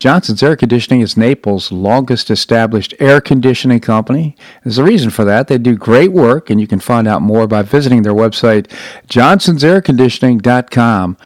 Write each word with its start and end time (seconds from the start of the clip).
Johnson's 0.00 0.42
Air 0.44 0.54
Conditioning 0.54 1.00
is 1.00 1.16
Naples' 1.16 1.72
longest 1.72 2.30
established 2.30 2.94
air 3.00 3.20
conditioning 3.20 3.80
company. 3.80 4.36
There's 4.62 4.78
a 4.78 4.84
reason 4.84 5.10
for 5.10 5.24
that. 5.24 5.48
They 5.48 5.58
do 5.58 5.76
great 5.76 6.12
work, 6.12 6.50
and 6.50 6.60
you 6.60 6.68
can 6.68 6.78
find 6.78 7.08
out 7.08 7.20
more 7.20 7.48
by 7.48 7.62
visiting 7.62 8.02
their 8.02 8.14
website, 8.14 8.70
johnsonsairconditioning.com. 9.08 11.16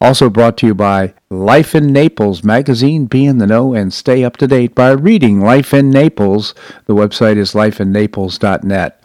Also 0.00 0.30
brought 0.30 0.56
to 0.56 0.66
you 0.66 0.74
by 0.74 1.12
Life 1.28 1.74
in 1.74 1.92
Naples 1.92 2.42
magazine. 2.42 3.04
Be 3.04 3.26
in 3.26 3.36
the 3.36 3.46
know 3.46 3.74
and 3.74 3.92
stay 3.92 4.24
up 4.24 4.38
to 4.38 4.46
date 4.46 4.74
by 4.74 4.92
reading 4.92 5.42
Life 5.42 5.74
in 5.74 5.90
Naples. 5.90 6.54
The 6.86 6.94
website 6.94 7.36
is 7.36 7.52
lifeinnaples.net. 7.52 8.98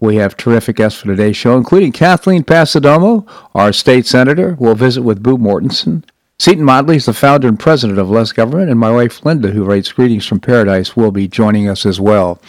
We 0.00 0.16
have 0.16 0.36
terrific 0.36 0.74
guests 0.74 1.00
for 1.00 1.06
today's 1.06 1.36
show, 1.36 1.56
including 1.56 1.92
Kathleen 1.92 2.42
Passidomo, 2.42 3.28
our 3.54 3.72
state 3.72 4.06
senator. 4.06 4.56
We'll 4.58 4.74
visit 4.74 5.02
with 5.02 5.22
Boo 5.22 5.38
Mortenson. 5.38 6.02
Seton 6.42 6.64
Motley 6.64 6.96
is 6.96 7.06
the 7.06 7.12
founder 7.12 7.46
and 7.46 7.56
president 7.56 8.00
of 8.00 8.10
Less 8.10 8.32
Government, 8.32 8.68
and 8.68 8.80
my 8.80 8.90
wife 8.90 9.24
Linda, 9.24 9.52
who 9.52 9.62
writes 9.62 9.92
Greetings 9.92 10.26
from 10.26 10.40
Paradise, 10.40 10.96
will 10.96 11.12
be 11.12 11.28
joining 11.28 11.68
us 11.68 11.86
as 11.86 12.00
well. 12.00 12.40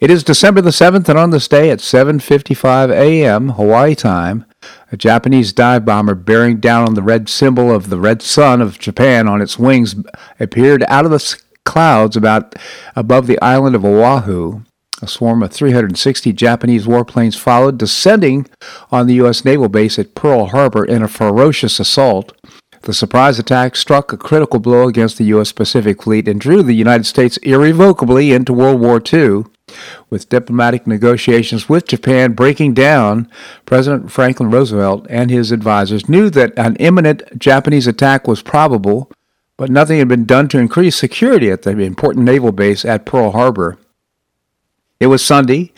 It 0.00 0.08
is 0.08 0.22
December 0.22 0.60
the 0.60 0.70
7th, 0.70 1.08
and 1.08 1.18
on 1.18 1.30
this 1.30 1.48
day 1.48 1.72
at 1.72 1.80
7.55 1.80 2.92
a.m. 2.92 3.48
Hawaii 3.48 3.96
time, 3.96 4.44
a 4.92 4.96
Japanese 4.96 5.52
dive 5.52 5.84
bomber 5.84 6.14
bearing 6.14 6.60
down 6.60 6.86
on 6.86 6.94
the 6.94 7.02
red 7.02 7.28
symbol 7.28 7.74
of 7.74 7.90
the 7.90 7.98
red 7.98 8.22
sun 8.22 8.62
of 8.62 8.78
Japan 8.78 9.26
on 9.26 9.42
its 9.42 9.58
wings 9.58 9.96
appeared 10.38 10.84
out 10.86 11.04
of 11.04 11.10
the 11.10 11.36
clouds 11.64 12.16
about 12.16 12.54
above 12.94 13.26
the 13.26 13.42
island 13.42 13.74
of 13.74 13.84
Oahu. 13.84 14.62
A 15.02 15.08
swarm 15.08 15.42
of 15.42 15.50
360 15.50 16.32
Japanese 16.34 16.86
warplanes 16.86 17.36
followed, 17.36 17.78
descending 17.78 18.46
on 18.92 19.08
the 19.08 19.14
U.S. 19.14 19.44
naval 19.44 19.68
base 19.68 19.98
at 19.98 20.14
Pearl 20.14 20.46
Harbor 20.46 20.84
in 20.84 21.02
a 21.02 21.08
ferocious 21.08 21.80
assault. 21.80 22.32
The 22.82 22.94
surprise 22.94 23.38
attack 23.38 23.76
struck 23.76 24.10
a 24.12 24.16
critical 24.16 24.58
blow 24.58 24.88
against 24.88 25.18
the 25.18 25.24
U.S. 25.24 25.52
Pacific 25.52 26.02
Fleet 26.02 26.26
and 26.26 26.40
drew 26.40 26.62
the 26.62 26.72
United 26.72 27.04
States 27.04 27.36
irrevocably 27.38 28.32
into 28.32 28.54
World 28.54 28.80
War 28.80 29.02
II. 29.12 29.44
With 30.08 30.28
diplomatic 30.30 30.86
negotiations 30.86 31.68
with 31.68 31.86
Japan 31.86 32.32
breaking 32.32 32.74
down, 32.74 33.30
President 33.66 34.10
Franklin 34.10 34.50
Roosevelt 34.50 35.06
and 35.10 35.30
his 35.30 35.52
advisers 35.52 36.08
knew 36.08 36.30
that 36.30 36.52
an 36.56 36.74
imminent 36.76 37.38
Japanese 37.38 37.86
attack 37.86 38.26
was 38.26 38.42
probable, 38.42 39.12
but 39.56 39.70
nothing 39.70 39.98
had 39.98 40.08
been 40.08 40.24
done 40.24 40.48
to 40.48 40.58
increase 40.58 40.96
security 40.96 41.50
at 41.50 41.62
the 41.62 41.70
important 41.78 42.24
naval 42.24 42.50
base 42.50 42.84
at 42.84 43.06
Pearl 43.06 43.32
Harbor. 43.32 43.78
It 44.98 45.06
was 45.06 45.24
Sunday, 45.24 45.72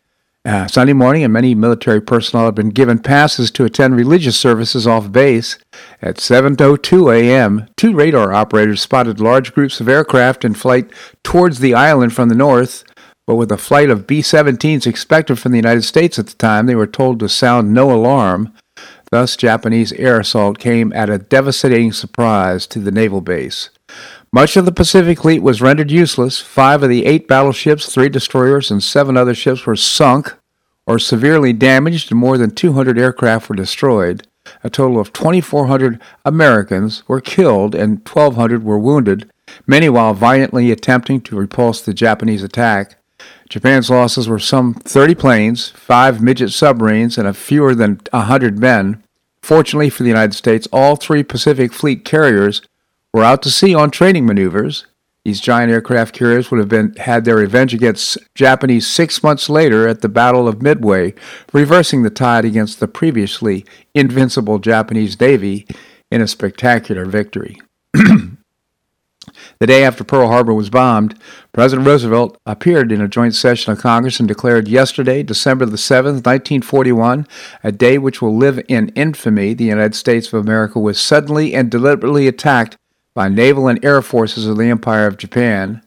uh, 0.44 0.66
Sunday 0.66 0.92
morning, 0.92 1.22
and 1.22 1.32
many 1.32 1.54
military 1.54 2.00
personnel 2.00 2.46
had 2.46 2.54
been 2.54 2.70
given 2.70 2.98
passes 2.98 3.50
to 3.52 3.64
attend 3.64 3.96
religious 3.96 4.36
services 4.36 4.86
off 4.86 5.12
base. 5.12 5.58
At 6.00 6.16
7:02 6.16 7.14
a.m., 7.14 7.68
two 7.76 7.94
radar 7.94 8.32
operators 8.32 8.80
spotted 8.80 9.20
large 9.20 9.54
groups 9.54 9.80
of 9.80 9.88
aircraft 9.88 10.44
in 10.44 10.54
flight 10.54 10.90
towards 11.22 11.60
the 11.60 11.74
island 11.74 12.12
from 12.12 12.28
the 12.28 12.34
north. 12.34 12.84
But 13.24 13.36
with 13.36 13.52
a 13.52 13.56
flight 13.56 13.88
of 13.88 14.08
B-17s 14.08 14.84
expected 14.84 15.38
from 15.38 15.52
the 15.52 15.58
United 15.58 15.82
States 15.82 16.18
at 16.18 16.26
the 16.26 16.34
time, 16.34 16.66
they 16.66 16.74
were 16.74 16.88
told 16.88 17.20
to 17.20 17.28
sound 17.28 17.72
no 17.72 17.92
alarm. 17.92 18.52
Thus, 19.12 19.36
Japanese 19.36 19.92
air 19.92 20.18
assault 20.18 20.58
came 20.58 20.92
at 20.92 21.08
a 21.08 21.18
devastating 21.18 21.92
surprise 21.92 22.66
to 22.68 22.80
the 22.80 22.90
naval 22.90 23.20
base. 23.20 23.70
Much 24.32 24.56
of 24.56 24.64
the 24.64 24.72
Pacific 24.72 25.20
Fleet 25.20 25.42
was 25.42 25.60
rendered 25.60 25.90
useless. 25.90 26.40
Five 26.40 26.82
of 26.82 26.88
the 26.88 27.04
eight 27.04 27.28
battleships, 27.28 27.92
three 27.92 28.08
destroyers, 28.08 28.70
and 28.70 28.82
seven 28.82 29.16
other 29.16 29.34
ships 29.34 29.66
were 29.66 29.76
sunk 29.76 30.34
or 30.86 30.98
severely 30.98 31.52
damaged, 31.52 32.10
and 32.10 32.20
more 32.20 32.38
than 32.38 32.50
200 32.50 32.98
aircraft 32.98 33.48
were 33.48 33.54
destroyed. 33.54 34.26
A 34.64 34.70
total 34.70 34.98
of 34.98 35.12
2,400 35.12 36.00
Americans 36.24 37.06
were 37.08 37.20
killed 37.20 37.74
and 37.74 37.98
1,200 38.08 38.64
were 38.64 38.78
wounded, 38.78 39.30
many 39.66 39.88
while 39.88 40.14
valiantly 40.14 40.70
attempting 40.70 41.20
to 41.22 41.36
repulse 41.36 41.80
the 41.80 41.94
Japanese 41.94 42.42
attack. 42.42 42.96
Japan's 43.48 43.90
losses 43.90 44.28
were 44.28 44.38
some 44.38 44.74
30 44.74 45.14
planes, 45.14 45.68
five 45.70 46.22
midget 46.22 46.52
submarines, 46.52 47.18
and 47.18 47.28
a 47.28 47.34
fewer 47.34 47.74
than 47.74 48.00
100 48.10 48.58
men. 48.58 49.02
Fortunately 49.42 49.90
for 49.90 50.02
the 50.02 50.08
United 50.08 50.34
States, 50.34 50.66
all 50.72 50.96
three 50.96 51.22
Pacific 51.22 51.72
Fleet 51.72 52.04
carriers 52.04 52.62
were 53.12 53.24
out 53.24 53.42
to 53.42 53.50
sea 53.50 53.74
on 53.74 53.90
training 53.90 54.26
maneuvers. 54.26 54.86
These 55.24 55.40
giant 55.40 55.70
aircraft 55.70 56.14
carriers 56.14 56.50
would 56.50 56.58
have 56.58 56.68
been 56.68 56.94
had 56.96 57.24
their 57.24 57.36
revenge 57.36 57.72
against 57.72 58.18
Japanese 58.34 58.88
six 58.88 59.22
months 59.22 59.48
later 59.48 59.86
at 59.86 60.00
the 60.00 60.08
Battle 60.08 60.48
of 60.48 60.62
Midway, 60.62 61.14
reversing 61.52 62.02
the 62.02 62.10
tide 62.10 62.44
against 62.44 62.80
the 62.80 62.88
previously 62.88 63.64
invincible 63.94 64.58
Japanese 64.58 65.18
Navy 65.20 65.66
in 66.10 66.20
a 66.20 66.26
spectacular 66.26 67.04
victory. 67.04 67.56
the 67.92 68.36
day 69.60 69.84
after 69.84 70.02
Pearl 70.02 70.26
Harbor 70.26 70.54
was 70.54 70.70
bombed, 70.70 71.16
President 71.52 71.86
Roosevelt 71.86 72.36
appeared 72.44 72.90
in 72.90 73.00
a 73.00 73.06
joint 73.06 73.36
session 73.36 73.72
of 73.72 73.78
Congress 73.78 74.18
and 74.18 74.26
declared 74.26 74.66
yesterday, 74.66 75.22
December 75.22 75.66
the 75.66 75.76
7th, 75.76 76.26
1941, 76.26 77.28
a 77.62 77.70
day 77.70 77.96
which 77.96 78.20
will 78.20 78.36
live 78.36 78.60
in 78.66 78.88
infamy. 78.90 79.54
The 79.54 79.66
United 79.66 79.94
States 79.94 80.32
of 80.32 80.44
America 80.44 80.80
was 80.80 80.98
suddenly 80.98 81.54
and 81.54 81.70
deliberately 81.70 82.26
attacked 82.26 82.76
by 83.14 83.28
naval 83.28 83.68
and 83.68 83.84
air 83.84 84.02
forces 84.02 84.46
of 84.46 84.56
the 84.56 84.64
Empire 84.66 85.06
of 85.06 85.18
Japan. 85.18 85.82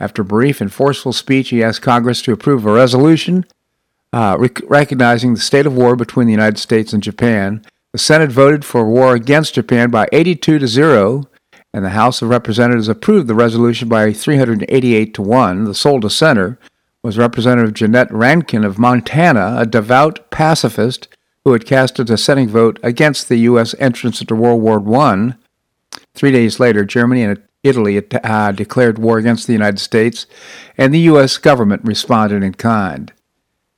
After 0.00 0.22
a 0.22 0.24
brief 0.24 0.60
and 0.60 0.72
forceful 0.72 1.12
speech, 1.12 1.50
he 1.50 1.62
asked 1.62 1.82
Congress 1.82 2.22
to 2.22 2.32
approve 2.32 2.66
a 2.66 2.72
resolution 2.72 3.44
uh, 4.12 4.36
rec- 4.38 4.68
recognizing 4.68 5.34
the 5.34 5.40
state 5.40 5.66
of 5.66 5.74
war 5.74 5.96
between 5.96 6.26
the 6.26 6.32
United 6.32 6.58
States 6.58 6.92
and 6.92 7.02
Japan. 7.02 7.64
The 7.92 7.98
Senate 7.98 8.30
voted 8.30 8.64
for 8.64 8.88
war 8.88 9.14
against 9.14 9.54
Japan 9.54 9.90
by 9.90 10.08
82 10.12 10.58
to 10.58 10.66
0, 10.66 11.28
and 11.74 11.84
the 11.84 11.90
House 11.90 12.20
of 12.22 12.28
Representatives 12.28 12.88
approved 12.88 13.28
the 13.28 13.34
resolution 13.34 13.88
by 13.88 14.12
388 14.12 15.14
to 15.14 15.22
1. 15.22 15.64
The 15.64 15.74
sole 15.74 16.00
dissenter 16.00 16.58
was 17.02 17.18
Representative 17.18 17.74
Jeannette 17.74 18.12
Rankin 18.12 18.64
of 18.64 18.78
Montana, 18.78 19.56
a 19.58 19.66
devout 19.66 20.30
pacifist 20.30 21.08
who 21.44 21.52
had 21.52 21.66
cast 21.66 21.98
a 21.98 22.04
dissenting 22.04 22.48
vote 22.48 22.78
against 22.82 23.28
the 23.28 23.38
U.S. 23.38 23.74
entrance 23.78 24.20
into 24.20 24.36
World 24.36 24.62
War 24.62 24.80
I. 25.00 25.34
Three 26.14 26.32
days 26.32 26.60
later, 26.60 26.84
Germany 26.84 27.22
and 27.22 27.42
Italy 27.62 28.02
uh, 28.24 28.52
declared 28.52 28.98
war 28.98 29.18
against 29.18 29.46
the 29.46 29.52
United 29.52 29.78
States, 29.78 30.26
and 30.76 30.92
the 30.92 31.00
U.S. 31.00 31.38
government 31.38 31.82
responded 31.84 32.42
in 32.42 32.54
kind. 32.54 33.12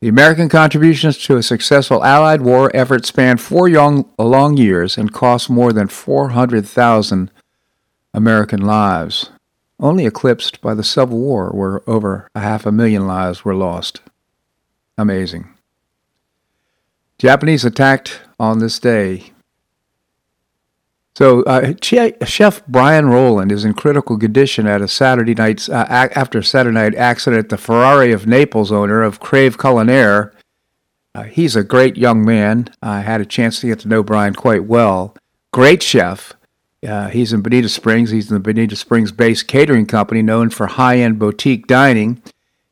The 0.01 0.09
American 0.09 0.49
contributions 0.49 1.19
to 1.19 1.37
a 1.37 1.43
successful 1.43 2.05
Allied 2.05 2.43
war 2.43 2.71
effort 2.75 3.07
spanned 3.07 3.41
four 3.41 3.69
young, 3.69 4.09
long 4.19 4.57
years 4.57 4.99
and 4.99 5.13
cost 5.13 5.49
more 5.49 5.73
than 5.73 5.89
400,000 5.89 7.31
American 8.13 8.61
lives, 8.61 9.31
only 9.81 10.07
eclipsed 10.07 10.61
by 10.61 10.75
the 10.75 10.85
Civil 10.85 11.19
War, 11.19 11.51
where 11.51 11.89
over 11.89 12.29
a 12.35 12.41
half 12.41 12.67
a 12.67 12.73
million 12.73 13.07
lives 13.07 13.45
were 13.45 13.55
lost. 13.55 14.01
Amazing. 14.99 15.49
Japanese 17.19 17.65
attacked 17.65 18.21
on 18.39 18.59
this 18.59 18.79
day 18.79 19.33
so, 21.17 21.43
uh, 21.45 21.75
Chef 21.81 22.67
Brian 22.67 23.09
Rowland 23.09 23.53
is 23.53 23.65
in 23.65 23.75
critical 23.75 24.19
condition 24.19 24.67
at 24.67 24.83
a 24.83 24.89
Saturday 24.89 25.35
night 25.35 25.69
uh, 25.69 25.87
after 25.89 26.43
Saturday 26.43 26.75
night 26.75 26.95
accident. 26.97 27.45
At 27.45 27.49
the 27.51 27.59
Ferrari 27.59 28.11
of 28.11 28.27
Naples 28.27 28.73
owner 28.73 29.03
of 29.03 29.21
Crave 29.21 29.57
Culinaire. 29.57 30.33
Uh, 31.15 31.23
he's 31.23 31.55
a 31.55 31.63
great 31.63 31.97
young 31.97 32.25
man. 32.25 32.69
I 32.83 33.03
had 33.03 33.21
a 33.21 33.27
chance 33.27 33.61
to 33.61 33.69
get 33.69 33.79
to 33.81 33.89
know 33.89 34.03
Brian 34.03 34.35
quite 34.35 34.65
well. 34.65 35.17
Great 35.53 35.81
chef. 35.81 36.33
Uh, 36.85 37.09
he's 37.09 37.33
in 37.33 37.41
Bonita 37.41 37.69
Springs. 37.69 38.11
He's 38.11 38.29
in 38.29 38.35
the 38.35 38.41
Bonita 38.41 38.75
Springs-based 38.75 39.47
catering 39.47 39.87
company 39.87 40.23
known 40.23 40.51
for 40.51 40.67
high-end 40.67 41.21
boutique 41.21 41.69
dining. 41.69 42.21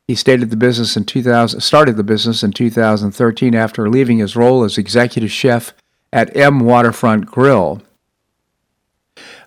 He 0.05 0.15
started 0.15 0.49
the 0.49 0.57
business 0.57 0.97
in 0.97 1.05
2000. 1.05 1.61
Started 1.61 1.95
the 1.95 2.03
business 2.03 2.43
in 2.43 2.51
2013 2.51 3.55
after 3.55 3.89
leaving 3.89 4.17
his 4.17 4.35
role 4.35 4.65
as 4.65 4.77
executive 4.77 5.31
chef 5.31 5.73
at 6.11 6.35
M 6.35 6.59
Waterfront 6.59 7.27
Grill. 7.27 7.81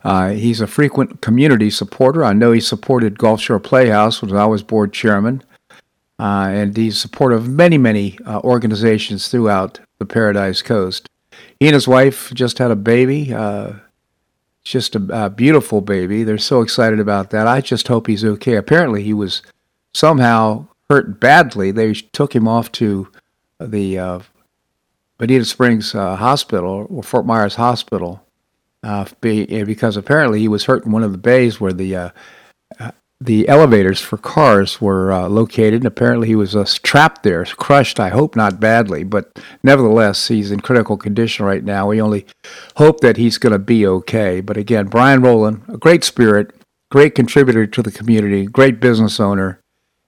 Uh, 0.07 0.31
he's 0.31 0.61
a 0.61 0.69
frequent 0.69 1.21
community 1.21 1.69
supporter. 1.69 2.25
I 2.25 2.33
know 2.33 2.53
he 2.53 2.61
supported 2.61 3.19
Gulf 3.19 3.41
Shore 3.41 3.59
Playhouse 3.59 4.23
when 4.23 4.37
I 4.37 4.47
was 4.47 4.63
board 4.63 4.93
chairman. 4.93 5.43
Uh, 6.21 6.49
and 6.49 6.77
he's 6.77 6.97
supportive 6.97 7.41
of 7.41 7.49
many, 7.49 7.77
many 7.77 8.17
uh, 8.25 8.41
organizations 8.45 9.27
throughout 9.27 9.81
the 9.99 10.07
Paradise 10.07 10.63
Coast. 10.63 11.09
He 11.59 11.67
and 11.67 11.75
his 11.75 11.89
wife 11.89 12.33
just 12.35 12.59
had 12.59 12.71
a 12.71 12.77
baby, 12.77 13.35
uh, 13.35 13.73
just 14.63 14.95
a, 14.95 15.25
a, 15.25 15.29
beautiful 15.29 15.81
baby. 15.81 16.23
They're 16.23 16.39
so 16.39 16.61
excited 16.63 17.01
about 17.01 17.31
that. 17.31 17.49
I 17.49 17.61
just 17.61 17.89
hope 17.89 18.07
he's 18.07 18.25
okay. 18.25 18.55
Apparently, 18.55 19.03
he 19.03 19.13
was 19.13 19.43
somehow 19.93 20.69
hurt 20.89 21.19
badly. 21.19 21.73
They 21.73 21.93
took 21.95 22.35
him 22.35 22.47
off 22.47 22.71
to 22.73 23.09
the 23.59 23.99
uh, 23.99 24.21
Bonita 25.19 25.45
Springs 25.45 25.97
uh, 25.97 26.15
Hospital 26.15 26.87
or 26.89 27.03
Fort 27.03 27.27
Myers 27.27 27.57
Hospital 27.57 28.26
uh, 28.87 29.05
because 29.21 29.97
apparently 29.97 30.39
he 30.39 30.49
was 30.49 30.65
hurt 30.65 30.87
in 30.87 30.93
one 30.93 31.03
of 31.03 31.11
the 31.11 31.19
bays 31.19 31.61
where 31.61 31.73
the 31.73 31.97
uh, 31.97 32.11
uh 32.79 32.93
the 33.19 33.49
elevators 33.49 34.01
for 34.01 34.19
cars 34.19 34.79
were 34.81 35.11
uh, 35.11 35.27
located. 35.27 35.75
And 35.81 35.87
apparently 35.87 36.29
he 36.29 36.35
was 36.35 36.55
uh, 36.55 36.67
trapped 36.83 37.23
there, 37.23 37.45
crushed. 37.47 37.99
I 37.99 38.11
hope 38.11 38.37
not 38.37 38.61
badly, 38.61 39.05
but 39.05 39.39
nevertheless 39.63 40.29
he's 40.29 40.51
in 40.51 40.61
critical 40.61 40.99
condition 40.99 41.47
right 41.47 41.65
now. 41.65 41.89
We 41.89 42.01
only 42.01 42.27
hope 42.77 43.01
that 43.01 43.17
he's 43.17 43.39
going 43.39 43.55
to 43.55 43.59
be 43.59 43.87
okay. 43.87 44.43
But 44.43 44.59
again, 44.59 44.89
Brian 44.89 45.23
Rowland, 45.23 45.63
a 45.69 45.79
great 45.79 46.05
spirit, 46.05 46.55
great 46.91 47.15
contributor 47.15 47.67
to 47.67 47.83
the 47.83 47.91
community, 47.91 48.45
great 48.45 48.81
business 48.81 49.19
owner. 49.19 49.61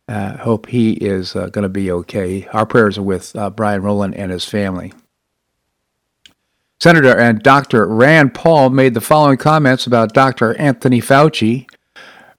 Uh, 0.07 0.37
hope 0.39 0.67
he 0.67 0.93
is 0.93 1.35
uh, 1.35 1.49
going 1.49 1.63
to 1.63 1.69
be 1.71 1.91
okay. 1.91 2.47
Our 2.53 2.67
prayers 2.67 2.99
are 2.99 3.03
with 3.03 3.35
uh, 3.35 3.49
Brian 3.51 3.83
Rowland 3.83 4.17
and 4.17 4.31
his 4.31 4.45
family. 4.45 4.93
Senator 6.81 7.19
and 7.19 7.43
Dr. 7.43 7.87
Rand 7.89 8.35
Paul 8.35 8.71
made 8.71 8.95
the 8.95 9.01
following 9.01 9.37
comments 9.37 9.87
about 9.87 10.15
Dr. 10.15 10.57
Anthony 10.59 11.01
Fauci. 11.01 11.67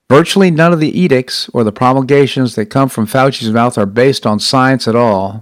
Virtually 0.09 0.49
none 0.49 0.71
of 0.71 0.79
the 0.79 0.97
edicts 0.97 1.49
or 1.53 1.63
the 1.63 1.73
promulgations 1.73 2.55
that 2.55 2.67
come 2.67 2.87
from 2.87 3.05
Fauci's 3.05 3.51
mouth 3.51 3.77
are 3.77 3.85
based 3.85 4.25
on 4.25 4.39
science 4.39 4.87
at 4.87 4.95
all. 4.95 5.41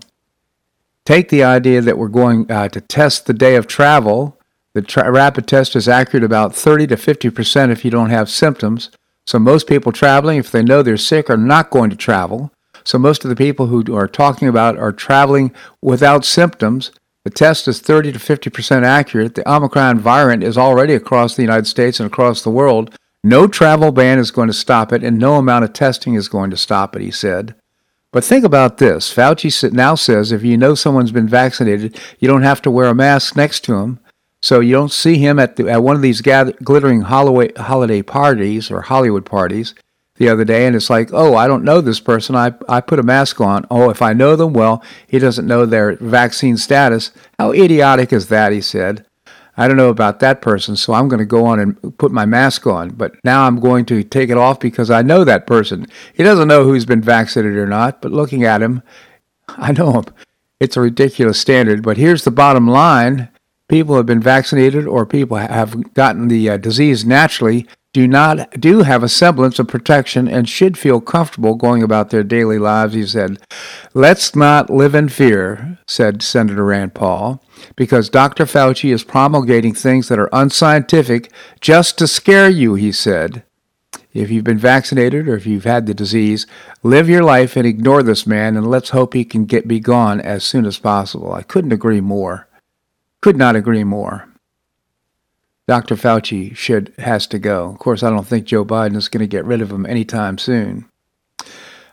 Take 1.05 1.29
the 1.29 1.43
idea 1.43 1.79
that 1.81 1.97
we're 1.97 2.07
going 2.07 2.51
uh, 2.51 2.69
to 2.69 2.81
test 2.81 3.27
the 3.27 3.33
day 3.33 3.55
of 3.55 3.67
travel. 3.67 4.37
The 4.73 4.81
tra- 4.81 5.11
rapid 5.11 5.47
test 5.47 5.75
is 5.75 5.87
accurate 5.87 6.23
about 6.23 6.55
30 6.55 6.87
to 6.87 6.97
50 6.97 7.29
percent 7.29 7.71
if 7.71 7.85
you 7.85 7.91
don't 7.91 8.09
have 8.09 8.29
symptoms. 8.29 8.89
So 9.25 9.37
most 9.37 9.67
people 9.67 9.91
traveling, 9.91 10.37
if 10.37 10.51
they 10.51 10.63
know 10.63 10.81
they're 10.81 10.97
sick, 10.97 11.29
are 11.29 11.37
not 11.37 11.69
going 11.69 11.91
to 11.91 11.95
travel. 11.95 12.51
So 12.83 12.97
most 12.97 13.23
of 13.23 13.29
the 13.29 13.35
people 13.35 13.67
who 13.67 13.95
are 13.95 14.07
talking 14.07 14.47
about 14.47 14.77
are 14.77 14.91
traveling 14.91 15.53
without 15.81 16.25
symptoms. 16.25 16.91
The 17.27 17.31
test 17.31 17.67
is 17.67 17.81
30 17.81 18.13
to 18.13 18.19
50% 18.19 18.85
accurate. 18.85 19.35
The 19.35 19.51
Omicron 19.51 19.99
variant 19.99 20.43
is 20.43 20.57
already 20.57 20.93
across 20.93 21.35
the 21.35 21.41
United 21.41 21.67
States 21.67 21.99
and 21.99 22.07
across 22.07 22.41
the 22.41 22.49
world. 22.49 22.97
No 23.21 23.47
travel 23.47 23.91
ban 23.91 24.17
is 24.17 24.31
going 24.31 24.47
to 24.47 24.53
stop 24.53 24.93
it, 24.93 25.03
and 25.03 25.19
no 25.19 25.35
amount 25.35 25.65
of 25.65 25.73
testing 25.73 26.13
is 26.13 26.29
going 26.29 26.51
to 26.51 26.55
stop 26.55 26.95
it, 26.95 27.01
he 27.01 27.11
said. 27.11 27.53
But 28.13 28.23
think 28.23 28.45
about 28.45 28.77
this 28.77 29.13
Fauci 29.13 29.73
now 29.73 29.95
says 29.95 30.31
if 30.31 30.41
you 30.41 30.55
know 30.55 30.73
someone's 30.73 31.11
been 31.11 31.27
vaccinated, 31.27 31.99
you 32.17 32.29
don't 32.29 32.43
have 32.43 32.61
to 32.61 32.71
wear 32.71 32.87
a 32.87 32.95
mask 32.95 33.35
next 33.35 33.65
to 33.65 33.75
him. 33.75 33.99
So 34.41 34.61
you 34.61 34.71
don't 34.71 34.93
see 34.93 35.17
him 35.17 35.37
at, 35.37 35.57
the, 35.57 35.67
at 35.69 35.83
one 35.83 35.97
of 35.97 36.01
these 36.01 36.21
gather, 36.21 36.53
glittering 36.63 37.01
holiday, 37.01 37.51
holiday 37.61 38.03
parties 38.03 38.71
or 38.71 38.83
Hollywood 38.83 39.25
parties 39.25 39.75
the 40.17 40.29
other 40.29 40.43
day, 40.43 40.65
and 40.65 40.75
it's 40.75 40.89
like, 40.89 41.09
oh, 41.13 41.35
I 41.35 41.47
don't 41.47 41.63
know 41.63 41.81
this 41.81 41.99
person. 41.99 42.35
I, 42.35 42.53
I 42.67 42.81
put 42.81 42.99
a 42.99 43.03
mask 43.03 43.39
on. 43.39 43.65
Oh, 43.69 43.89
if 43.89 44.01
I 44.01 44.13
know 44.13 44.35
them, 44.35 44.53
well, 44.53 44.83
he 45.07 45.19
doesn't 45.19 45.47
know 45.47 45.65
their 45.65 45.95
vaccine 45.97 46.57
status. 46.57 47.11
How 47.39 47.51
idiotic 47.51 48.11
is 48.11 48.27
that? 48.27 48.51
He 48.51 48.61
said. 48.61 49.05
I 49.59 49.67
don't 49.67 49.77
know 49.77 49.89
about 49.89 50.19
that 50.19 50.41
person, 50.41 50.75
so 50.75 50.93
I'm 50.93 51.07
going 51.07 51.19
to 51.19 51.25
go 51.25 51.45
on 51.45 51.59
and 51.59 51.97
put 51.97 52.11
my 52.11 52.27
mask 52.27 52.67
on. 52.67 52.89
But 52.89 53.15
now 53.23 53.47
I'm 53.47 53.59
going 53.59 53.85
to 53.85 54.03
take 54.03 54.29
it 54.29 54.37
off 54.37 54.59
because 54.59 54.91
I 54.91 55.01
know 55.01 55.23
that 55.23 55.47
person. 55.47 55.87
He 56.13 56.21
doesn't 56.21 56.47
know 56.47 56.63
who's 56.63 56.85
been 56.85 57.01
vaccinated 57.01 57.57
or 57.57 57.65
not, 57.65 57.99
but 57.99 58.11
looking 58.11 58.43
at 58.43 58.61
him, 58.61 58.83
I 59.47 59.71
know 59.71 59.93
him. 59.93 60.05
It's 60.59 60.77
a 60.77 60.81
ridiculous 60.81 61.39
standard. 61.39 61.81
But 61.81 61.97
here's 61.97 62.23
the 62.23 62.31
bottom 62.31 62.67
line 62.67 63.29
people 63.67 63.97
have 63.97 64.05
been 64.05 64.21
vaccinated 64.21 64.87
or 64.87 65.05
people 65.05 65.37
have 65.37 65.93
gotten 65.93 66.27
the 66.27 66.51
uh, 66.51 66.57
disease 66.57 67.03
naturally 67.03 67.67
do 67.93 68.07
not 68.07 68.51
do 68.51 68.81
have 68.83 69.03
a 69.03 69.09
semblance 69.09 69.59
of 69.59 69.67
protection 69.67 70.27
and 70.27 70.47
should 70.47 70.77
feel 70.77 71.01
comfortable 71.01 71.55
going 71.55 71.81
about 71.81 72.09
their 72.09 72.23
daily 72.23 72.59
lives 72.59 72.93
he 72.93 73.05
said. 73.05 73.39
Let's 73.93 74.35
not 74.35 74.69
live 74.69 74.93
in 74.93 75.09
fear 75.09 75.79
said 75.87 76.21
senator 76.21 76.65
rand 76.65 76.93
paul 76.93 77.43
because 77.75 78.09
dr 78.09 78.45
fauci 78.45 78.93
is 78.93 79.03
promulgating 79.03 79.73
things 79.73 80.09
that 80.09 80.19
are 80.19 80.29
unscientific 80.31 81.31
just 81.59 81.97
to 81.97 82.07
scare 82.07 82.49
you 82.49 82.75
he 82.75 82.91
said. 82.91 83.43
If 84.13 84.31
you've 84.31 84.43
been 84.43 84.57
vaccinated 84.57 85.27
or 85.27 85.35
if 85.35 85.45
you've 85.45 85.63
had 85.63 85.85
the 85.85 85.93
disease 85.93 86.47
live 86.81 87.07
your 87.07 87.23
life 87.23 87.55
and 87.55 87.67
ignore 87.67 88.03
this 88.03 88.25
man 88.25 88.57
and 88.57 88.67
let's 88.69 88.89
hope 88.89 89.13
he 89.13 89.23
can 89.23 89.45
get 89.45 89.67
be 89.67 89.79
gone 89.79 90.19
as 90.19 90.43
soon 90.43 90.65
as 90.65 90.79
possible. 90.79 91.33
I 91.33 91.43
couldn't 91.43 91.71
agree 91.71 92.01
more. 92.01 92.47
Could 93.21 93.37
not 93.37 93.55
agree 93.55 93.83
more. 93.83 94.27
Dr. 95.67 95.95
Fauci 95.95 96.55
should 96.55 96.93
has 96.97 97.27
to 97.27 97.39
go. 97.39 97.69
Of 97.69 97.79
course, 97.79 98.01
I 98.01 98.09
don't 98.09 98.25
think 98.25 98.45
Joe 98.45 98.63
Biden 98.63 98.95
is 98.95 99.09
going 99.09 99.21
to 99.21 99.27
get 99.27 99.45
rid 99.45 99.61
of 99.61 99.71
him 99.71 99.85
anytime 99.85 100.37
soon. 100.37 100.89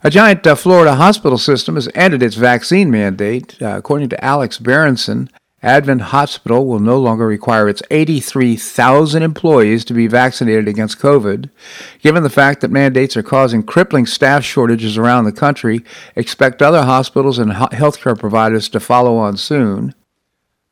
A 0.03 0.11
giant 0.11 0.47
uh, 0.47 0.55
Florida 0.55 0.95
hospital 0.95 1.39
system 1.39 1.75
has 1.75 1.89
ended 1.95 2.23
its 2.23 2.37
vaccine 2.37 2.91
mandate. 2.91 3.61
Uh, 3.61 3.77
according 3.77 4.11
to 4.11 4.25
Alex 4.25 4.59
Berenson, 4.59 5.31
Advent 5.65 6.03
Hospital 6.03 6.67
will 6.67 6.79
no 6.79 6.99
longer 6.99 7.27
require 7.27 7.71
its 7.71 7.83
83,000 7.91 9.23
employees 9.23 9.83
to 9.87 9.95
be 9.95 10.07
vaccinated 10.07 10.69
against 10.69 10.99
COVID. 10.99 11.49
Given 12.01 12.23
the 12.23 12.29
fact 12.29 12.61
that 12.61 12.71
mandates 12.71 13.17
are 13.17 13.23
causing 13.23 13.63
crippling 13.63 14.05
staff 14.05 14.45
shortages 14.45 14.99
around 14.99 15.25
the 15.25 15.33
country, 15.33 15.83
expect 16.15 16.61
other 16.61 16.83
hospitals 16.83 17.39
and 17.39 17.51
healthcare 17.53 18.19
providers 18.19 18.69
to 18.69 18.79
follow 18.79 19.17
on 19.17 19.39
soon. 19.39 19.95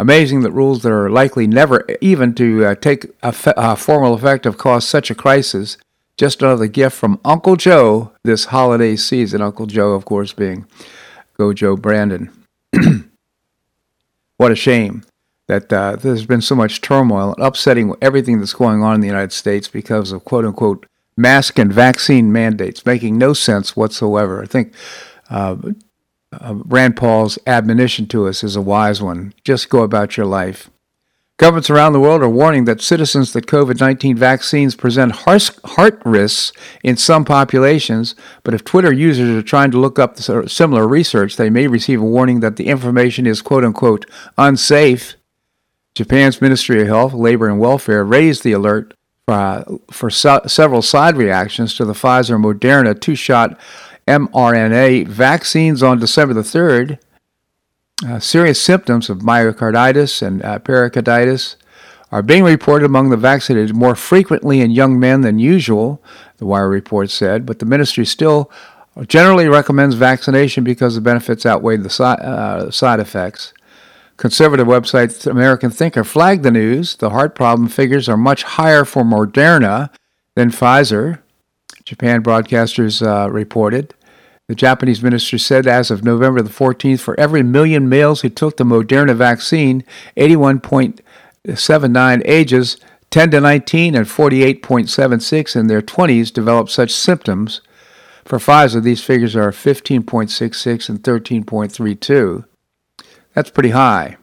Amazing 0.02 0.40
that 0.40 0.50
rules 0.50 0.82
that 0.82 0.90
are 0.90 1.08
likely 1.08 1.46
never 1.46 1.86
even 2.00 2.34
to 2.34 2.66
uh, 2.66 2.74
take 2.74 3.06
a, 3.22 3.30
fe- 3.30 3.52
a 3.56 3.76
formal 3.76 4.14
effect 4.14 4.46
have 4.46 4.58
caused 4.58 4.88
such 4.88 5.12
a 5.12 5.14
crisis. 5.14 5.76
Just 6.16 6.42
another 6.42 6.66
gift 6.66 6.96
from 6.96 7.20
Uncle 7.24 7.54
Joe 7.54 8.10
this 8.24 8.46
holiday 8.46 8.96
season. 8.96 9.40
Uncle 9.40 9.66
Joe, 9.66 9.92
of 9.92 10.04
course, 10.04 10.32
being 10.32 10.66
Go 11.38 11.52
Joe 11.52 11.76
Brandon. 11.76 12.32
what 14.38 14.50
a 14.50 14.56
shame 14.56 15.04
that 15.46 15.72
uh, 15.72 15.94
there's 15.94 16.26
been 16.26 16.42
so 16.42 16.56
much 16.56 16.80
turmoil 16.80 17.32
and 17.34 17.46
upsetting 17.46 17.94
everything 18.02 18.40
that's 18.40 18.54
going 18.54 18.82
on 18.82 18.96
in 18.96 19.02
the 19.02 19.06
United 19.06 19.32
States 19.32 19.68
because 19.68 20.10
of 20.10 20.24
quote 20.24 20.44
unquote 20.44 20.84
mask 21.16 21.60
and 21.60 21.72
vaccine 21.72 22.32
mandates, 22.32 22.84
making 22.84 23.18
no 23.18 23.34
sense 23.34 23.76
whatsoever. 23.76 24.42
I 24.42 24.46
think 24.46 24.74
uh, 25.30 25.54
uh, 26.32 26.54
Rand 26.64 26.96
Paul's 26.96 27.38
admonition 27.46 28.06
to 28.08 28.26
us 28.26 28.42
is 28.42 28.56
a 28.56 28.62
wise 28.62 29.02
one. 29.02 29.34
Just 29.44 29.68
go 29.68 29.82
about 29.82 30.16
your 30.16 30.26
life. 30.26 30.70
Governments 31.38 31.70
around 31.70 31.92
the 31.92 32.00
world 32.00 32.22
are 32.22 32.28
warning 32.28 32.66
that 32.66 32.80
citizens 32.80 33.32
that 33.32 33.46
COVID 33.46 33.80
19 33.80 34.16
vaccines 34.16 34.76
present 34.76 35.12
heart 35.12 36.00
risks 36.04 36.52
in 36.84 36.96
some 36.96 37.24
populations, 37.24 38.14
but 38.44 38.54
if 38.54 38.62
Twitter 38.64 38.92
users 38.92 39.36
are 39.36 39.42
trying 39.42 39.70
to 39.72 39.78
look 39.80 39.98
up 39.98 40.18
similar 40.18 40.86
research, 40.86 41.36
they 41.36 41.50
may 41.50 41.66
receive 41.66 42.00
a 42.00 42.04
warning 42.04 42.40
that 42.40 42.56
the 42.56 42.68
information 42.68 43.26
is 43.26 43.42
quote 43.42 43.64
unquote 43.64 44.06
unsafe. 44.38 45.16
Japan's 45.94 46.40
Ministry 46.40 46.80
of 46.82 46.86
Health, 46.86 47.12
Labor 47.12 47.48
and 47.48 47.58
Welfare 47.58 48.04
raised 48.04 48.44
the 48.44 48.52
alert 48.52 48.94
uh, 49.28 49.64
for 49.90 50.10
so- 50.10 50.42
several 50.46 50.82
side 50.82 51.16
reactions 51.16 51.74
to 51.74 51.84
the 51.84 51.92
Pfizer 51.92 52.40
Moderna 52.40 52.98
two 52.98 53.14
shot 53.14 53.58
mRNA 54.06 55.06
vaccines 55.06 55.82
on 55.82 55.98
December 55.98 56.34
the 56.34 56.42
3rd. 56.42 56.98
Uh, 58.06 58.18
serious 58.18 58.60
symptoms 58.60 59.08
of 59.08 59.18
myocarditis 59.18 60.22
and 60.22 60.42
uh, 60.44 60.58
pericarditis 60.58 61.56
are 62.10 62.22
being 62.22 62.44
reported 62.44 62.84
among 62.84 63.10
the 63.10 63.16
vaccinated 63.16 63.74
more 63.74 63.94
frequently 63.94 64.60
in 64.60 64.70
young 64.70 64.98
men 65.00 65.22
than 65.22 65.38
usual, 65.38 66.02
the 66.36 66.46
Wire 66.46 66.68
report 66.68 67.10
said, 67.10 67.46
but 67.46 67.58
the 67.58 67.64
ministry 67.64 68.04
still 68.04 68.50
generally 69.08 69.48
recommends 69.48 69.94
vaccination 69.94 70.62
because 70.62 70.94
the 70.94 71.00
benefits 71.00 71.46
outweigh 71.46 71.78
the 71.78 71.88
si- 71.88 72.02
uh, 72.02 72.70
side 72.70 73.00
effects. 73.00 73.54
Conservative 74.18 74.66
website 74.66 75.26
American 75.26 75.70
Thinker 75.70 76.04
flagged 76.04 76.42
the 76.42 76.50
news. 76.50 76.96
The 76.96 77.10
heart 77.10 77.34
problem 77.34 77.68
figures 77.68 78.08
are 78.08 78.16
much 78.16 78.42
higher 78.42 78.84
for 78.84 79.02
Moderna 79.02 79.90
than 80.36 80.50
Pfizer. 80.50 81.21
Japan 81.92 82.22
broadcasters 82.22 83.06
uh, 83.06 83.30
reported. 83.30 83.92
The 84.48 84.54
Japanese 84.54 85.02
minister 85.02 85.36
said 85.36 85.66
as 85.66 85.90
of 85.90 86.02
November 86.02 86.40
the 86.40 86.48
14th, 86.48 87.00
for 87.00 87.20
every 87.20 87.42
million 87.42 87.86
males 87.86 88.22
who 88.22 88.30
took 88.30 88.56
the 88.56 88.64
Moderna 88.64 89.14
vaccine, 89.14 89.84
81.79 90.16 92.22
ages 92.24 92.78
10 93.10 93.30
to 93.32 93.42
19 93.42 93.94
and 93.94 94.06
48.76 94.06 95.54
in 95.54 95.66
their 95.66 95.82
20s 95.82 96.32
developed 96.32 96.70
such 96.70 96.92
symptoms. 96.92 97.60
For 98.24 98.38
Pfizer, 98.38 98.82
these 98.82 99.04
figures 99.04 99.36
are 99.36 99.52
15.66 99.52 100.88
and 100.88 101.02
13.32. 101.02 102.46
That's 103.34 103.50
pretty 103.50 103.70
high. 103.70 104.16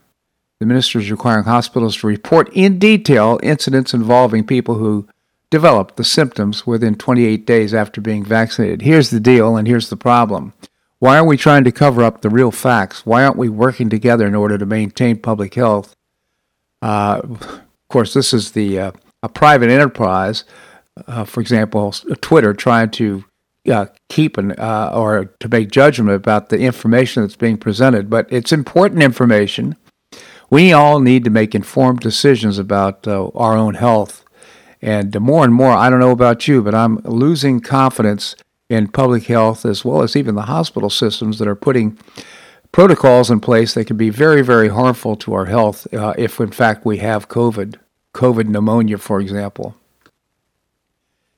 The 0.59 0.65
minister 0.65 0.97
is 0.97 1.11
requiring 1.11 1.43
hospitals 1.43 1.97
to 1.97 2.07
report 2.07 2.49
in 2.51 2.79
detail 2.79 3.39
incidents 3.43 3.93
involving 3.93 4.47
people 4.47 4.73
who 4.73 5.07
developed 5.51 5.97
the 5.97 6.03
symptoms 6.03 6.67
within 6.67 6.95
28 6.95 7.45
days 7.45 7.73
after 7.73 8.01
being 8.01 8.23
vaccinated. 8.23 8.81
Here's 8.81 9.09
the 9.09 9.19
deal, 9.19 9.57
and 9.57 9.67
here's 9.67 9.89
the 9.89 9.97
problem. 9.97 10.53
Why 10.99 11.17
are 11.17 11.25
we 11.25 11.37
trying 11.37 11.63
to 11.63 11.71
cover 11.71 12.03
up 12.03 12.21
the 12.21 12.29
real 12.29 12.51
facts? 12.51 13.05
Why 13.05 13.23
aren't 13.23 13.37
we 13.37 13.49
working 13.49 13.89
together 13.89 14.27
in 14.27 14.35
order 14.35 14.57
to 14.57 14.65
maintain 14.65 15.17
public 15.17 15.55
health? 15.55 15.95
Uh, 16.81 17.21
of 17.23 17.61
course, 17.89 18.13
this 18.13 18.33
is 18.33 18.51
the 18.51 18.79
uh, 18.79 18.91
a 19.23 19.29
private 19.29 19.69
enterprise. 19.69 20.43
Uh, 21.07 21.23
for 21.23 21.39
example, 21.39 21.91
Twitter 22.21 22.53
trying 22.53 22.89
to 22.91 23.23
uh, 23.69 23.85
keep 24.09 24.37
an 24.37 24.51
uh, 24.53 24.91
or 24.93 25.25
to 25.39 25.47
make 25.47 25.71
judgment 25.71 26.15
about 26.15 26.49
the 26.49 26.59
information 26.59 27.23
that's 27.23 27.35
being 27.35 27.57
presented, 27.57 28.09
but 28.09 28.31
it's 28.31 28.51
important 28.51 29.01
information. 29.03 29.75
We 30.49 30.73
all 30.73 30.99
need 30.99 31.23
to 31.25 31.29
make 31.29 31.53
informed 31.53 31.99
decisions 31.99 32.57
about 32.57 33.07
uh, 33.07 33.27
our 33.35 33.55
own 33.55 33.75
health. 33.75 34.25
And 34.81 35.19
more 35.19 35.43
and 35.43 35.53
more, 35.53 35.71
I 35.71 35.89
don't 35.89 35.99
know 35.99 36.11
about 36.11 36.47
you, 36.47 36.61
but 36.61 36.73
I'm 36.73 36.97
losing 36.97 37.59
confidence 37.59 38.35
in 38.69 38.87
public 38.87 39.25
health 39.25 39.65
as 39.65 39.83
well 39.83 40.03
as 40.03 40.15
even 40.15 40.35
the 40.35 40.43
hospital 40.43 40.89
systems 40.89 41.39
that 41.39 41.47
are 41.47 41.55
putting 41.55 41.97
protocols 42.71 43.31
in 43.31 43.39
place 43.39 43.73
that 43.73 43.85
can 43.85 43.97
be 43.97 44.09
very, 44.09 44.41
very 44.41 44.69
harmful 44.69 45.15
to 45.17 45.33
our 45.33 45.45
health 45.45 45.91
uh, 45.93 46.13
if, 46.17 46.39
in 46.39 46.51
fact, 46.51 46.85
we 46.85 46.97
have 46.99 47.27
COVID, 47.27 47.75
COVID 48.13 48.47
pneumonia, 48.47 48.97
for 48.97 49.19
example. 49.19 49.75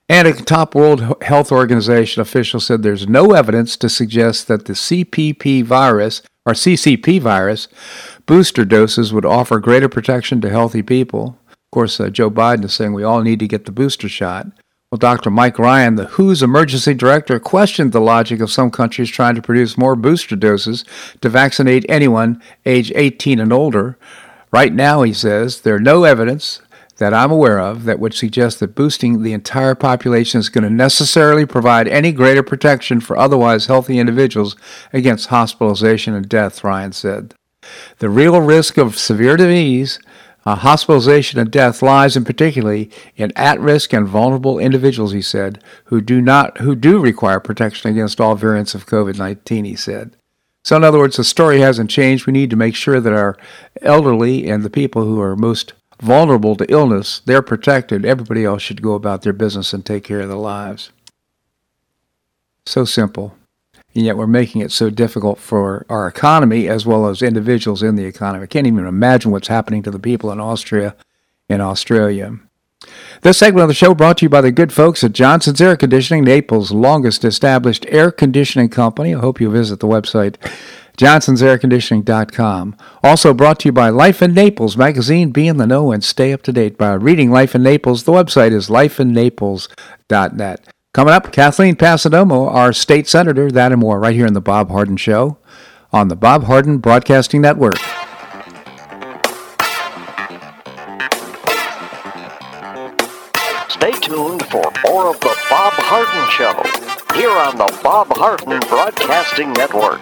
And 0.10 0.28
a 0.28 0.34
top 0.34 0.76
World 0.76 1.24
Health 1.24 1.54
Organization 1.54 2.22
official 2.22 2.60
said 2.60 2.84
there's 2.84 3.08
no 3.08 3.32
evidence 3.32 3.78
to 3.78 3.88
suggest 3.88 4.50
that 4.50 4.66
the 4.66 4.74
CPP 4.74 5.64
virus 5.64 6.22
or 6.46 6.52
CCP 6.52 7.22
virus 7.22 7.70
booster 8.26 8.66
doses 8.66 9.14
would 9.14 9.26
offer 9.26 9.60
greater 9.60 9.88
protection 9.88 10.42
to 10.42 10.50
healthy 10.50 10.82
people. 10.82 11.38
Of 11.72 11.76
course, 11.76 12.02
uh, 12.02 12.10
Joe 12.10 12.30
Biden 12.30 12.66
is 12.66 12.74
saying 12.74 12.92
we 12.92 13.06
all 13.06 13.22
need 13.22 13.40
to 13.40 13.48
get 13.48 13.64
the 13.64 13.72
booster 13.72 14.10
shot. 14.10 14.48
Well, 14.92 14.98
Dr. 14.98 15.32
Mike 15.32 15.58
Ryan, 15.58 15.96
the 15.96 16.08
WHO's 16.08 16.44
emergency 16.44 16.94
director, 16.94 17.40
questioned 17.40 17.94
the 17.94 18.02
logic 18.02 18.42
of 18.42 18.52
some 18.52 18.70
countries 18.70 19.10
trying 19.10 19.36
to 19.36 19.42
produce 19.42 19.78
more 19.78 19.96
booster 19.96 20.36
doses 20.36 20.84
to 21.22 21.30
vaccinate 21.30 21.86
anyone 21.88 22.42
age 22.66 22.92
18 22.94 23.40
and 23.40 23.54
older. 23.54 23.98
Right 24.52 24.74
now, 24.74 25.04
he 25.04 25.14
says, 25.14 25.62
there 25.62 25.76
are 25.76 25.80
no 25.80 26.04
evidence 26.04 26.62
that 26.98 27.14
I'm 27.14 27.32
aware 27.32 27.62
of 27.62 27.86
that 27.86 28.00
would 28.00 28.14
suggest 28.14 28.60
that 28.60 28.76
boosting 28.76 29.24
the 29.24 29.32
entire 29.32 29.74
population 29.74 30.42
is 30.42 30.50
going 30.50 30.66
to 30.66 30.70
necessarily 30.70 31.46
provide 31.46 31.88
any 31.88 32.12
greater 32.12 32.44
protection 32.44 33.00
for 33.00 33.18
otherwise 33.18 33.68
healthy 33.68 33.98
individuals 33.98 34.58
against 34.92 35.30
hospitalization 35.30 36.14
and 36.16 36.28
death, 36.28 36.66
Ryan 36.66 36.92
said. 36.92 37.34
The 38.00 38.10
real 38.10 38.42
risk 38.42 38.78
of 38.78 38.98
severe 38.98 39.38
disease, 39.38 40.00
uh, 40.46 40.56
hospitalization, 40.56 41.40
and 41.40 41.52
death 41.52 41.82
lies 41.82 42.18
in 42.18 42.24
particularly 42.24 42.90
in 43.16 43.32
at-risk 43.36 43.94
and 43.94 44.08
vulnerable 44.08 44.58
individuals, 44.58 45.12
he 45.12 45.22
said, 45.22 45.64
who 45.86 46.02
do 46.02 46.22
not 46.22 46.58
who 46.60 46.76
do 46.76 47.00
require 47.00 47.40
protection 47.40 47.92
against 47.92 48.20
all 48.20 48.36
variants 48.36 48.74
of 48.74 48.86
COVID-19, 48.86 49.66
he 49.66 49.76
said. 49.76 50.16
So 50.64 50.76
in 50.76 50.84
other 50.84 51.00
words, 51.00 51.18
the 51.18 51.24
story 51.24 51.60
hasn't 51.60 51.90
changed. 51.90 52.26
We 52.26 52.34
need 52.34 52.50
to 52.52 52.56
make 52.56 52.76
sure 52.76 53.00
that 53.00 53.14
our 53.14 53.38
elderly 53.82 54.50
and 54.50 54.64
the 54.64 54.70
people 54.70 55.06
who 55.06 55.20
are 55.20 55.36
most 55.36 55.74
vulnerable 56.00 56.56
to 56.56 56.72
illness, 56.72 57.22
they're 57.26 57.42
protected. 57.42 58.06
Everybody 58.06 58.44
else 58.44 58.62
should 58.62 58.82
go 58.82 58.94
about 58.94 59.22
their 59.22 59.34
business 59.34 59.74
and 59.74 59.86
take 59.86 60.04
care 60.04 60.22
of 60.22 60.28
their 60.28 60.38
lives. 60.38 60.92
So 62.66 62.86
simple. 62.86 63.36
And 63.94 64.06
yet 64.06 64.18
we're 64.18 64.28
making 64.28 64.62
it 64.62 64.72
so 64.72 64.90
difficult 64.90 65.38
for 65.40 65.86
our 65.90 66.08
economy 66.08 66.68
as 66.68 66.86
well 66.86 67.08
as 67.08 67.22
individuals 67.22 67.84
in 67.84 67.96
the 67.96 68.06
economy. 68.06 68.44
I 68.44 68.48
can't 68.48 68.68
even 68.68 68.86
imagine 68.86 69.32
what's 69.32 69.50
happening 69.50 69.84
to 69.84 69.92
the 69.92 70.00
people 70.00 70.32
in 70.32 70.40
Austria 70.40 70.96
and 71.50 71.62
Australia. 71.62 72.40
This 73.22 73.38
segment 73.38 73.64
of 73.64 73.68
the 73.68 73.76
show 73.76 73.94
brought 73.94 74.18
to 74.20 74.26
you 74.26 74.30
by 74.30 74.42
the 74.42 74.52
good 74.52 74.74
folks 74.74 75.04
at 75.04 75.12
Johnson's 75.12 75.62
Air 75.62 75.78
Conditioning, 75.78 76.24
Naples' 76.24 76.72
longest 76.72 77.24
established 77.24 77.86
air 77.90 78.12
conditioning 78.12 78.70
company. 78.70 79.14
I 79.14 79.20
hope 79.20 79.40
you 79.40 79.52
visit 79.52 79.80
the 79.80 79.88
website 79.88 80.38
johnsonsairconditioning.com. 80.98 82.76
Also 83.04 83.34
brought 83.34 83.60
to 83.60 83.68
you 83.70 83.72
by 83.72 83.90
Life 83.90 84.22
in 84.22 84.34
Naples 84.34 84.78
magazine. 84.78 85.32
Be 85.32 85.48
in 85.48 85.58
the 85.58 85.66
know 85.68 85.92
and 85.92 86.04
stay 86.04 86.32
up 86.34 86.44
to 86.44 86.52
date 86.52 86.78
by 86.78 86.94
reading 86.94 87.32
Life 87.32 87.56
in 87.56 87.64
Naples. 87.64 88.04
The 88.04 88.12
website 88.12 88.52
is 88.52 88.70
lifeinnaples.net. 88.70 90.68
Coming 90.94 91.14
up, 91.14 91.32
Kathleen 91.32 91.78
Passidomo, 91.78 92.54
our 92.54 92.74
state 92.74 93.08
senator, 93.08 93.50
that 93.50 93.72
and 93.72 93.80
more, 93.80 93.98
right 93.98 94.14
here 94.14 94.26
in 94.26 94.34
the 94.34 94.42
Bob 94.42 94.70
Harden 94.70 94.98
Show 94.98 95.38
on 95.94 96.10
the 96.10 96.18
Bob 96.18 96.44
Harden 96.44 96.80
Broadcasting 96.80 97.40
Network. 97.40 97.78
Stay 103.70 103.94
tuned 104.02 104.46
for 104.48 104.70
more 104.86 105.08
of 105.08 105.20
the 105.22 105.34
Bob 105.50 105.72
Harden 105.80 106.30
Show 106.30 106.62
here 107.18 107.32
on 107.32 107.56
the 107.56 107.80
Bob 107.82 108.08
Harden 108.18 108.60
Broadcasting 108.68 109.54
Network. 109.54 110.02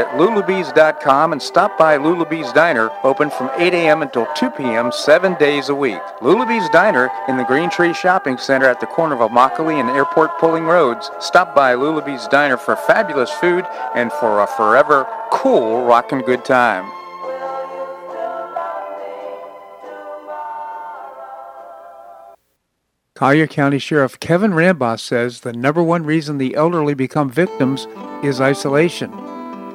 at 0.01 0.17
lulabees.com 0.17 1.31
and 1.31 1.41
stop 1.41 1.77
by 1.77 1.95
Lulabee's 1.95 2.51
Diner, 2.53 2.89
open 3.03 3.29
from 3.29 3.51
8 3.55 3.71
a.m. 3.73 4.01
until 4.01 4.25
2 4.35 4.49
p.m. 4.49 4.91
seven 4.91 5.35
days 5.35 5.69
a 5.69 5.75
week. 5.75 6.01
Lulabee's 6.21 6.67
Diner 6.69 7.11
in 7.27 7.37
the 7.37 7.43
Green 7.43 7.69
Tree 7.69 7.93
Shopping 7.93 8.39
Center 8.39 8.65
at 8.65 8.79
the 8.79 8.87
corner 8.87 9.13
of 9.13 9.29
Immokalee 9.29 9.79
and 9.79 9.89
Airport 9.91 10.39
Pulling 10.39 10.65
Roads. 10.65 11.11
Stop 11.19 11.53
by 11.53 11.75
Lulabee's 11.75 12.27
Diner 12.27 12.57
for 12.57 12.75
fabulous 12.75 13.29
food 13.29 13.63
and 13.93 14.11
for 14.13 14.41
a 14.41 14.47
forever 14.47 15.05
cool 15.31 15.85
rockin' 15.85 16.21
good 16.21 16.43
time. 16.43 16.91
Collier 23.13 23.45
County 23.45 23.77
Sheriff 23.77 24.19
Kevin 24.19 24.53
Rambosk 24.53 25.01
says 25.01 25.41
the 25.41 25.53
number 25.53 25.83
one 25.83 26.03
reason 26.03 26.39
the 26.39 26.55
elderly 26.55 26.95
become 26.95 27.29
victims 27.29 27.85
is 28.23 28.41
isolation. 28.41 29.11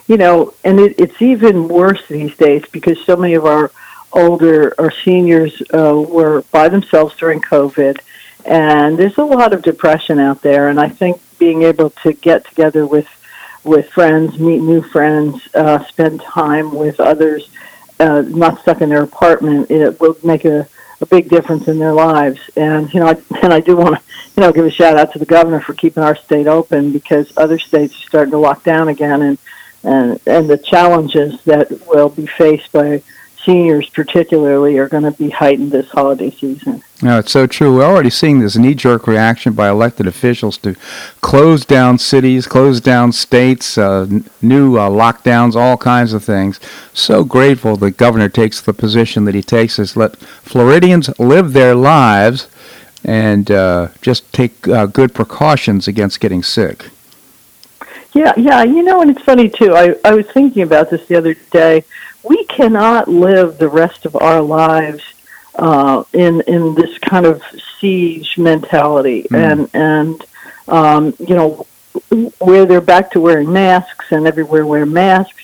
you 0.08 0.16
know, 0.16 0.54
and 0.64 0.80
it, 0.80 0.98
it's 0.98 1.22
even 1.22 1.68
worse 1.68 2.08
these 2.08 2.34
days 2.38 2.64
because 2.72 2.98
so 3.04 3.18
many 3.18 3.34
of 3.34 3.46
our 3.46 3.72
older 4.14 4.74
or 4.78 4.90
seniors 4.90 5.62
uh, 5.74 5.94
were 6.08 6.44
by 6.54 6.70
themselves 6.70 7.14
during 7.18 7.42
COVID, 7.42 8.00
and 8.46 8.98
there's 8.98 9.18
a 9.18 9.24
lot 9.24 9.54
of 9.54 9.62
depression 9.62 10.20
out 10.20 10.42
there. 10.42 10.70
And 10.70 10.80
I 10.80 10.90
think 10.90 11.22
being 11.38 11.64
able 11.64 11.92
to 12.04 12.14
get 12.14 12.46
together 12.46 12.86
with 12.86 13.08
with 13.64 13.90
friends, 13.92 14.38
meet 14.40 14.62
new 14.62 14.82
friends, 14.82 15.48
uh, 15.56 15.84
spend 15.86 16.22
time 16.22 16.76
with 16.76 17.00
others, 17.00 17.50
uh, 18.00 18.22
not 18.28 18.60
stuck 18.60 18.82
in 18.82 18.90
their 18.90 19.04
apartment, 19.04 19.72
it 19.72 20.02
will 20.02 20.18
make 20.22 20.44
a, 20.44 20.68
a 21.00 21.06
big 21.06 21.30
difference 21.30 21.70
in 21.70 21.80
their 21.80 21.94
lives. 21.94 22.42
And 22.58 22.94
you 22.94 23.00
know, 23.00 23.08
I, 23.08 23.22
and 23.42 23.54
I 23.54 23.62
do 23.62 23.78
want 23.78 23.96
to 23.96 24.04
you 24.36 24.42
know, 24.42 24.52
give 24.52 24.66
a 24.66 24.72
shout 24.72 24.98
out 24.98 25.14
to 25.14 25.20
the 25.20 25.26
governor 25.26 25.60
for 25.60 25.74
keeping 25.74 26.04
our 26.04 26.16
state 26.16 26.48
open 26.48 26.92
because 26.92 27.32
other 27.38 27.60
states 27.60 27.94
are 27.94 28.08
starting 28.08 28.32
to 28.32 28.38
lock 28.38 28.64
down 28.64 28.88
again, 28.88 29.22
and 29.22 29.38
and 29.84 30.20
and 30.26 30.50
the 30.50 30.58
challenges 30.58 31.42
that 31.44 31.88
will 31.88 32.10
be 32.10 32.26
faced 32.26 32.72
by 32.72 33.04
seniors, 33.46 33.90
particularly, 33.90 34.78
are 34.78 34.88
going 34.88 35.04
to 35.04 35.12
be 35.12 35.30
heightened 35.30 35.72
this 35.72 35.90
holiday 35.90 36.32
season. 36.32 36.84
No, 37.02 37.20
it's 37.20 37.32
so 37.32 37.48
true. 37.48 37.76
We're 37.76 37.86
already 37.86 38.10
seeing 38.10 38.40
this 38.40 38.56
knee-jerk 38.56 39.08
reaction 39.08 39.54
by 39.54 39.70
elected 39.70 40.08
officials 40.08 40.58
to 40.60 40.76
close 41.22 41.66
down 41.66 41.98
cities, 41.98 42.48
close 42.48 42.80
down 42.80 43.12
states, 43.12 43.78
uh, 43.78 44.08
n- 44.10 44.30
new 44.42 44.78
uh, 44.78 44.90
lockdowns, 44.90 45.56
all 45.56 45.78
kinds 45.78 46.14
of 46.14 46.24
things. 46.24 46.60
So 46.94 47.24
grateful 47.24 47.76
the 47.76 47.92
governor 47.92 48.30
takes 48.30 48.62
the 48.62 48.74
position 48.74 49.26
that 49.26 49.36
he 49.36 49.44
takes 49.44 49.80
is 49.80 49.98
let 49.98 50.16
Floridians 50.18 51.10
live 51.20 51.54
their 51.54 51.76
lives 51.76 52.48
and 53.04 53.52
uh, 53.52 53.90
just 54.02 54.32
take 54.32 54.68
uh, 54.68 54.86
good 54.86 55.14
precautions 55.14 55.88
against 55.88 56.20
getting 56.20 56.42
sick. 56.42 56.86
Yeah, 58.14 58.34
yeah, 58.38 58.64
you 58.64 58.84
know, 58.84 59.02
and 59.02 59.10
it's 59.10 59.24
funny 59.24 59.50
too. 59.50 59.76
I 59.76 59.96
I 60.06 60.14
was 60.14 60.28
thinking 60.28 60.62
about 60.62 60.92
this 60.92 61.06
the 61.08 61.16
other 61.16 61.34
day. 61.52 61.84
We 62.24 62.46
cannot 62.46 63.08
live 63.08 63.58
the 63.58 63.70
rest 63.70 64.06
of 64.06 64.16
our 64.16 64.42
lives 64.42 65.04
uh, 65.56 66.04
in 66.14 66.42
in 66.42 66.74
this 66.76 66.98
kind 67.00 67.26
of 67.26 67.42
siege 67.80 68.38
mentality, 68.38 69.24
Mm. 69.30 69.52
and 69.52 69.70
and 69.74 70.26
um, 70.68 71.14
you 71.20 71.36
know, 71.36 71.68
where 72.40 72.66
they're 72.66 72.82
back 72.82 73.12
to 73.12 73.20
wearing 73.20 73.52
masks 73.52 74.06
and 74.12 74.26
everywhere 74.26 74.66
wear 74.66 74.86
masks. 74.86 75.44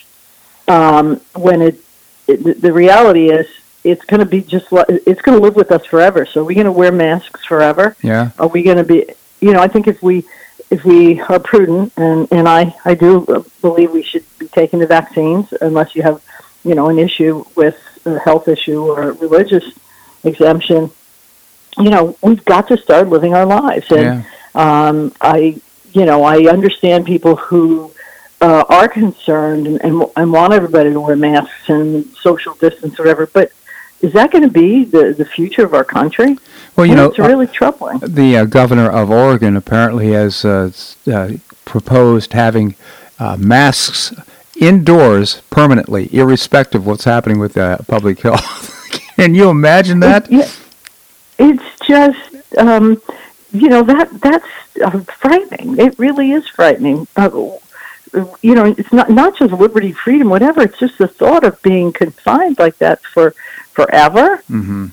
Um, 0.67 1.19
when 1.36 1.62
it, 1.62 1.79
it 2.27 2.62
the- 2.62 2.71
reality 2.74 3.29
is, 3.31 3.48
it's 3.83 4.05
going 4.05 4.19
to 4.19 4.25
be 4.25 4.41
just 4.41 4.71
like 4.71 4.86
it's 4.89 5.21
going 5.21 5.38
to 5.38 5.43
live 5.43 5.55
with 5.55 5.71
us 5.71 5.86
forever. 5.86 6.25
So, 6.25 6.41
are 6.41 6.43
we 6.45 6.53
going 6.55 6.65
to 6.65 6.71
wear 6.71 6.91
masks 6.91 7.43
forever? 7.45 7.95
Yeah. 8.01 8.31
are 8.39 8.48
we 8.48 8.63
going 8.63 8.77
to 8.77 8.83
be 8.83 9.05
you 9.41 9.53
know 9.53 9.62
i 9.62 9.67
think 9.69 9.88
if 9.88 10.03
we 10.03 10.25
if 10.69 10.83
we 10.83 11.19
are 11.21 11.39
prudent 11.39 11.93
and 11.95 12.27
and 12.29 12.45
i 12.48 12.75
i 12.83 12.93
do 12.93 13.09
believe 13.62 13.89
we 13.91 14.03
should 14.03 14.25
be 14.38 14.48
taking 14.50 14.79
the 14.79 14.86
vaccines 14.86 15.48
unless 15.62 15.95
you 15.95 16.01
have 16.03 16.21
you 16.63 16.75
know 16.75 16.89
an 16.89 17.00
issue 17.00 17.44
with 17.56 17.78
a 18.06 18.20
health 18.20 18.48
issue 18.48 18.82
or 18.84 19.10
a 19.10 19.12
religious 19.13 19.66
exemption 20.24 20.91
you 21.78 21.89
know 21.89 22.17
we've 22.22 22.43
got 22.45 22.67
to 22.67 22.78
start 22.78 23.08
living 23.10 23.34
our 23.34 23.45
lives. 23.45 23.91
And 23.91 24.02
Yeah. 24.02 24.24
um 24.56 25.13
i 25.22 25.60
you 25.93 26.06
know 26.06 26.24
i 26.24 26.38
understand 26.56 27.06
people 27.06 27.36
who 27.36 27.91
uh, 28.41 28.63
are 28.69 28.88
concerned 28.88 29.67
and, 29.67 29.82
and 29.84 30.04
and 30.15 30.32
want 30.32 30.54
everybody 30.54 30.91
to 30.91 31.00
wear 31.00 31.15
masks 31.15 31.69
and 31.69 32.06
social 32.22 32.54
distance 32.56 32.98
or 33.00 33.04
whatever 33.04 33.26
but 33.28 33.52
is 34.02 34.13
that 34.13 34.32
going 34.32 34.43
to 34.43 34.50
be 34.50 34.86
the 34.86 35.13
the 35.13 35.26
future 35.26 35.65
of 35.65 35.74
our 35.74 35.84
country? 35.84 36.38
Well, 36.76 36.86
you 36.86 36.95
know, 36.95 37.08
it's 37.10 37.19
really 37.19 37.48
troubling. 37.48 38.00
The 38.00 38.38
uh, 38.38 38.45
governor 38.45 38.89
of 38.89 39.12
Oregon 39.12 39.58
apparently 39.58 40.12
has 40.13 40.45
uh, 40.45 40.72
uh, 41.06 41.32
proposed 41.65 42.32
having 42.32 42.76
uh, 43.19 43.36
masks 43.38 44.13
indoors 44.60 45.41
permanently, 45.50 46.13
irrespective 46.13 46.82
of 46.82 46.88
what's 46.88 47.04
happening 47.06 47.39
with 47.39 47.58
uh, 47.58 47.78
public 47.88 48.19
health. 48.28 48.76
Can 49.15 49.36
you 49.36 49.50
imagine 49.50 50.00
that? 50.02 50.32
Yeah, 50.32 50.50
it's 51.38 51.80
just 51.86 52.58
um, 52.58 53.02
you 53.52 53.69
know 53.69 53.84
that 53.84 54.10
that's 54.22 54.48
uh, 54.84 55.00
frightening. 55.02 55.80
It 55.80 55.98
really 55.98 56.32
is 56.32 56.48
frightening. 56.48 57.08
Uh, 57.15 57.30
you 58.41 58.56
know, 58.56 58.65
it's 58.65 58.91
not 58.91 59.10
not 59.10 59.38
just 59.38 59.54
liberty, 59.54 59.91
freedom, 59.91 60.30
whatever. 60.30 60.62
It's 60.62 60.80
just 60.80 60.98
the 60.98 61.08
thought 61.08 61.43
of 61.43 61.62
being 61.62 61.91
confined 61.91 62.60
like 62.60 62.78
that 62.80 63.02
for 63.04 63.32
forever. 63.72 64.38
hmm 64.48 64.88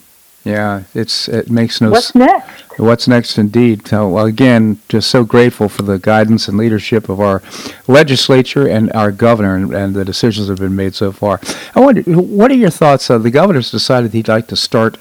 Yeah, 0.47 0.85
it's 0.95 1.29
it 1.29 1.51
makes 1.51 1.81
no 1.81 1.91
What's 1.91 2.11
s- 2.11 2.15
next? 2.15 2.79
What's 2.79 3.09
next, 3.09 3.37
indeed. 3.37 3.89
So, 3.89 4.09
well, 4.09 4.27
again, 4.27 4.79
just 4.89 5.11
so 5.11 5.25
grateful 5.25 5.69
for 5.69 5.83
the 5.83 5.99
guidance 5.99 6.47
and 6.47 6.57
leadership 6.57 7.09
of 7.09 7.21
our 7.21 7.43
legislature 7.89 8.69
and 8.69 8.93
our 8.93 9.11
governor 9.11 9.57
and, 9.57 9.75
and 9.75 9.95
the 9.97 10.05
decisions 10.05 10.47
that 10.47 10.53
have 10.53 10.61
been 10.69 10.77
made 10.77 10.95
so 10.95 11.11
far. 11.11 11.41
I 11.75 11.81
wonder, 11.81 12.03
what 12.03 12.53
are 12.53 12.55
your 12.55 12.71
thoughts? 12.71 13.11
Uh, 13.11 13.19
the 13.19 13.31
governor's 13.31 13.73
decided 13.73 14.13
he'd 14.13 14.29
like 14.29 14.47
to 14.49 14.57
start 14.57 14.99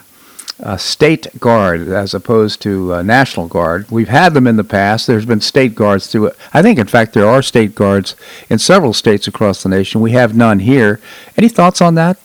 a 0.59 0.79
state 0.79 1.27
guard 1.39 1.89
as 1.89 2.15
opposed 2.15 2.61
to 2.63 2.95
uh, 2.95 3.01
national 3.03 3.47
guard. 3.47 3.91
We've 3.91 4.07
had 4.07 4.33
them 4.33 4.47
in 4.47 4.55
the 4.55 4.63
past. 4.63 5.05
There's 5.05 5.25
been 5.27 5.41
state 5.41 5.75
guards 5.75 6.07
through 6.07 6.27
it. 6.27 6.37
I 6.55 6.63
think, 6.63 6.79
in 6.79 6.87
fact, 6.87 7.13
there 7.13 7.27
are 7.27 7.43
state 7.43 7.75
guards 7.75 8.15
in 8.49 8.57
several 8.57 8.93
states 8.93 9.27
across 9.27 9.61
the 9.61 9.69
nation. 9.69 10.01
We 10.01 10.13
have 10.13 10.35
none 10.35 10.59
here. 10.59 10.99
Any 11.37 11.49
thoughts 11.49 11.81
on 11.81 11.93
that? 11.95 12.17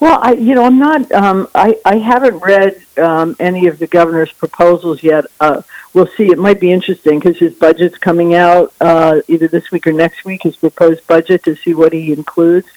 Well, 0.00 0.18
I 0.22 0.32
you 0.32 0.54
know 0.54 0.64
I'm 0.64 0.78
not 0.78 1.10
um, 1.12 1.48
I 1.54 1.78
I 1.84 1.98
haven't 1.98 2.38
read 2.40 2.82
um, 2.98 3.36
any 3.38 3.66
of 3.68 3.78
the 3.78 3.86
governor's 3.86 4.32
proposals 4.32 5.02
yet. 5.02 5.24
Uh, 5.40 5.62
we'll 5.92 6.08
see. 6.16 6.30
It 6.30 6.38
might 6.38 6.60
be 6.60 6.72
interesting 6.72 7.18
because 7.18 7.38
his 7.38 7.54
budget's 7.54 7.96
coming 7.98 8.34
out 8.34 8.72
uh, 8.80 9.20
either 9.28 9.48
this 9.48 9.70
week 9.70 9.86
or 9.86 9.92
next 9.92 10.24
week. 10.24 10.42
His 10.42 10.56
proposed 10.56 11.06
budget 11.06 11.44
to 11.44 11.56
see 11.56 11.74
what 11.74 11.92
he 11.92 12.12
includes. 12.12 12.68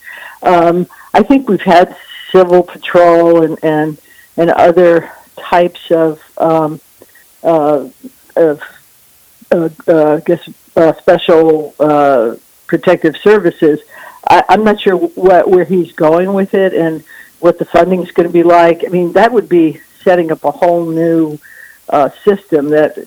Um, 0.43 0.87
I 1.13 1.23
think 1.23 1.49
we've 1.49 1.59
had 1.61 1.97
civil 2.31 2.63
patrol 2.63 3.43
and 3.43 3.57
and 3.63 3.97
and 4.37 4.51
other 4.51 5.11
types 5.37 5.91
of 5.91 6.21
um, 6.37 6.79
uh, 7.43 7.89
of 8.35 8.61
uh, 9.51 9.69
uh, 9.87 10.15
I 10.15 10.19
guess 10.21 10.49
uh, 10.75 10.93
special 10.93 11.73
uh, 11.79 12.35
protective 12.67 13.17
services. 13.17 13.79
I, 14.29 14.43
I'm 14.49 14.63
not 14.63 14.79
sure 14.79 14.95
what, 14.95 15.49
where 15.49 15.65
he's 15.65 15.91
going 15.93 16.33
with 16.33 16.53
it 16.53 16.73
and 16.73 17.03
what 17.39 17.59
the 17.59 17.65
funding 17.65 18.03
is 18.03 18.11
going 18.11 18.27
to 18.27 18.33
be 18.33 18.43
like. 18.43 18.83
I 18.85 18.89
mean, 18.89 19.13
that 19.13 19.31
would 19.31 19.49
be 19.49 19.81
setting 20.03 20.31
up 20.31 20.43
a 20.43 20.51
whole 20.51 20.85
new 20.85 21.37
uh, 21.89 22.09
system 22.23 22.69
that 22.69 22.97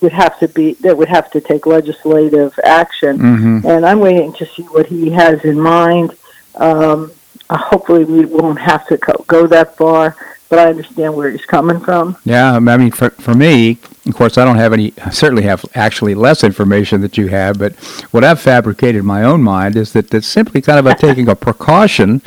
would 0.00 0.12
have 0.12 0.38
to 0.38 0.48
be 0.48 0.74
that 0.74 0.96
would 0.96 1.08
have 1.08 1.30
to 1.32 1.40
take 1.40 1.66
legislative 1.66 2.58
action. 2.64 3.18
Mm-hmm. 3.18 3.66
And 3.66 3.84
I'm 3.84 4.00
waiting 4.00 4.32
to 4.34 4.46
see 4.46 4.62
what 4.64 4.86
he 4.86 5.10
has 5.10 5.44
in 5.44 5.60
mind. 5.60 6.16
Um, 6.54 7.12
hopefully, 7.50 8.04
we 8.04 8.24
won't 8.24 8.60
have 8.60 8.86
to 8.88 8.98
co- 8.98 9.24
go 9.26 9.46
that 9.48 9.76
far, 9.76 10.16
but 10.50 10.58
I 10.58 10.68
understand 10.68 11.14
where 11.14 11.30
he's 11.30 11.46
coming 11.46 11.80
from. 11.80 12.18
Yeah, 12.24 12.54
I 12.54 12.58
mean, 12.58 12.90
for 12.90 13.10
for 13.10 13.34
me, 13.34 13.78
of 14.06 14.14
course, 14.14 14.36
I 14.36 14.44
don't 14.44 14.56
have 14.56 14.72
any. 14.72 14.92
I 15.02 15.10
certainly 15.10 15.44
have 15.44 15.64
actually 15.74 16.14
less 16.14 16.44
information 16.44 17.00
that 17.02 17.16
you 17.16 17.28
have, 17.28 17.58
but 17.58 17.74
what 18.10 18.24
I've 18.24 18.40
fabricated 18.40 18.96
in 18.96 19.06
my 19.06 19.22
own 19.22 19.42
mind 19.42 19.76
is 19.76 19.92
that 19.92 20.12
it's 20.12 20.26
simply 20.26 20.60
kind 20.60 20.78
of 20.78 20.86
a 20.86 20.94
taking 20.98 21.28
a 21.28 21.36
precaution 21.36 22.20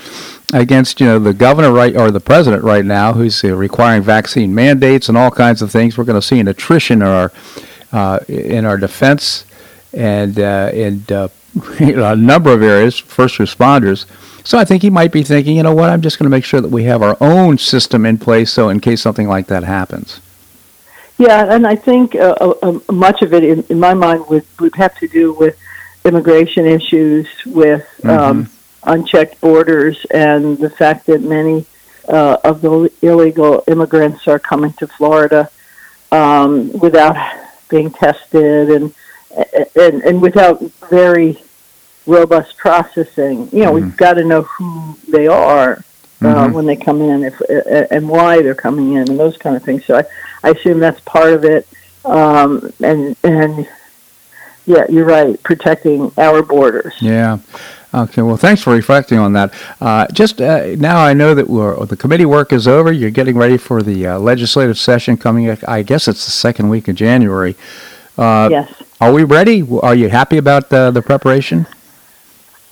against 0.53 1.01
you 1.01 1.05
know 1.05 1.19
the 1.19 1.33
governor 1.33 1.71
right 1.71 1.95
or 1.97 2.11
the 2.11 2.19
president 2.21 2.63
right 2.63 2.85
now 2.85 3.13
who's 3.13 3.43
uh, 3.43 3.53
requiring 3.53 4.01
vaccine 4.01 4.55
mandates 4.55 5.09
and 5.09 5.17
all 5.17 5.29
kinds 5.29 5.61
of 5.61 5.69
things. 5.69 5.97
We're 5.97 6.05
going 6.05 6.19
to 6.19 6.25
see 6.25 6.39
an 6.39 6.47
attrition 6.47 7.01
in 7.01 7.07
our 7.07 7.31
uh, 7.91 8.19
in 8.29 8.65
our 8.65 8.77
defense 8.77 9.45
and 9.93 10.39
uh, 10.39 10.71
in 10.73 11.03
uh, 11.11 11.27
a 11.79 12.15
number 12.15 12.51
of 12.51 12.61
areas, 12.61 12.97
first 12.97 13.37
responders. 13.37 14.05
So 14.45 14.57
I 14.57 14.65
think 14.65 14.81
he 14.81 14.89
might 14.89 15.11
be 15.11 15.23
thinking, 15.23 15.55
you 15.55 15.63
know 15.63 15.73
what, 15.73 15.89
I'm 15.89 16.01
just 16.01 16.19
going 16.19 16.25
to 16.25 16.29
make 16.29 16.43
sure 16.43 16.59
that 16.59 16.71
we 16.71 16.83
have 16.83 17.01
our 17.01 17.15
own 17.21 17.57
system 17.57 18.05
in 18.05 18.17
place 18.17 18.51
so 18.51 18.69
in 18.69 18.79
case 18.79 19.01
something 19.01 19.27
like 19.27 19.47
that 19.47 19.63
happens. 19.63 20.19
Yeah, 21.17 21.53
and 21.53 21.65
I 21.65 21.75
think 21.75 22.15
uh, 22.15 22.35
uh, 22.41 22.53
uh, 22.61 22.79
much 22.91 23.21
of 23.21 23.33
it, 23.33 23.43
in, 23.43 23.63
in 23.69 23.79
my 23.79 23.93
mind, 23.93 24.25
would 24.29 24.45
would 24.59 24.75
have 24.75 24.97
to 24.97 25.07
do 25.07 25.31
with 25.33 25.57
immigration 26.03 26.65
issues, 26.65 27.27
with 27.45 27.87
um, 28.03 28.49
unchecked 28.85 29.39
borders 29.39 30.05
and 30.11 30.57
the 30.57 30.69
fact 30.69 31.05
that 31.05 31.21
many 31.21 31.65
uh, 32.07 32.37
of 32.43 32.61
the 32.61 32.91
illegal 33.01 33.63
immigrants 33.67 34.27
are 34.27 34.39
coming 34.39 34.73
to 34.73 34.87
Florida 34.87 35.49
um, 36.11 36.71
without 36.73 37.15
being 37.69 37.91
tested 37.91 38.69
and, 38.69 38.93
and 39.75 40.01
and 40.03 40.21
without 40.21 40.61
very 40.89 41.41
robust 42.05 42.57
processing. 42.57 43.49
You 43.51 43.63
know, 43.63 43.73
mm-hmm. 43.73 43.85
we've 43.85 43.97
got 43.97 44.13
to 44.13 44.23
know 44.23 44.43
who 44.43 44.97
they 45.07 45.27
are 45.27 45.83
uh, 46.21 46.25
mm-hmm. 46.25 46.53
when 46.53 46.65
they 46.65 46.75
come 46.75 47.01
in, 47.01 47.23
if 47.23 47.41
uh, 47.41 47.87
and 47.91 48.07
why 48.09 48.41
they're 48.41 48.55
coming 48.55 48.93
in, 48.93 49.09
and 49.09 49.19
those 49.19 49.37
kind 49.37 49.55
of 49.55 49.63
things. 49.63 49.85
So 49.85 49.97
I, 49.97 50.03
I 50.43 50.51
assume 50.51 50.79
that's 50.79 51.01
part 51.01 51.33
of 51.33 51.45
it. 51.45 51.67
Um, 52.05 52.73
and 52.81 53.15
and 53.23 53.67
yeah, 54.65 54.85
you're 54.89 55.05
right, 55.05 55.41
protecting 55.43 56.11
our 56.17 56.41
borders. 56.41 56.93
Yeah. 57.01 57.39
Okay, 57.93 58.23
well, 58.23 58.37
thanks 58.37 58.63
for 58.63 58.73
reflecting 58.73 59.19
on 59.19 59.33
that. 59.33 59.53
Uh, 59.79 60.07
just 60.07 60.41
uh, 60.41 60.75
now, 60.77 60.99
I 60.99 61.13
know 61.13 61.35
that 61.35 61.45
the 61.45 61.95
committee 61.95 62.25
work 62.25 62.51
is 62.51 62.67
over. 62.67 62.91
You're 62.91 63.11
getting 63.11 63.37
ready 63.37 63.57
for 63.57 63.83
the 63.83 64.07
uh, 64.07 64.19
legislative 64.19 64.79
session 64.79 65.15
coming. 65.15 65.49
Up. 65.49 65.59
I 65.67 65.83
guess 65.83 66.07
it's 66.07 66.25
the 66.25 66.31
second 66.31 66.69
week 66.69 66.87
of 66.87 66.95
January. 66.95 67.55
Uh, 68.17 68.47
yes. 68.49 68.83
Are 69.03 69.11
we 69.11 69.25
ready? 69.25 69.67
Are 69.81 69.95
you 69.95 70.07
happy 70.07 70.37
about 70.37 70.69
the 70.69 70.89
the 70.89 71.01
preparation? 71.01 71.67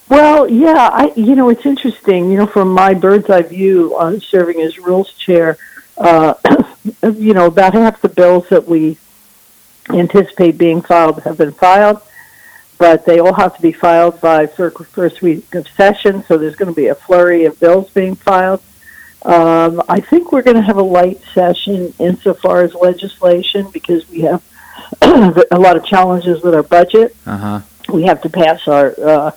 Well, 0.07 0.49
yeah. 0.49 0.89
I, 0.93 1.11
you 1.17 1.35
know, 1.35 1.49
it's 1.49 1.65
interesting. 1.65 2.31
You 2.31 2.37
know, 2.37 2.47
from 2.47 2.69
my 2.69 2.93
bird's 2.93 3.29
eye 3.29 3.41
view, 3.41 3.93
uh, 3.97 4.17
serving 4.17 4.61
as 4.61 4.79
rules 4.79 5.11
chair, 5.11 5.57
uh, 5.97 6.35
you 7.03 7.33
know, 7.33 7.47
about 7.47 7.73
half 7.73 8.01
the 8.01 8.07
bills 8.07 8.47
that 8.47 8.65
we 8.65 8.97
anticipate 9.89 10.57
being 10.57 10.81
filed 10.81 11.21
have 11.23 11.37
been 11.37 11.51
filed 11.51 12.01
but 12.77 13.05
they 13.05 13.19
all 13.19 13.33
have 13.33 13.55
to 13.55 13.61
be 13.61 13.71
filed 13.71 14.19
by 14.21 14.47
first 14.47 15.21
week 15.21 15.53
of 15.53 15.67
session, 15.67 16.23
so 16.27 16.35
there's 16.35 16.55
going 16.55 16.73
to 16.73 16.75
be 16.75 16.87
a 16.87 16.95
flurry 16.95 17.45
of 17.45 17.59
bills 17.59 17.91
being 17.91 18.15
filed. 18.15 18.59
Um, 19.21 19.83
I 19.87 19.99
think 19.99 20.31
we're 20.31 20.41
going 20.41 20.57
to 20.57 20.63
have 20.63 20.77
a 20.77 20.81
light 20.99 21.21
session 21.31 21.93
insofar 21.99 22.63
as 22.63 22.73
legislation 22.73 23.69
because 23.71 24.09
we 24.09 24.21
have 24.21 24.41
a 25.01 25.59
lot 25.59 25.75
of 25.77 25.85
challenges 25.85 26.41
with 26.41 26.53
our 26.53 26.63
budget. 26.63 27.15
Uh-huh. 27.25 27.61
We 27.91 28.03
have 28.03 28.21
to 28.21 28.29
pass 28.29 28.67
our 28.67 28.95
uh, 28.99 29.31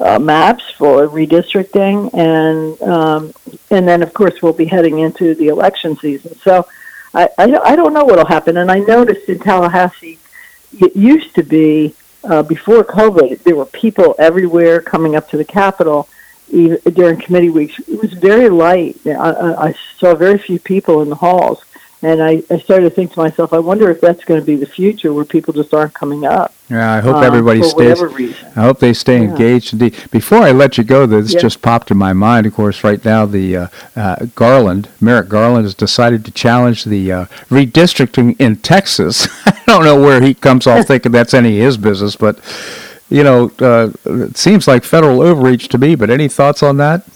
uh, 0.00 0.18
maps 0.18 0.70
for 0.72 1.06
redistricting, 1.08 2.12
and 2.14 2.80
um, 2.82 3.32
and 3.70 3.86
then 3.86 4.02
of 4.02 4.12
course 4.12 4.42
we'll 4.42 4.52
be 4.52 4.64
heading 4.64 4.98
into 4.98 5.34
the 5.34 5.48
election 5.48 5.96
season. 5.96 6.36
So 6.36 6.66
I, 7.14 7.28
I, 7.38 7.44
I 7.44 7.76
don't 7.76 7.92
know 7.92 8.04
what'll 8.04 8.26
happen. 8.26 8.56
And 8.56 8.70
I 8.70 8.80
noticed 8.80 9.28
in 9.28 9.38
Tallahassee, 9.38 10.18
it 10.72 10.96
used 10.96 11.34
to 11.36 11.42
be 11.42 11.94
uh, 12.24 12.42
before 12.42 12.82
COVID, 12.84 13.42
there 13.42 13.56
were 13.56 13.66
people 13.66 14.14
everywhere 14.18 14.80
coming 14.80 15.14
up 15.14 15.28
to 15.30 15.36
the 15.36 15.44
Capitol 15.44 16.08
even 16.48 16.78
during 16.92 17.20
committee 17.20 17.50
weeks. 17.50 17.78
It 17.80 18.00
was 18.00 18.12
very 18.12 18.48
light. 18.48 18.98
I, 19.06 19.68
I 19.68 19.74
saw 19.98 20.14
very 20.14 20.38
few 20.38 20.58
people 20.58 21.02
in 21.02 21.08
the 21.08 21.16
halls. 21.16 21.64
And 22.04 22.22
I, 22.22 22.42
I 22.50 22.58
started 22.58 22.90
to 22.90 22.90
think 22.90 23.14
to 23.14 23.18
myself, 23.18 23.54
I 23.54 23.58
wonder 23.58 23.90
if 23.90 23.98
that's 23.98 24.24
going 24.24 24.38
to 24.38 24.44
be 24.44 24.56
the 24.56 24.66
future 24.66 25.14
where 25.14 25.24
people 25.24 25.54
just 25.54 25.72
aren't 25.72 25.94
coming 25.94 26.26
up. 26.26 26.52
Yeah, 26.68 26.92
I 26.92 27.00
hope 27.00 27.16
um, 27.16 27.24
everybody 27.24 27.62
stays. 27.62 27.98
I 28.02 28.60
hope 28.60 28.78
they 28.78 28.92
stay 28.92 29.22
yeah. 29.22 29.30
engaged. 29.30 29.72
Indeed. 29.72 29.96
Before 30.10 30.40
I 30.40 30.52
let 30.52 30.76
you 30.76 30.84
go, 30.84 31.06
this 31.06 31.32
yeah. 31.32 31.40
just 31.40 31.62
popped 31.62 31.90
in 31.90 31.96
my 31.96 32.12
mind. 32.12 32.44
Of 32.44 32.52
course, 32.52 32.84
right 32.84 33.02
now 33.02 33.24
the 33.24 33.56
uh, 33.56 33.68
uh, 33.96 34.26
Garland, 34.34 34.90
Merrick 35.00 35.30
Garland, 35.30 35.64
has 35.64 35.74
decided 35.74 36.26
to 36.26 36.30
challenge 36.30 36.84
the 36.84 37.10
uh, 37.10 37.24
redistricting 37.48 38.38
in 38.38 38.56
Texas. 38.56 39.26
I 39.46 39.62
don't 39.66 39.84
know 39.84 39.98
where 39.98 40.20
he 40.20 40.34
comes 40.34 40.66
off 40.66 40.86
thinking 40.86 41.10
that's 41.10 41.32
any 41.32 41.58
of 41.58 41.64
his 41.64 41.78
business, 41.78 42.16
but 42.16 42.38
you 43.08 43.24
know, 43.24 43.50
uh, 43.60 43.90
it 44.04 44.36
seems 44.36 44.68
like 44.68 44.84
federal 44.84 45.22
overreach 45.22 45.68
to 45.68 45.78
me. 45.78 45.94
But 45.94 46.10
any 46.10 46.28
thoughts 46.28 46.62
on 46.62 46.76
that? 46.76 47.06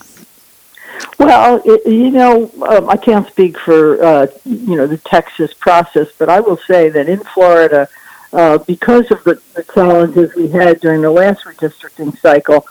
Well, 1.18 1.60
it, 1.64 1.86
you 1.86 2.10
know, 2.10 2.50
um, 2.68 2.88
I 2.88 2.96
can't 2.96 3.26
speak 3.28 3.58
for 3.58 4.02
uh, 4.02 4.26
you 4.44 4.76
know 4.76 4.86
the 4.86 4.98
Texas 4.98 5.52
process, 5.54 6.08
but 6.18 6.28
I 6.28 6.40
will 6.40 6.58
say 6.58 6.88
that 6.90 7.08
in 7.08 7.20
Florida, 7.20 7.88
uh, 8.32 8.58
because 8.58 9.10
of 9.10 9.22
the, 9.24 9.40
the 9.54 9.64
challenges 9.64 10.34
we 10.34 10.48
had 10.48 10.80
during 10.80 11.02
the 11.02 11.10
last 11.10 11.44
redistricting 11.44 12.18
cycle, 12.18 12.66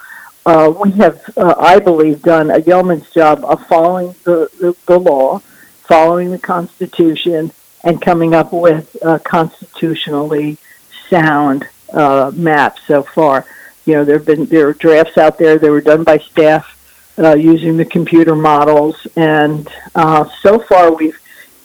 uh, 0.46 0.74
we 0.82 0.92
have, 0.92 1.22
uh, 1.36 1.56
I 1.58 1.80
believe, 1.80 2.22
done 2.22 2.52
a 2.52 2.60
yeoman's 2.60 3.10
job 3.12 3.44
of 3.44 3.66
following 3.68 4.16
the, 4.24 4.50
the, 4.60 4.76
the 4.86 5.00
law, 5.00 5.40
following 5.40 6.32
the 6.32 6.40
Constitution, 6.40 7.52
and 7.84 8.02
coming 8.02 8.34
up 8.34 8.54
with 8.54 8.96
uh, 9.04 9.20
constitutionally 9.20 10.58
sound 11.10 11.68
uh, 11.92 12.32
maps 12.34 12.82
so 12.88 13.04
far. 13.04 13.46
You 13.86 13.96
know, 13.96 14.06
there 14.06 14.18
have 14.18 14.26
been 14.26 14.46
there 14.46 14.68
are 14.68 14.74
drafts 14.74 15.18
out 15.18 15.38
there 15.38 15.58
that 15.58 15.70
were 15.70 15.82
done 15.82 16.04
by 16.04 16.18
staff 16.18 16.77
uh, 17.18 17.36
using 17.36 17.78
the 17.78 17.86
computer 17.86 18.36
models. 18.36 19.08
And 19.16 19.68
uh, 19.96 20.30
so 20.42 20.60
far, 20.60 20.94
we've, 20.94 21.20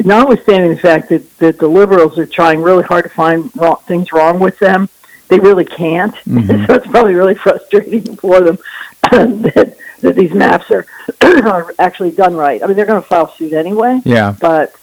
notwithstanding 0.05 0.71
the 0.71 0.81
fact 0.81 1.09
that, 1.11 1.39
that 1.39 1.59
the 1.59 1.69
liberals 1.69 2.19
are 2.19 2.27
trying 2.27 2.63
really 2.63 2.85
hard 2.85 3.05
to 3.05 3.11
find 3.11 3.51
wrong, 3.57 3.77
things 3.87 4.13
wrong 4.13 4.39
with 4.39 4.59
them, 4.59 4.89
they 5.29 5.39
really 5.39 5.65
can't. 5.65 6.15
Mm-hmm. 6.27 6.67
so 6.67 6.75
it's 6.75 6.87
probably 6.87 7.15
really 7.15 7.35
frustrating 7.47 8.17
for 8.17 8.41
them 8.41 8.59
that, 9.11 9.77
that 10.01 10.17
these 10.17 10.33
maps 10.33 10.71
are, 10.71 10.87
are 11.21 11.75
actually 11.79 12.11
done 12.11 12.35
right. 12.35 12.63
I 12.63 12.67
mean, 12.67 12.77
they're 12.77 12.87
going 12.87 13.03
to 13.03 13.07
file 13.07 13.31
suit 13.33 13.53
anyway. 13.53 14.01
Yeah. 14.05 14.35
But 14.41 14.75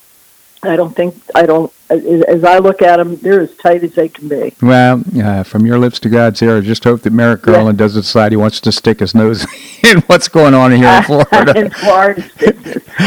I 0.64 0.76
don't 0.76 0.96
think 0.96 1.16
I 1.36 1.46
don't. 1.46 1.72
As 1.90 2.44
I 2.44 2.60
look 2.60 2.82
at 2.82 2.98
them, 2.98 3.16
they're 3.18 3.42
as 3.42 3.56
tight 3.56 3.84
as 3.84 3.96
they 3.96 4.10
can 4.10 4.28
be. 4.28 4.54
Well, 4.62 5.04
uh, 5.22 5.44
from 5.44 5.66
your 5.66 5.80
lips 5.80 6.00
to 6.02 6.10
God's 6.10 6.42
ear, 6.42 6.58
I 6.58 6.62
just 6.62 6.84
hope 6.84 7.02
that 7.02 7.14
Merrick 7.14 7.42
Garland 7.42 7.80
yeah. 7.80 7.86
doesn't 7.86 8.02
decide 8.02 8.32
he 8.32 8.38
wants 8.38 8.62
to 8.62 8.72
stick 8.72 9.00
his 9.00 9.16
nose 9.16 9.46
in 9.84 10.02
what's 10.02 10.28
going 10.28 10.54
on 10.54 10.72
here 10.72 10.88
in 10.88 11.04
Florida. 11.30 11.60
in 11.60 11.70
Florida, 11.72 12.24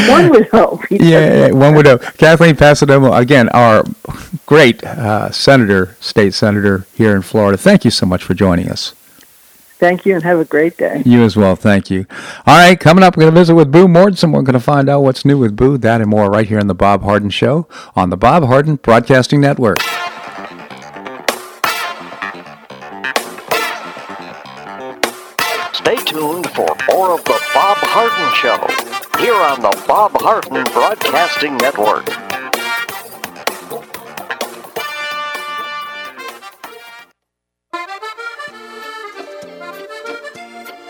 one 0.09 0.29
would 0.29 0.47
hope. 0.49 0.81
Yeah, 0.91 1.47
yeah, 1.47 1.51
one 1.51 1.75
would 1.75 1.85
hope. 1.85 2.01
Kathleen 2.17 2.55
Passidomo, 2.55 3.17
again, 3.17 3.49
our 3.49 3.83
great 4.45 4.83
uh, 4.83 5.31
senator, 5.31 5.95
state 5.99 6.33
senator 6.33 6.85
here 6.93 7.15
in 7.15 7.21
Florida. 7.21 7.57
Thank 7.57 7.83
you 7.85 7.91
so 7.91 8.05
much 8.05 8.23
for 8.23 8.33
joining 8.33 8.69
us. 8.69 8.93
Thank 9.83 10.05
you 10.05 10.15
and 10.15 10.23
have 10.23 10.39
a 10.39 10.45
great 10.45 10.77
day. 10.77 11.03
You 11.05 11.23
as 11.23 11.35
well. 11.35 11.57
Thank 11.57 11.91
you. 11.91 12.05
All 12.47 12.57
right, 12.57 12.79
coming 12.79 13.03
up, 13.03 13.17
we're 13.17 13.23
going 13.23 13.33
to 13.33 13.39
visit 13.41 13.53
with 13.53 13.69
Boo 13.69 13.89
Mortenson. 13.89 14.31
We're 14.31 14.41
going 14.41 14.53
to 14.53 14.61
find 14.61 14.87
out 14.87 15.01
what's 15.01 15.25
new 15.25 15.37
with 15.37 15.57
Boo, 15.57 15.77
that 15.77 15.99
and 15.99 16.09
more 16.09 16.31
right 16.31 16.47
here 16.47 16.57
on 16.57 16.67
The 16.67 16.73
Bob 16.73 17.03
Harden 17.03 17.29
Show 17.29 17.67
on 17.93 18.09
the 18.09 18.15
Bob 18.15 18.45
Harden 18.45 18.77
Broadcasting 18.77 19.41
Network. 19.41 19.81
Stay 25.73 25.97
tuned 26.05 26.49
for 26.51 26.73
more 26.87 27.15
of 27.15 27.25
The 27.25 27.41
Bob 27.53 27.77
Harden 27.83 28.33
Show 28.35 29.21
here 29.21 29.35
on 29.35 29.59
the 29.59 29.83
Bob 29.85 30.13
Harden 30.13 30.63
Broadcasting 30.71 31.57
Network. 31.57 32.32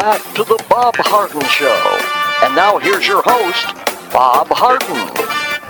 Back 0.00 0.22
to 0.34 0.44
the 0.44 0.64
Bob 0.70 0.94
Harden 0.96 1.42
Show. 1.42 1.76
And 2.42 2.56
now 2.56 2.78
here's 2.78 3.06
your 3.06 3.22
host, 3.22 3.66
Bob 4.10 4.46
Harden. 4.48 4.96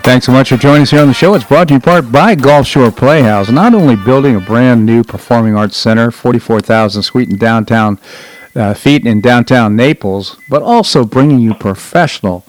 Thanks 0.04 0.26
so 0.26 0.30
much 0.30 0.50
for 0.50 0.56
joining 0.56 0.82
us 0.82 0.90
here 0.92 1.00
on 1.00 1.08
the 1.08 1.14
show. 1.14 1.34
It's 1.34 1.44
brought 1.44 1.66
to 1.66 1.74
you 1.74 1.76
in 1.76 1.80
part 1.80 2.12
by 2.12 2.36
Gulf 2.36 2.68
Shore 2.68 2.92
Playhouse. 2.92 3.50
Not 3.50 3.74
only 3.74 3.96
building 3.96 4.36
a 4.36 4.40
brand 4.40 4.86
new 4.86 5.02
performing 5.02 5.56
arts 5.56 5.76
center, 5.76 6.12
44,000 6.12 7.02
suite 7.02 7.28
in 7.28 7.38
downtown 7.38 7.98
uh, 8.54 8.72
feet 8.72 9.04
in 9.04 9.20
downtown 9.20 9.74
Naples, 9.74 10.36
but 10.48 10.62
also 10.62 11.04
bringing 11.04 11.40
you 11.40 11.52
professional 11.52 12.44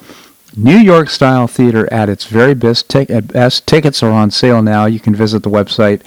New 0.55 0.77
York 0.77 1.09
style 1.09 1.47
theater 1.47 1.91
at 1.93 2.09
its 2.09 2.25
very 2.25 2.53
best. 2.53 2.93
best. 3.27 3.67
Tickets 3.67 4.03
are 4.03 4.11
on 4.11 4.31
sale 4.31 4.61
now. 4.61 4.85
You 4.85 4.99
can 4.99 5.15
visit 5.15 5.43
the 5.43 5.49
website 5.49 6.01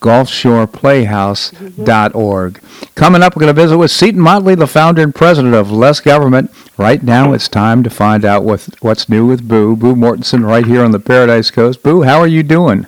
gulfshoreplayhouse.org. 0.00 2.60
Coming 2.94 3.22
up, 3.22 3.34
we're 3.34 3.40
going 3.40 3.54
to 3.54 3.60
visit 3.60 3.76
with 3.76 3.90
Seton 3.90 4.20
Motley, 4.20 4.54
the 4.54 4.68
founder 4.68 5.02
and 5.02 5.14
president 5.14 5.54
of 5.54 5.70
Less 5.72 6.00
Government. 6.00 6.50
Right 6.76 7.02
now, 7.02 7.32
it's 7.32 7.48
time 7.48 7.82
to 7.82 7.90
find 7.90 8.24
out 8.24 8.44
what, 8.44 8.68
what's 8.80 9.08
new 9.08 9.26
with 9.26 9.48
Boo. 9.48 9.74
Boo 9.74 9.96
Mortenson, 9.96 10.46
right 10.46 10.64
here 10.64 10.84
on 10.84 10.92
the 10.92 11.00
Paradise 11.00 11.50
Coast. 11.50 11.82
Boo, 11.82 12.02
how 12.02 12.20
are 12.20 12.28
you 12.28 12.44
doing? 12.44 12.86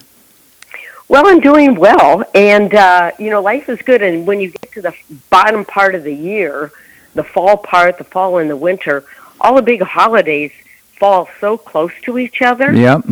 Well, 1.08 1.26
I'm 1.26 1.40
doing 1.40 1.74
well, 1.74 2.22
and 2.36 2.72
uh, 2.72 3.10
you 3.18 3.30
know, 3.30 3.42
life 3.42 3.68
is 3.68 3.82
good. 3.82 4.00
And 4.00 4.28
when 4.28 4.40
you 4.40 4.52
get 4.52 4.70
to 4.72 4.82
the 4.82 4.94
bottom 5.28 5.64
part 5.64 5.96
of 5.96 6.04
the 6.04 6.14
year, 6.14 6.70
the 7.14 7.24
fall 7.24 7.56
part, 7.56 7.98
the 7.98 8.04
fall 8.04 8.38
and 8.38 8.48
the 8.48 8.56
winter, 8.56 9.04
all 9.40 9.56
the 9.56 9.62
big 9.62 9.82
holidays 9.82 10.52
fall 11.00 11.28
so 11.40 11.56
close 11.56 11.92
to 12.02 12.18
each 12.18 12.42
other. 12.42 12.72
Yep. 12.72 13.04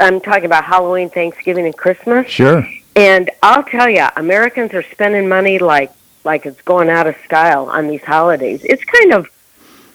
I'm 0.00 0.20
talking 0.20 0.44
about 0.44 0.64
Halloween, 0.64 1.08
Thanksgiving, 1.08 1.64
and 1.64 1.76
Christmas. 1.76 2.28
Sure. 2.28 2.68
And 2.96 3.30
I'll 3.42 3.62
tell 3.62 3.88
you, 3.88 4.06
Americans 4.16 4.74
are 4.74 4.82
spending 4.82 5.28
money 5.28 5.58
like 5.58 5.92
like 6.24 6.44
it's 6.44 6.60
going 6.62 6.90
out 6.90 7.06
of 7.06 7.16
style 7.24 7.66
on 7.70 7.86
these 7.86 8.02
holidays. 8.02 8.64
It's 8.64 8.82
kind 8.84 9.12
of 9.14 9.28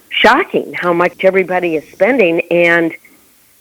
shocking 0.10 0.74
how 0.74 0.94
much 0.94 1.26
everybody 1.26 1.76
is 1.76 1.88
spending, 1.92 2.42
and 2.50 2.96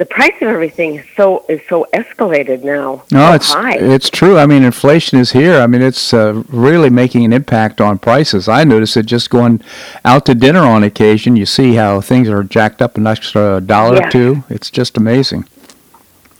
the 0.00 0.06
price 0.06 0.34
of 0.40 0.48
everything 0.48 0.94
is 0.94 1.04
so 1.14 1.44
is 1.46 1.60
so 1.68 1.86
escalated 1.92 2.64
now. 2.64 3.04
No, 3.12 3.28
so 3.28 3.34
it's 3.34 3.52
high. 3.52 3.74
it's 3.76 4.08
true. 4.08 4.38
I 4.38 4.46
mean, 4.46 4.62
inflation 4.62 5.18
is 5.18 5.32
here. 5.32 5.60
I 5.60 5.66
mean, 5.66 5.82
it's 5.82 6.14
uh, 6.14 6.42
really 6.48 6.88
making 6.88 7.22
an 7.26 7.34
impact 7.34 7.82
on 7.82 7.98
prices. 7.98 8.48
I 8.48 8.64
notice 8.64 8.96
it 8.96 9.04
just 9.04 9.28
going 9.28 9.60
out 10.06 10.24
to 10.24 10.34
dinner 10.34 10.60
on 10.62 10.84
occasion. 10.84 11.36
You 11.36 11.44
see 11.44 11.74
how 11.74 12.00
things 12.00 12.30
are 12.30 12.42
jacked 12.42 12.80
up 12.80 12.96
an 12.96 13.06
extra 13.06 13.60
dollar 13.60 13.96
Yeah. 13.96 14.06
or 14.06 14.10
two. 14.10 14.44
It's 14.48 14.70
just 14.70 14.96
amazing. 14.96 15.44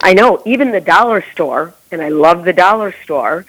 I 0.00 0.14
know, 0.14 0.42
even 0.46 0.70
the 0.70 0.80
dollar 0.80 1.22
store, 1.34 1.74
and 1.92 2.00
I 2.00 2.08
love 2.08 2.46
the 2.46 2.54
dollar 2.54 2.94
store. 3.04 3.44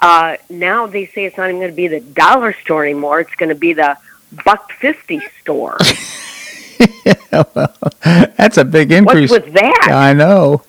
Uh, 0.00 0.38
now 0.50 0.88
they 0.88 1.06
say 1.06 1.24
it's 1.26 1.36
not 1.36 1.50
even 1.50 1.60
going 1.60 1.70
to 1.70 1.76
be 1.76 1.86
the 1.86 2.00
dollar 2.00 2.52
store 2.64 2.82
anymore. 2.84 3.20
It's 3.20 3.36
going 3.36 3.50
to 3.50 3.54
be 3.54 3.74
the 3.74 3.96
buck 4.44 4.72
fifty 4.72 5.22
store. 5.40 5.78
That's 8.36 8.58
a 8.58 8.64
big 8.64 8.90
What's 8.90 8.98
increase. 8.98 9.30
with 9.30 9.52
that? 9.54 9.88
I 9.90 10.12
know. 10.12 10.62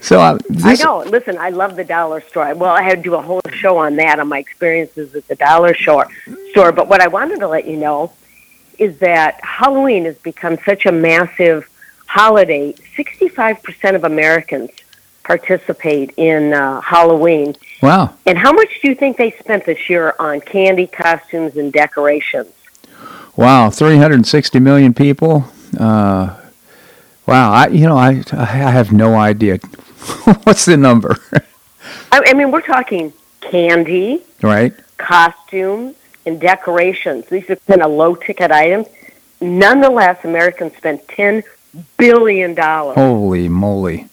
So 0.00 0.20
uh, 0.20 0.38
I 0.64 0.74
know. 0.74 1.00
Listen, 1.00 1.36
I 1.38 1.50
love 1.50 1.76
the 1.76 1.84
dollar 1.84 2.20
store. 2.22 2.54
Well, 2.54 2.74
I 2.74 2.82
had 2.82 2.98
to 2.98 3.02
do 3.02 3.14
a 3.14 3.22
whole 3.22 3.42
show 3.52 3.76
on 3.78 3.96
that 3.96 4.18
on 4.18 4.28
my 4.28 4.38
experiences 4.38 5.14
at 5.14 5.26
the 5.28 5.36
dollar 5.36 5.74
store. 5.74 6.08
Store, 6.50 6.72
but 6.72 6.88
what 6.88 7.00
I 7.00 7.08
wanted 7.08 7.40
to 7.40 7.48
let 7.48 7.66
you 7.66 7.76
know 7.76 8.12
is 8.78 8.98
that 8.98 9.38
Halloween 9.44 10.04
has 10.06 10.16
become 10.18 10.58
such 10.64 10.86
a 10.86 10.92
massive 10.92 11.68
holiday. 12.06 12.74
Sixty-five 12.96 13.62
percent 13.62 13.96
of 13.96 14.04
Americans 14.04 14.70
participate 15.22 16.12
in 16.16 16.52
uh, 16.52 16.80
Halloween. 16.80 17.54
Wow. 17.82 18.14
And 18.26 18.36
how 18.36 18.52
much 18.52 18.80
do 18.80 18.88
you 18.88 18.94
think 18.94 19.16
they 19.16 19.30
spent 19.32 19.64
this 19.66 19.88
year 19.88 20.14
on 20.18 20.40
candy, 20.40 20.86
costumes, 20.86 21.56
and 21.56 21.72
decorations? 21.72 22.48
Wow, 23.40 23.70
360 23.70 24.60
million 24.60 24.92
people. 24.92 25.46
Uh, 25.78 26.36
wow, 27.26 27.52
I 27.52 27.68
you 27.68 27.86
know 27.86 27.96
I 27.96 28.22
I 28.32 28.44
have 28.44 28.92
no 28.92 29.14
idea. 29.14 29.56
What's 30.44 30.66
the 30.66 30.76
number? 30.76 31.16
I, 32.12 32.20
I 32.26 32.34
mean, 32.34 32.50
we're 32.50 32.60
talking 32.60 33.14
candy, 33.40 34.22
right? 34.42 34.74
costumes, 34.98 35.96
and 36.26 36.38
decorations. 36.38 37.26
These 37.26 37.48
are 37.48 37.56
kind 37.56 37.82
of 37.82 37.90
low 37.90 38.14
ticket 38.14 38.50
items. 38.50 38.88
Nonetheless, 39.40 40.22
Americans 40.24 40.76
spent 40.76 41.06
$10 41.06 41.42
billion. 41.96 42.54
Holy 42.54 43.48
moly. 43.48 44.06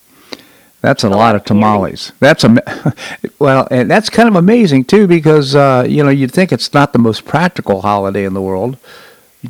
That's 0.79 1.03
a 1.03 1.09
a 1.09 1.09
lot 1.09 1.17
lot 1.17 1.35
of 1.35 1.41
of 1.41 1.45
candy. 1.47 1.61
tamales. 1.61 2.13
That's 2.19 2.45
a 2.45 2.95
well, 3.39 3.67
and 3.71 3.91
that's 3.91 4.09
kind 4.09 4.29
of 4.29 4.35
amazing 4.35 4.85
too 4.85 5.05
because 5.07 5.53
uh, 5.53 5.85
you 5.89 6.01
know 6.03 6.09
you'd 6.09 6.31
think 6.31 6.53
it's 6.53 6.73
not 6.73 6.93
the 6.93 6.99
most 6.99 7.25
practical 7.25 7.81
holiday 7.81 8.23
in 8.23 8.33
the 8.33 8.41
world. 8.41 8.77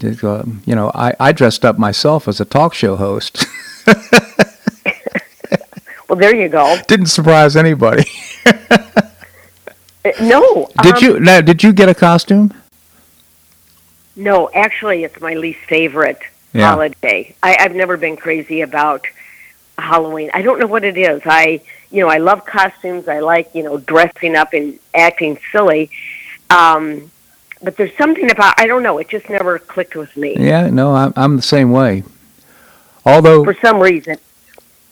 You, 0.04 0.76
know, 0.76 0.92
I, 0.94 1.14
I 1.20 1.32
dressed 1.32 1.66
up 1.66 1.78
myself 1.78 2.28
as 2.28 2.40
a 2.40 2.46
talk 2.46 2.74
show 2.74 2.96
host. 2.96 3.46
Well, 6.08 6.18
there 6.18 6.36
you 6.36 6.50
go. 6.50 6.78
Didn't 6.88 7.08
surprise 7.08 7.56
anybody. 7.56 8.06
Uh, 10.06 10.12
No. 10.22 10.70
Did 10.84 10.96
um, 10.96 11.04
you? 11.04 11.20
Now, 11.20 11.42
did 11.42 11.64
you 11.64 11.74
get 11.74 11.90
a 11.90 11.94
costume? 11.94 12.54
No, 14.16 14.50
actually, 14.54 15.04
it's 15.04 15.20
my 15.20 15.34
least 15.34 15.60
favorite 15.68 16.22
Yeah. 16.54 16.70
holiday. 16.70 17.36
I, 17.44 17.58
I've 17.60 17.76
never 17.76 17.98
been 17.98 18.16
crazy 18.16 18.62
about 18.62 19.06
Halloween. 19.78 20.30
I 20.34 20.44
don't 20.44 20.60
know 20.60 20.68
what 20.68 20.86
it 20.86 20.98
is. 20.98 21.22
I, 21.26 21.62
you 21.92 22.00
know, 22.00 22.08
I 22.08 22.20
love 22.20 22.46
costumes. 22.46 23.10
I 23.10 23.20
like, 23.20 23.54
you 23.54 23.64
know, 23.64 23.80
dressing 23.80 24.38
up 24.38 24.54
and 24.54 24.80
acting 24.94 25.40
silly. 25.52 25.90
Um, 26.50 27.12
but 27.64 27.78
there's 27.78 27.96
something 27.98 28.32
about 28.32 28.56
I 28.60 28.68
don't 28.68 28.84
know. 28.84 28.98
It 29.00 29.10
just 29.10 29.30
never 29.30 29.60
clicked 29.60 29.96
with 29.96 30.16
me 30.18 30.36
Yeah, 30.38 30.70
no, 30.70 30.96
I'm 30.96 31.14
I'm 31.16 31.36
the 31.38 31.42
same 31.42 31.72
way. 31.72 32.04
Although 33.06 33.46
for 33.46 33.56
some 33.56 33.80
reason. 33.82 34.18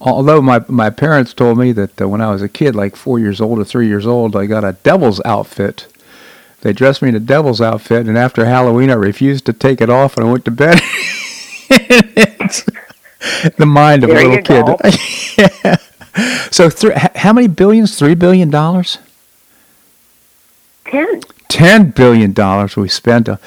although 0.01 0.41
my 0.41 0.63
my 0.67 0.89
parents 0.89 1.34
told 1.34 1.58
me 1.58 1.71
that 1.73 2.01
uh, 2.01 2.10
when 2.10 2.21
I 2.21 2.32
was 2.32 2.41
a 2.41 2.49
kid, 2.49 2.75
like 2.75 2.95
four 2.95 3.19
years 3.19 3.41
old 3.41 3.60
or 3.60 3.65
three 3.65 3.88
years 3.88 4.08
old, 4.08 4.36
I 4.36 4.45
got 4.47 4.63
a 4.65 4.73
devil's 4.84 5.21
outfit. 5.25 5.88
They 6.62 6.73
dressed 6.73 7.01
me 7.04 7.10
in 7.10 7.15
a 7.15 7.19
devil's 7.19 7.62
outfit, 7.62 8.08
and 8.08 8.17
after 8.17 8.45
Halloween, 8.45 8.89
I 8.89 8.95
refused 8.95 9.45
to 9.47 9.54
take 9.54 9.82
it 9.82 9.89
off, 9.89 10.17
and 10.17 10.28
I 10.28 10.32
went 10.32 10.45
to 10.45 10.51
bed. 10.51 10.82
The 13.58 13.65
mind 13.65 14.04
of 14.04 14.10
There 14.10 14.19
a 14.19 14.21
little 14.21 14.39
kid. 14.39 14.65
yeah. 15.38 15.78
So, 16.51 16.69
thr 16.69 16.91
h- 16.93 17.12
how 17.15 17.34
many 17.34 17.47
billions? 17.47 17.97
Three 17.97 18.15
billion 18.15 18.49
dollars? 18.49 18.99
Ten 20.86 21.21
Ten 21.47 21.91
billion 21.91 22.34
dollars 22.34 22.75
we 22.75 22.89
spent. 22.89 23.29
Uh, 23.29 23.38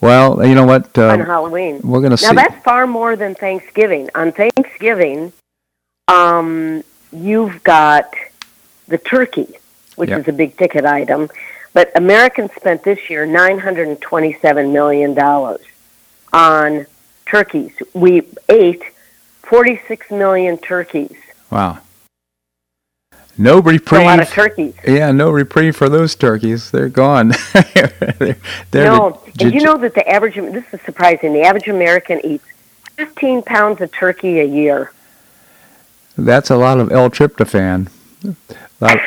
well, 0.00 0.44
you 0.46 0.54
know 0.54 0.64
what? 0.64 0.96
on 0.98 1.20
Uh, 1.20 1.24
Halloween. 1.26 1.80
we're 1.82 2.00
going 2.00 2.16
to 2.16 2.22
Now 2.22 2.30
see. 2.30 2.36
that's 2.36 2.62
far 2.64 2.86
more 2.86 3.16
than 3.16 3.34
Thanksgiving. 3.34 4.08
On 4.14 4.32
Thanksgiving, 4.32 5.32
um, 6.06 6.82
you've 7.12 7.62
got 7.64 8.14
the 8.86 8.96
turkey, 8.98 9.48
which 9.96 10.10
Yep. 10.10 10.20
is 10.20 10.28
a 10.28 10.32
big 10.32 10.56
ticket 10.56 10.84
item. 10.84 11.28
But 11.74 11.90
Americans 11.96 12.50
spent 12.56 12.82
this 12.84 13.10
year 13.10 13.26
nine 13.26 13.58
hundred 13.58 13.88
and 13.88 14.00
twenty-seven 14.00 14.72
million 14.72 15.14
dollars 15.14 15.60
on 16.32 16.86
turkeys. 17.26 17.72
We 17.92 18.22
ate 18.48 18.82
forty-six 19.42 20.10
million 20.10 20.56
turkeys. 20.58 21.16
Wow. 21.50 21.78
No 23.40 23.60
reprieve. 23.60 24.02
a 24.02 24.04
lot 24.04 24.20
of 24.20 24.28
turkeys. 24.28 24.74
Yeah, 24.86 25.12
no 25.12 25.30
reprieve 25.30 25.76
for 25.76 25.88
those 25.88 26.16
turkeys. 26.16 26.70
They're 26.72 26.88
gone. 26.88 27.28
they're, 27.74 28.36
they're 28.72 28.84
no, 28.84 29.20
the- 29.36 29.44
and 29.44 29.54
you 29.54 29.62
know 29.62 29.76
that 29.78 29.94
the 29.94 30.06
average. 30.08 30.34
This 30.34 30.64
is 30.72 30.80
surprising. 30.82 31.32
The 31.32 31.42
average 31.42 31.68
American 31.68 32.20
eats 32.24 32.44
fifteen 32.96 33.42
pounds 33.42 33.80
of 33.80 33.92
turkey 33.92 34.40
a 34.40 34.44
year. 34.44 34.92
that's 36.16 36.50
a 36.50 36.56
lot 36.56 36.80
of 36.80 36.90
L-tryptophan. 36.90 37.88
lot, 38.80 38.98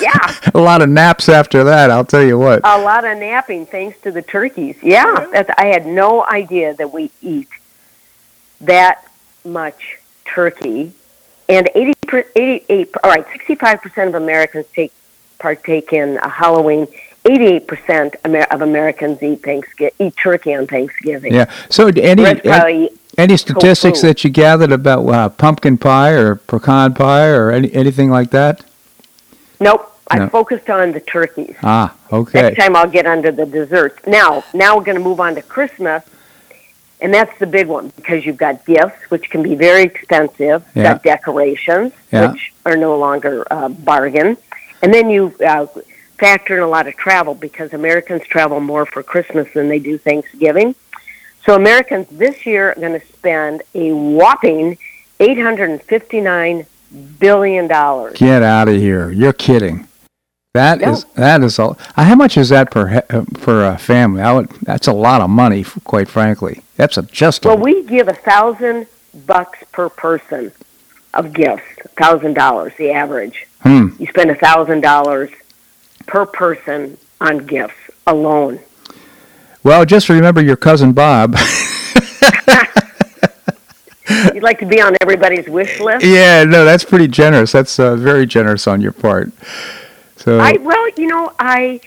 yeah, 0.00 0.34
a 0.54 0.58
lot 0.58 0.80
of 0.80 0.88
naps 0.88 1.28
after 1.28 1.62
that. 1.64 1.90
I'll 1.90 2.04
tell 2.06 2.22
you 2.22 2.38
what. 2.38 2.60
a 2.64 2.78
lot 2.78 3.04
of 3.04 3.18
napping 3.18 3.66
thanks 3.66 4.00
to 4.00 4.10
the 4.10 4.22
turkeys. 4.22 4.76
Yeah, 4.82 5.26
that's, 5.30 5.50
I 5.58 5.66
had 5.66 5.84
no 5.86 6.24
idea 6.24 6.72
that 6.74 6.92
we 6.92 7.10
eat 7.20 7.48
that 8.62 9.04
much 9.44 9.98
turkey, 10.24 10.92
and 11.50 11.68
80, 11.74 11.94
88, 12.36 12.94
all 13.02 13.10
right, 13.10 13.26
65% 13.26 14.08
of 14.08 14.14
Americans 14.14 14.66
take 14.74 14.92
partake 15.38 15.92
in 15.92 16.16
a 16.18 16.28
Halloween. 16.28 16.86
88% 17.24 18.14
of 18.50 18.62
Americans 18.62 19.22
eat 19.22 19.42
Thanksgiving, 19.42 19.92
eat 19.98 20.16
turkey 20.16 20.54
on 20.54 20.66
Thanksgiving. 20.66 21.34
Yeah. 21.34 21.50
So 21.68 21.88
any 21.88 22.40
probably 22.40 22.90
any 23.18 23.36
statistics 23.36 24.00
that 24.00 24.24
you 24.24 24.30
gathered 24.30 24.72
about 24.72 25.06
uh, 25.06 25.28
pumpkin 25.28 25.76
pie 25.76 26.12
or 26.12 26.36
pecan 26.36 26.94
pie 26.94 27.28
or 27.28 27.50
any, 27.50 27.72
anything 27.74 28.08
like 28.08 28.30
that? 28.30 28.64
Nope. 29.58 29.86
I 30.10 30.28
focused 30.28 30.68
on 30.70 30.92
the 30.92 31.00
turkeys. 31.00 31.54
Ah, 31.62 31.94
okay. 32.12 32.42
Next 32.42 32.58
time 32.58 32.74
I'll 32.74 32.90
get 32.90 33.06
onto 33.06 33.30
the 33.30 33.46
desserts. 33.46 34.04
Now, 34.06 34.42
now 34.54 34.76
we're 34.76 34.84
going 34.84 34.96
to 34.96 35.04
move 35.04 35.20
on 35.20 35.34
to 35.36 35.42
Christmas, 35.42 36.02
and 37.02 37.12
that's 37.12 37.36
the 37.38 37.46
big 37.46 37.66
one 37.66 37.92
because 37.96 38.24
you've 38.26 38.36
got 38.36 38.64
gifts, 38.66 39.10
which 39.10 39.30
can 39.30 39.42
be 39.42 39.54
very 39.54 39.82
expensive. 39.82 40.62
You've 40.74 40.84
Yeah. 40.84 40.92
got 40.94 41.02
decorations, 41.02 41.92
Yeah. 42.12 42.30
which 42.32 42.52
are 42.66 42.76
no 42.76 42.96
longer 42.96 43.44
a 43.50 43.68
bargain, 43.68 44.36
and 44.82 44.92
then 44.92 45.10
you 45.10 45.34
uh, 45.44 45.66
factor 46.18 46.56
in 46.56 46.62
a 46.62 46.68
lot 46.68 46.86
of 46.86 46.96
travel 46.96 47.34
because 47.34 47.72
Americans 47.72 48.22
travel 48.26 48.60
more 48.60 48.84
for 48.86 49.02
Christmas 49.02 49.48
than 49.54 49.68
they 49.68 49.78
do 49.78 49.96
Thanksgiving. 49.98 50.74
So 51.46 51.54
Americans 51.54 52.06
this 52.10 52.44
year 52.44 52.72
are 52.72 52.74
going 52.74 52.98
to 53.00 53.06
spend 53.06 53.62
a 53.74 53.92
whopping 53.92 54.76
eight 55.20 55.38
hundred 55.38 55.70
and 55.70 55.82
fifty-nine 55.82 56.66
billion 57.18 57.66
dollars. 57.68 58.18
Get 58.18 58.42
out 58.42 58.68
of 58.68 58.74
here! 58.76 59.10
You're 59.10 59.32
kidding. 59.32 59.86
That 60.54 60.82
is 60.82 61.04
No. 61.04 61.10
that 61.14 61.42
is 61.44 61.58
all. 61.60 61.78
How 61.94 62.16
much 62.16 62.36
is 62.36 62.48
that 62.48 62.72
per 62.72 63.04
uh, 63.08 63.24
per 63.34 63.64
uh, 63.64 63.76
family? 63.76 64.20
I 64.20 64.32
would. 64.32 64.48
That's 64.62 64.88
a 64.88 64.92
lot 64.92 65.20
of 65.20 65.30
money, 65.30 65.64
quite 65.84 66.08
frankly. 66.08 66.62
That's 66.76 66.96
a 66.98 67.02
just. 67.02 67.44
A, 67.44 67.48
Well, 67.48 67.58
we 67.58 67.84
give 67.84 68.08
a 68.08 68.14
thousand 68.14 68.88
bucks 69.26 69.60
per 69.70 69.88
person 69.88 70.50
of 71.14 71.32
gifts. 71.32 71.62
Thousand 71.96 72.34
dollars, 72.34 72.72
the 72.78 72.90
average. 72.90 73.46
hmm. 73.62 73.90
You 74.00 74.06
spend 74.08 74.30
a 74.30 74.34
thousand 74.34 74.80
dollars 74.80 75.30
per 76.06 76.26
person 76.26 76.98
on 77.20 77.38
gifts 77.46 77.76
alone. 78.08 78.58
Well, 79.62 79.84
just 79.84 80.08
remember 80.08 80.42
your 80.42 80.56
cousin 80.56 80.92
Bob. 80.92 81.36
You'd 84.34 84.42
like 84.42 84.58
to 84.58 84.66
be 84.66 84.80
on 84.80 84.96
everybody's 85.00 85.48
wish 85.48 85.78
list. 85.78 86.04
yeah, 86.04 86.42
no, 86.42 86.64
that's 86.64 86.84
pretty 86.84 87.06
generous. 87.06 87.52
That's 87.52 87.78
uh, 87.78 87.94
very 87.94 88.26
generous 88.26 88.66
on 88.66 88.80
your 88.80 88.90
part. 88.92 89.30
So 90.20 90.38
I 90.38 90.52
well, 90.58 90.88
you 90.96 91.06
know, 91.06 91.32
I 91.38 91.80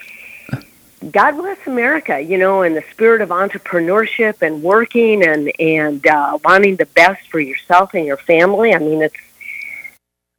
God 1.12 1.34
bless 1.34 1.58
America, 1.68 2.20
you 2.20 2.38
know, 2.38 2.62
and 2.64 2.76
the 2.76 2.84
spirit 2.92 3.22
of 3.22 3.30
entrepreneurship 3.30 4.42
and 4.42 4.62
working 4.64 5.24
and 5.24 5.52
and 5.60 6.06
uh, 6.08 6.40
wanting 6.44 6.76
the 6.76 6.86
best 6.88 7.28
for 7.30 7.40
yourself 7.40 7.94
and 7.94 8.06
your 8.06 8.18
family. 8.18 8.74
I 8.74 8.80
mean, 8.80 9.02
it's 9.02 9.16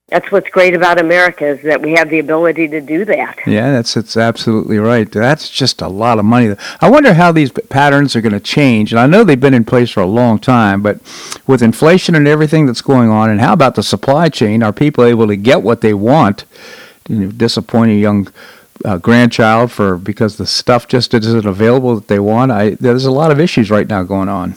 that's 0.09 0.31
what's 0.31 0.51
great 0.51 0.75
about 0.75 1.01
America 1.01 1.47
is 1.47 1.63
that 1.63 1.81
we 1.81 1.93
have 1.93 2.11
the 2.11 2.19
ability 2.19 2.69
to 2.69 2.81
do 2.81 3.05
that. 3.07 3.39
Yeah, 3.47 3.73
that's 3.73 3.97
it's 3.97 4.17
absolutely 4.17 4.79
right. 4.79 5.11
That's 5.11 5.49
just 5.49 5.81
a 5.81 5.89
lot 5.89 6.19
of 6.19 6.25
money. 6.25 6.55
I 6.81 6.91
wonder 6.91 7.15
how 7.15 7.33
these 7.33 7.51
patterns 7.51 8.15
are 8.15 8.21
going 8.21 8.35
to 8.35 8.41
change. 8.41 8.93
And 8.93 9.01
I 9.01 9.07
know 9.07 9.25
they've 9.25 9.41
been 9.41 9.55
in 9.55 9.65
place 9.65 9.91
for 9.91 10.01
a 10.01 10.07
long 10.07 10.39
time, 10.39 10.83
but 10.83 11.01
with 11.47 11.63
inflation 11.63 12.15
and 12.15 12.29
everything 12.29 12.67
that's 12.67 12.83
going 12.83 13.09
on, 13.09 13.31
and 13.31 13.41
how 13.41 13.55
about 13.55 13.77
the 13.77 13.83
supply 13.83 14.29
chain? 14.29 14.63
Are 14.63 14.73
people 14.73 15.05
able 15.05 15.27
to 15.27 15.37
get 15.37 15.63
what 15.63 15.81
they 15.81 15.95
want? 15.95 16.45
You 17.09 17.17
know, 17.17 17.31
disappoint 17.31 17.91
a 17.91 17.95
young 17.95 18.33
uh, 18.85 18.99
grandchild 18.99 19.71
for 19.71 19.97
because 19.97 20.37
the 20.37 20.47
stuff 20.47 20.89
just 20.89 21.15
isn't 21.15 21.47
available 21.47 21.95
that 21.97 22.09
they 22.09 22.19
want. 22.19 22.51
I 22.51 22.71
there's 22.71 23.05
a 23.05 23.11
lot 23.11 23.31
of 23.31 23.41
issues 23.41 23.71
right 23.71 23.87
now 23.87 24.03
going 24.03 24.29
on. 24.29 24.57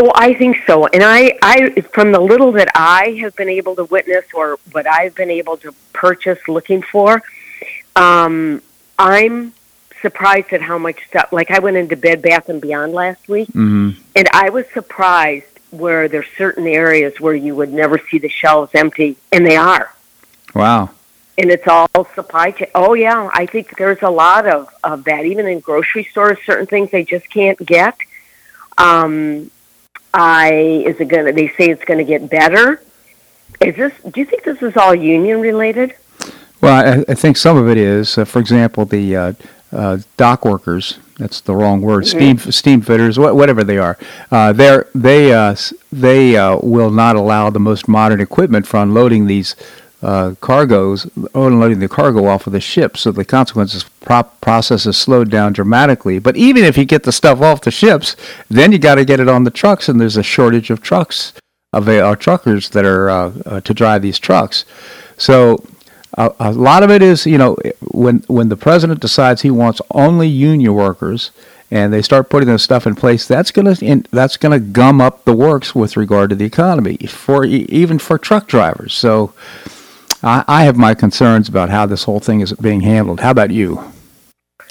Oh, 0.00 0.12
I 0.14 0.32
think 0.34 0.58
so. 0.64 0.86
And 0.86 1.02
I, 1.02 1.36
I, 1.42 1.80
from 1.92 2.12
the 2.12 2.20
little 2.20 2.52
that 2.52 2.68
I 2.76 3.18
have 3.20 3.34
been 3.34 3.48
able 3.48 3.74
to 3.74 3.84
witness 3.84 4.24
or 4.32 4.58
what 4.70 4.86
I've 4.86 5.14
been 5.16 5.30
able 5.30 5.56
to 5.56 5.74
purchase 5.92 6.38
looking 6.46 6.82
for, 6.82 7.20
um, 7.96 8.62
I'm 8.96 9.52
surprised 10.00 10.52
at 10.52 10.62
how 10.62 10.78
much 10.78 11.04
stuff. 11.08 11.32
Like 11.32 11.50
I 11.50 11.58
went 11.58 11.76
into 11.76 11.96
Bed 11.96 12.22
Bath 12.22 12.48
and 12.48 12.60
Beyond 12.60 12.92
last 12.92 13.26
week, 13.28 13.48
hmm 13.48 13.90
and 14.14 14.28
I 14.32 14.50
was 14.50 14.66
surprised 14.72 15.46
where 15.70 16.08
there's 16.08 16.26
certain 16.36 16.66
areas 16.66 17.20
where 17.20 17.34
you 17.34 17.54
would 17.56 17.72
never 17.72 18.00
see 18.10 18.18
the 18.18 18.28
shelves 18.28 18.70
empty, 18.74 19.16
and 19.32 19.44
they 19.44 19.56
are. 19.56 19.92
Wow. 20.54 20.90
And 21.38 21.50
it's 21.50 21.68
all 21.68 21.88
supply 22.16 22.50
chain. 22.50 22.68
Oh 22.74 22.94
yeah, 22.94 23.30
I 23.32 23.46
think 23.46 23.76
there's 23.78 24.02
a 24.02 24.10
lot 24.10 24.46
of 24.46 24.68
of 24.82 25.04
that. 25.04 25.24
Even 25.24 25.46
in 25.46 25.60
grocery 25.60 26.04
stores, 26.04 26.38
certain 26.44 26.66
things 26.66 26.90
they 26.90 27.04
just 27.04 27.30
can't 27.30 27.58
get. 27.64 27.96
Um, 28.76 29.50
I 30.12 30.82
is 30.84 30.98
it 31.00 31.06
gonna? 31.06 31.32
They 31.32 31.48
say 31.48 31.68
it's 31.70 31.84
going 31.84 31.98
to 31.98 32.04
get 32.04 32.28
better. 32.28 32.82
Is 33.60 33.76
this? 33.76 33.92
Do 34.02 34.20
you 34.20 34.26
think 34.26 34.42
this 34.42 34.60
is 34.62 34.76
all 34.76 34.94
union 34.94 35.40
related? 35.40 35.94
Well, 36.60 37.04
I, 37.06 37.12
I 37.12 37.14
think 37.14 37.36
some 37.36 37.56
of 37.56 37.68
it 37.68 37.76
is. 37.76 38.18
Uh, 38.18 38.24
for 38.24 38.40
example, 38.40 38.84
the 38.84 39.16
uh, 39.16 39.32
uh, 39.72 39.98
dock 40.16 40.44
workers. 40.44 40.98
That's 41.18 41.40
the 41.40 41.54
wrong 41.54 41.80
word. 41.82 42.06
Steam 42.06 42.38
steam 42.38 42.80
fitters, 42.80 43.18
wha- 43.18 43.32
whatever 43.32 43.64
they 43.64 43.78
are. 43.78 43.98
Uh, 44.30 44.52
they're, 44.52 44.86
they 44.94 45.32
uh, 45.32 45.56
they 45.92 46.36
uh, 46.36 46.58
will 46.62 46.90
not 46.90 47.16
allow 47.16 47.50
the 47.50 47.58
most 47.58 47.88
modern 47.88 48.20
equipment 48.20 48.66
for 48.66 48.76
unloading 48.78 49.26
these 49.26 49.56
uh, 50.02 50.34
cargoes, 50.40 51.10
unloading 51.34 51.80
the 51.80 51.88
cargo 51.88 52.26
off 52.26 52.46
of 52.46 52.52
the 52.52 52.60
ship. 52.60 52.96
So 52.96 53.10
the 53.10 53.24
consequences 53.24 53.84
prop 54.00 54.40
process 54.40 54.86
is 54.86 54.96
slowed 54.96 55.30
down 55.30 55.52
dramatically. 55.52 56.18
But 56.18 56.36
even 56.36 56.64
if 56.64 56.78
you 56.78 56.84
get 56.84 57.02
the 57.02 57.12
stuff 57.12 57.40
off 57.40 57.62
the 57.62 57.70
ships, 57.70 58.16
then 58.48 58.72
you 58.72 58.78
got 58.78 58.94
to 58.96 59.04
get 59.04 59.20
it 59.20 59.28
on 59.28 59.44
the 59.44 59.50
trucks, 59.50 59.88
and 59.88 60.00
there's 60.00 60.16
a 60.16 60.22
shortage 60.22 60.70
of 60.70 60.80
trucks 60.80 61.32
of 61.72 61.88
uh, 61.88 62.16
truckers 62.16 62.70
that 62.70 62.84
are 62.84 63.10
uh, 63.10 63.32
uh, 63.44 63.60
to 63.60 63.74
drive 63.74 64.02
these 64.02 64.18
trucks. 64.18 64.64
So 65.18 65.64
a, 66.14 66.32
a 66.40 66.52
lot 66.52 66.82
of 66.82 66.90
it 66.90 67.02
is, 67.02 67.26
you 67.26 67.38
know, 67.38 67.56
when 67.80 68.24
when 68.28 68.48
the 68.48 68.56
president 68.56 69.00
decides 69.00 69.42
he 69.42 69.50
wants 69.50 69.80
only 69.90 70.28
union 70.28 70.74
workers, 70.74 71.30
and 71.70 71.92
they 71.92 72.02
start 72.02 72.30
putting 72.30 72.48
this 72.48 72.62
stuff 72.62 72.86
in 72.86 72.94
place, 72.94 73.26
that's 73.26 73.50
gonna 73.50 73.76
in, 73.82 74.06
that's 74.10 74.36
gonna 74.36 74.60
gum 74.60 75.00
up 75.00 75.24
the 75.24 75.34
works 75.34 75.74
with 75.74 75.96
regard 75.96 76.30
to 76.30 76.36
the 76.36 76.46
economy 76.46 76.96
for 77.08 77.44
even 77.44 77.98
for 77.98 78.16
truck 78.16 78.46
drivers. 78.46 78.94
So. 78.94 79.32
I, 80.22 80.44
I 80.46 80.64
have 80.64 80.76
my 80.76 80.94
concerns 80.94 81.48
about 81.48 81.70
how 81.70 81.86
this 81.86 82.04
whole 82.04 82.20
thing 82.20 82.40
is 82.40 82.52
being 82.52 82.80
handled. 82.80 83.20
How 83.20 83.30
about 83.30 83.50
you? 83.50 83.92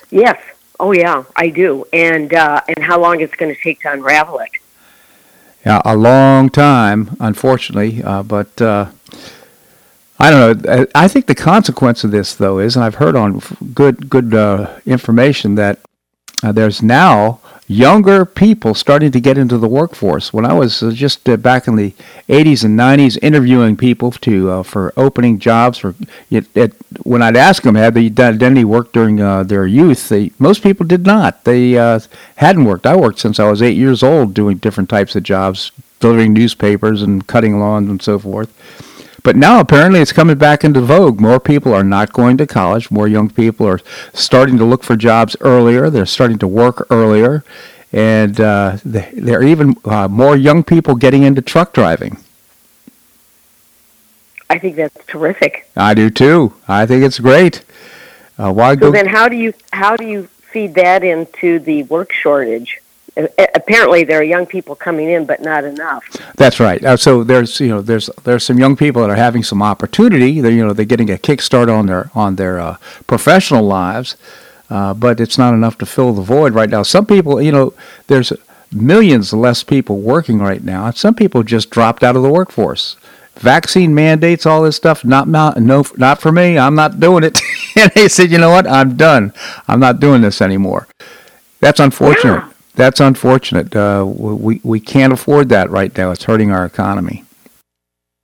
Yes. 0.09 0.41
Oh 0.79 0.91
yeah, 0.91 1.23
I 1.35 1.49
do. 1.49 1.85
And 1.91 2.33
uh, 2.33 2.61
and 2.67 2.83
how 2.83 2.99
long 2.99 3.21
it's 3.21 3.35
going 3.35 3.53
to 3.53 3.61
take 3.61 3.81
to 3.81 3.91
unravel 3.91 4.39
it? 4.39 4.51
Yeah, 5.65 5.81
a 5.83 5.95
long 5.95 6.49
time, 6.49 7.15
unfortunately. 7.19 8.03
Uh, 8.03 8.23
but 8.23 8.61
uh, 8.61 8.89
I 10.19 10.29
don't 10.29 10.63
know. 10.63 10.85
I 10.95 11.05
I 11.05 11.07
think 11.07 11.25
the 11.25 11.35
consequence 11.35 12.03
of 12.03 12.11
this, 12.11 12.35
though, 12.35 12.59
is, 12.59 12.75
and 12.75 12.85
I've 12.85 12.95
heard 12.95 13.15
on 13.15 13.41
good 13.73 14.09
good 14.09 14.33
uh, 14.33 14.79
information 14.85 15.55
that 15.55 15.79
uh, 16.43 16.51
there's 16.51 16.81
now 16.81 17.39
younger 17.69 18.23
people 18.23 18.73
starting 18.73 19.11
to 19.11 19.19
get 19.19 19.37
into 19.37 19.57
the 19.57 19.67
workforce. 19.67 20.31
When 20.31 20.45
I 20.45 20.53
was 20.53 20.81
uh, 20.81 20.91
just 20.91 21.27
uh, 21.27 21.35
back 21.35 21.67
in 21.67 21.75
the 21.75 21.91
80s 22.29 22.63
and 22.63 22.79
90s 22.79 23.17
interviewing 23.21 23.75
people 23.75 24.11
to 24.11 24.49
uh, 24.51 24.63
for 24.63 24.93
opening 24.95 25.37
jobs, 25.37 25.77
for 25.77 25.93
it, 26.31 26.47
it, 26.55 26.73
when 27.03 27.21
I'd 27.21 27.35
ask 27.35 27.63
them 27.63 27.75
had 27.75 27.93
they 27.93 28.07
done 28.07 28.41
any 28.41 28.63
work 28.63 28.93
during 28.93 29.17
their 29.17 29.67
youth, 29.67 30.07
they 30.09 30.31
most 30.39 30.63
people 30.63 30.85
did 30.85 31.05
not. 31.05 31.43
They 31.43 31.71
hadn't 32.35 32.65
worked. 32.65 32.85
I 32.85 32.95
worked 32.95 33.19
since 33.19 33.39
I 33.39 33.49
was 33.49 33.61
eight 33.61 33.77
years 33.77 34.01
old 34.01 34.33
doing 34.33 34.57
different 34.57 34.89
types 34.89 35.15
of 35.15 35.23
jobs, 35.23 35.71
delivering 35.99 36.33
newspapers 36.33 37.01
and 37.01 37.27
cutting 37.27 37.59
lawns 37.59 37.89
and 37.89 38.01
so 38.01 38.17
forth. 38.17 38.53
But 39.27 39.35
now 39.35 39.59
apparently 39.59 39.99
it's 39.99 40.13
coming 40.13 40.37
back 40.37 40.63
into 40.63 40.79
vogue. 40.79 41.19
More 41.19 41.37
people 41.37 41.73
are 41.73 41.83
not 41.83 42.13
going 42.13 42.37
to 42.37 42.47
college. 42.47 42.89
More 42.89 43.09
young 43.09 43.29
people 43.29 43.67
are 43.67 43.81
starting 44.13 44.57
to 44.57 44.63
look 44.63 44.85
for 44.85 44.95
jobs 44.95 45.35
earlier. 45.41 45.89
They're 45.89 46.05
starting 46.05 46.37
to 46.37 46.47
work 46.47 46.87
earlier. 46.89 47.43
And 47.91 48.39
uh, 48.39 48.77
there 48.85 49.39
are 49.39 49.43
even 49.43 49.75
uh, 49.83 50.07
more 50.07 50.37
young 50.37 50.63
people 50.63 50.95
getting 50.95 51.23
into 51.23 51.41
truck 51.41 51.73
driving. 51.73 52.19
I 54.49 54.59
think 54.59 54.77
that's 54.77 55.05
terrific. 55.07 55.69
I 55.75 55.93
do 55.93 56.09
too. 56.09 56.53
I 56.65 56.85
think 56.85 57.03
it's 57.03 57.19
great. 57.19 57.65
Uh, 58.39 58.53
why 58.53 58.75
So 58.75 58.79
go? 58.79 58.91
then, 58.93 59.07
how 59.07 59.27
do 59.27 59.35
you 59.35 59.53
how 59.73 59.97
do 59.97 60.05
you 60.05 60.29
feed 60.53 60.73
that 60.75 61.03
into 61.03 61.59
the 61.59 61.83
work 61.83 62.13
shortage? 62.13 62.79
Apparently, 63.55 64.03
there 64.03 64.19
are 64.19 64.23
young 64.23 64.45
people 64.45 64.75
coming 64.75 65.09
in, 65.09 65.25
but 65.25 65.41
not 65.41 65.63
enough. 65.63 66.03
That's 66.35 66.59
right. 66.59 66.83
Uh, 66.83 66.97
so 66.97 67.23
there's 67.23 67.59
you 67.59 67.69
know 67.69 67.81
there's 67.81 68.09
there's 68.23 68.45
some 68.45 68.59
young 68.59 68.75
people 68.75 69.01
that 69.01 69.09
are 69.09 69.15
having 69.15 69.43
some 69.43 69.61
opportunity. 69.63 70.39
They're 70.39 70.51
you 70.51 70.65
know 70.65 70.73
they're 70.73 70.85
getting 70.85 71.09
a 71.09 71.17
kickstart 71.17 71.73
on 71.73 71.87
their 71.87 72.11
on 72.13 72.35
their 72.35 72.59
uh, 72.59 72.77
professional 73.07 73.63
lives, 73.63 74.15
uh, 74.69 74.93
but 74.93 75.19
it's 75.19 75.37
not 75.37 75.53
enough 75.53 75.77
to 75.79 75.85
fill 75.85 76.13
the 76.13 76.21
void 76.21 76.53
right 76.53 76.69
now. 76.69 76.83
Some 76.83 77.05
people 77.05 77.41
you 77.41 77.51
know 77.51 77.73
there's 78.07 78.31
millions 78.71 79.33
less 79.33 79.63
people 79.63 79.99
working 79.99 80.39
right 80.39 80.63
now, 80.63 80.85
and 80.85 80.95
some 80.95 81.15
people 81.15 81.43
just 81.43 81.69
dropped 81.69 82.03
out 82.03 82.15
of 82.15 82.23
the 82.23 82.29
workforce. 82.29 82.97
vaccine 83.35 83.93
mandates, 83.93 84.45
all 84.45 84.63
this 84.63 84.75
stuff, 84.75 85.05
not, 85.05 85.27
not 85.27 85.57
no, 85.61 85.83
not 85.95 86.19
for 86.19 86.31
me. 86.31 86.57
I'm 86.57 86.75
not 86.75 86.99
doing 86.99 87.23
it. 87.23 87.39
and 87.75 87.91
they 87.91 88.07
said, 88.07 88.31
you 88.31 88.39
know 88.39 88.49
what? 88.49 88.65
I'm 88.67 88.97
done. 88.97 89.33
I'm 89.67 89.79
not 89.79 89.99
doing 89.99 90.21
this 90.21 90.41
anymore. 90.41 90.87
That's 91.59 91.79
unfortunate. 91.79 92.43
Yeah. 92.43 92.51
That's 92.77 92.99
unfortunate. 92.99 93.75
Uh, 93.75 94.05
we 94.07 94.61
we 94.63 94.79
can't 94.79 95.11
afford 95.11 95.49
that 95.49 95.71
right 95.71 95.95
now. 95.97 96.11
It's 96.11 96.25
hurting 96.25 96.51
our 96.51 96.63
economy. 96.63 97.25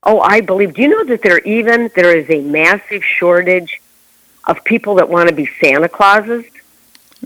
Oh, 0.03 0.19
I 0.19 0.41
believe. 0.41 0.75
Do 0.75 0.83
you 0.83 0.89
know 0.89 1.03
that 1.05 1.23
there 1.23 1.39
even 1.39 1.89
there 1.95 2.15
is 2.15 2.29
a 2.29 2.39
massive 2.41 3.03
shortage 3.03 3.81
of 4.45 4.63
people 4.63 4.93
that 4.95 5.09
want 5.09 5.27
to 5.29 5.35
be 5.35 5.49
Santa 5.59 5.89
Clauses? 5.89 6.45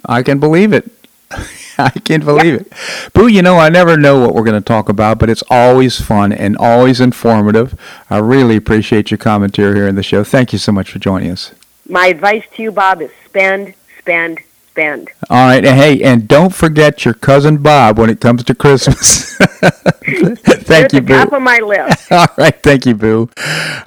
I 0.05 0.23
can 0.23 0.39
believe 0.39 0.71
it. 0.71 0.89
I 1.77 1.89
can't 1.89 2.23
believe 2.23 2.53
it. 2.53 2.71
Boo, 3.11 3.27
you 3.27 3.41
know, 3.41 3.57
I 3.57 3.67
never 3.67 3.97
know 3.97 4.21
what 4.21 4.33
we're 4.33 4.45
going 4.45 4.61
to 4.61 4.65
talk 4.65 4.87
about, 4.87 5.19
but 5.19 5.29
it's 5.29 5.43
always 5.49 5.99
fun 5.99 6.31
and 6.31 6.55
always 6.55 7.01
informative. 7.01 7.77
I 8.09 8.19
really 8.19 8.55
appreciate 8.55 9.11
your 9.11 9.17
commentary 9.17 9.75
here 9.75 9.87
in 9.87 9.95
the 9.95 10.03
show. 10.03 10.23
Thank 10.23 10.53
you 10.53 10.59
so 10.59 10.71
much 10.71 10.89
for 10.89 10.99
joining 10.99 11.31
us. 11.31 11.51
My 11.89 12.07
advice 12.07 12.45
to 12.53 12.63
you, 12.63 12.71
Bob, 12.71 13.01
is 13.01 13.11
spend, 13.25 13.73
spend, 13.99 14.39
spend. 14.77 15.09
All 15.29 15.47
right. 15.47 15.65
And 15.65 15.77
hey, 15.77 16.03
and 16.03 16.27
don't 16.27 16.53
forget 16.53 17.03
your 17.03 17.15
cousin 17.15 17.57
Bob 17.57 17.97
when 17.97 18.09
it 18.09 18.21
comes 18.21 18.43
to 18.43 18.53
Christmas. 18.53 19.35
thank 19.37 20.93
you, 20.93 21.01
Boo. 21.01 21.13
top 21.13 21.33
of 21.33 21.41
my 21.41 21.57
list. 21.57 22.11
All 22.11 22.27
right. 22.37 22.61
Thank 22.61 22.85
you, 22.85 22.93
Boo. 22.93 23.29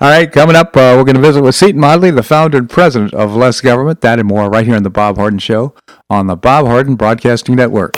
All 0.01 0.09
right. 0.09 0.31
Coming 0.31 0.57
up, 0.57 0.77
uh, 0.77 0.95
we're 0.97 1.05
going 1.05 1.15
to 1.15 1.21
visit 1.23 1.43
with 1.43 1.55
Seton 1.55 1.81
Motley, 1.81 2.11
the 2.11 2.25
founder 2.25 2.59
and 2.59 2.69
president 2.69 3.15
of 3.15 3.37
Less 3.37 3.61
Government. 3.61 4.01
That 4.01 4.19
and 4.19 4.27
more 4.27 4.51
right 4.51 4.67
here 4.67 4.75
on 4.75 4.83
The 4.83 4.91
Bob 4.91 5.17
Harden 5.17 5.39
Show 5.39 5.75
on 6.09 6.27
the 6.27 6.37
Bob 6.37 6.67
Harden 6.67 6.97
Broadcasting 6.97 7.55
Network. 7.55 7.97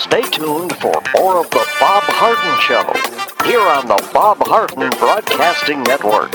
Stay 0.00 0.22
tuned 0.32 0.74
for 0.78 1.00
more 1.16 1.38
of 1.38 1.50
The 1.50 1.64
Bob 1.78 2.02
Harden 2.04 2.60
Show 2.60 3.18
here 3.48 3.60
on 3.60 3.86
the 3.86 4.10
Bob 4.12 4.38
Harden 4.46 4.90
Broadcasting 4.98 5.82
Network. 5.84 6.34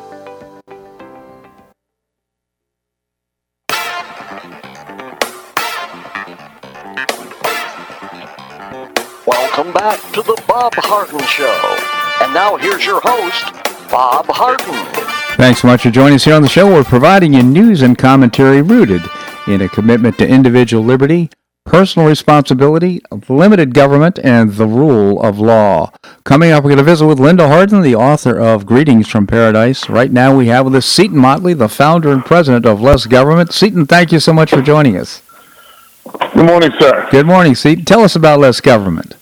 Bob 10.61 10.75
Harden 10.75 11.19
Show. 11.25 12.23
And 12.23 12.35
now 12.35 12.55
here's 12.55 12.85
your 12.85 13.01
host, 13.03 13.51
Bob 13.89 14.27
Harden. 14.27 14.75
Thanks 15.35 15.61
so 15.61 15.67
much 15.67 15.81
for 15.81 15.89
joining 15.89 16.13
us 16.17 16.25
here 16.25 16.35
on 16.35 16.43
the 16.43 16.47
show. 16.47 16.71
We're 16.71 16.83
providing 16.83 17.33
you 17.33 17.41
news 17.41 17.81
and 17.81 17.97
commentary 17.97 18.61
rooted 18.61 19.01
in 19.47 19.61
a 19.61 19.69
commitment 19.69 20.19
to 20.19 20.27
individual 20.27 20.83
liberty, 20.83 21.31
personal 21.65 22.07
responsibility, 22.07 23.01
limited 23.27 23.73
government, 23.73 24.19
and 24.23 24.53
the 24.53 24.67
rule 24.67 25.19
of 25.23 25.39
law. 25.39 25.91
Coming 26.25 26.51
up, 26.51 26.63
we're 26.63 26.69
going 26.69 26.77
to 26.77 26.83
visit 26.83 27.07
with 27.07 27.19
Linda 27.19 27.47
Harden, 27.47 27.81
the 27.81 27.95
author 27.95 28.39
of 28.39 28.67
Greetings 28.67 29.07
from 29.07 29.25
Paradise. 29.25 29.89
Right 29.89 30.11
now, 30.11 30.37
we 30.37 30.45
have 30.49 30.65
with 30.65 30.75
us 30.75 30.85
Seton 30.85 31.17
Motley, 31.17 31.55
the 31.55 31.69
founder 31.69 32.11
and 32.11 32.23
president 32.23 32.67
of 32.67 32.79
Less 32.79 33.07
Government. 33.07 33.51
Seton, 33.51 33.87
thank 33.87 34.11
you 34.11 34.19
so 34.19 34.31
much 34.31 34.51
for 34.51 34.61
joining 34.61 34.95
us. 34.95 35.23
Good 36.35 36.45
morning, 36.45 36.71
sir. 36.79 37.07
Good 37.09 37.25
morning, 37.25 37.55
Seton. 37.55 37.83
Tell 37.83 38.03
us 38.03 38.15
about 38.15 38.39
Less 38.39 38.61
Government. 38.61 39.15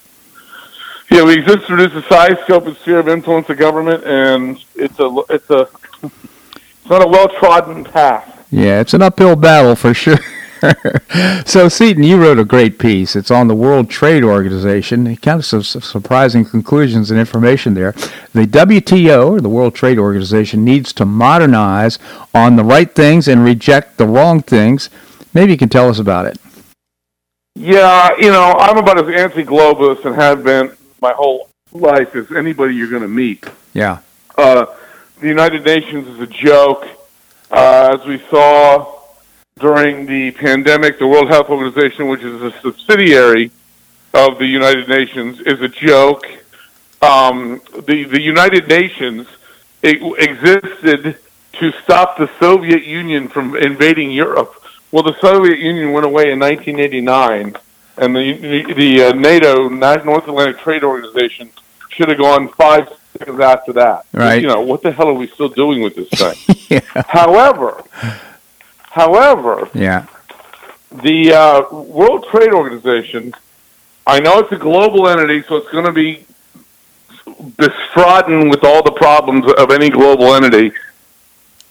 Yeah, 1.11 1.23
we 1.23 1.39
exist 1.39 1.67
to 1.67 1.75
reduce 1.75 1.93
the 1.93 2.07
size, 2.07 2.37
scope, 2.43 2.67
and 2.67 2.77
sphere 2.77 2.99
of 2.99 3.07
influence 3.07 3.49
of 3.49 3.57
government, 3.57 4.03
and 4.03 4.63
it's 4.75 4.99
a 4.99 5.23
it's 5.29 5.49
a 5.49 5.67
it's 6.03 6.89
not 6.89 7.01
a 7.03 7.07
well 7.07 7.27
trodden 7.27 7.83
path. 7.83 8.47
Yeah, 8.51 8.79
it's 8.79 8.93
an 8.93 9.01
uphill 9.01 9.35
battle 9.35 9.75
for 9.75 9.93
sure. 9.93 10.19
so, 11.45 11.69
Seton, 11.69 12.03
you 12.03 12.21
wrote 12.21 12.37
a 12.37 12.45
great 12.45 12.79
piece. 12.79 13.15
It's 13.15 13.31
on 13.31 13.47
the 13.47 13.55
World 13.55 13.89
Trade 13.89 14.23
Organization. 14.23 15.15
Kind 15.17 15.39
of 15.39 15.45
some 15.45 15.63
surprising 15.63 16.45
conclusions 16.45 17.11
and 17.11 17.19
information 17.19 17.73
there. 17.73 17.93
The 18.33 18.45
WTO, 18.45 19.31
or 19.31 19.41
the 19.41 19.49
World 19.49 19.73
Trade 19.73 19.97
Organization, 19.97 20.63
needs 20.63 20.93
to 20.93 21.05
modernize 21.05 21.97
on 22.33 22.55
the 22.55 22.63
right 22.63 22.93
things 22.93 23.27
and 23.27 23.43
reject 23.43 23.97
the 23.97 24.05
wrong 24.05 24.41
things. 24.41 24.89
Maybe 25.33 25.51
you 25.53 25.57
can 25.57 25.69
tell 25.69 25.89
us 25.89 25.99
about 25.99 26.25
it. 26.25 26.37
Yeah, 27.55 28.15
you 28.17 28.31
know, 28.31 28.55
I'm 28.59 28.77
about 28.77 28.99
as 28.99 29.13
anti-globalist 29.13 30.05
and 30.05 30.15
have 30.15 30.43
been 30.43 30.75
my 31.01 31.13
whole 31.13 31.49
life 31.71 32.15
is 32.15 32.31
anybody 32.31 32.75
you're 32.75 32.89
going 32.89 33.01
to 33.01 33.07
meet. 33.07 33.45
Yeah. 33.73 33.99
Uh, 34.37 34.65
the 35.19 35.27
United 35.27 35.65
Nations 35.65 36.07
is 36.07 36.19
a 36.19 36.27
joke. 36.27 36.87
Uh, 37.51 37.97
as 37.99 38.05
we 38.05 38.19
saw 38.29 38.99
during 39.59 40.05
the 40.05 40.31
pandemic, 40.31 40.99
the 40.99 41.07
World 41.07 41.29
Health 41.29 41.49
Organization, 41.49 42.07
which 42.07 42.23
is 42.23 42.41
a 42.41 42.51
subsidiary 42.61 43.51
of 44.13 44.39
the 44.39 44.45
United 44.45 44.87
Nations, 44.87 45.39
is 45.41 45.61
a 45.61 45.67
joke. 45.67 46.25
Um, 47.01 47.61
the 47.87 48.03
the 48.03 48.21
United 48.21 48.67
Nations 48.67 49.27
existed 49.83 51.17
to 51.53 51.71
stop 51.83 52.17
the 52.17 52.29
Soviet 52.39 52.83
Union 52.83 53.27
from 53.27 53.55
invading 53.55 54.11
Europe. 54.11 54.63
Well, 54.91 55.03
the 55.03 55.19
Soviet 55.19 55.59
Union 55.59 55.91
went 55.91 56.05
away 56.05 56.31
in 56.31 56.39
1989 56.39 57.55
and 57.99 58.15
the 58.15 58.73
the 58.73 59.03
uh, 59.03 59.13
NATO 59.13 59.69
North 59.69 60.27
Atlantic 60.27 60.59
Trade 60.59 60.83
Organization 60.83 61.51
should 61.89 62.09
have 62.09 62.17
gone 62.17 62.47
five 62.49 62.89
seconds 63.17 63.39
after 63.39 63.73
that. 63.73 64.05
Right. 64.13 64.41
You 64.41 64.47
know 64.47 64.61
what 64.61 64.81
the 64.81 64.91
hell 64.91 65.09
are 65.09 65.13
we 65.13 65.27
still 65.27 65.49
doing 65.49 65.81
with 65.81 65.95
this 65.95 66.09
thing? 66.09 66.55
yeah. 66.69 67.03
However, 67.07 67.83
however, 68.91 69.69
yeah. 69.73 70.05
the 70.91 71.33
uh, 71.33 71.75
World 71.75 72.25
Trade 72.31 72.53
Organization, 72.53 73.33
I 74.07 74.19
know 74.19 74.39
it's 74.39 74.51
a 74.51 74.57
global 74.57 75.07
entity, 75.07 75.43
so 75.43 75.57
it's 75.57 75.69
going 75.69 75.85
to 75.85 75.91
be 75.91 76.25
bestrodden 77.57 78.49
with 78.49 78.63
all 78.63 78.83
the 78.83 78.91
problems 78.91 79.51
of 79.57 79.71
any 79.71 79.89
global 79.89 80.33
entity. 80.35 80.71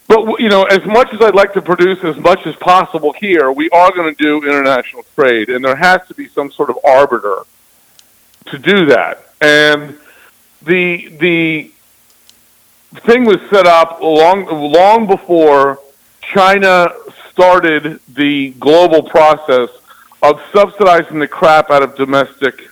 But 0.09 0.40
you 0.40 0.48
know, 0.48 0.64
as 0.64 0.84
much 0.86 1.12
as 1.12 1.20
I'd 1.20 1.34
like 1.34 1.52
to 1.52 1.62
produce 1.62 2.02
as 2.02 2.16
much 2.16 2.46
as 2.46 2.56
possible 2.56 3.12
here, 3.12 3.52
we 3.52 3.68
are 3.70 3.92
going 3.92 4.14
to 4.14 4.22
do 4.22 4.42
international 4.48 5.04
trade, 5.14 5.50
and 5.50 5.62
there 5.64 5.76
has 5.76 6.00
to 6.09 6.14
be 6.14 6.28
some 6.28 6.50
sort 6.50 6.70
of 6.70 6.78
arbiter 6.82 7.42
to 8.46 8.59
do 8.59 8.86
that. 8.86 9.26
And 9.42 9.98
the 10.62 11.09
the 11.18 11.70
thing 13.02 13.26
was 13.26 13.38
set 13.50 13.66
up 13.66 14.00
long 14.00 14.46
long 14.46 15.06
before 15.06 15.78
China 16.22 16.90
started 17.30 18.00
the 18.14 18.50
global 18.59 19.02
process 19.02 19.68
of 20.22 20.40
subsidizing 20.52 21.18
the 21.18 21.28
crap 21.28 21.70
out 21.70 21.82
of 21.82 21.94
domestic 21.96 22.68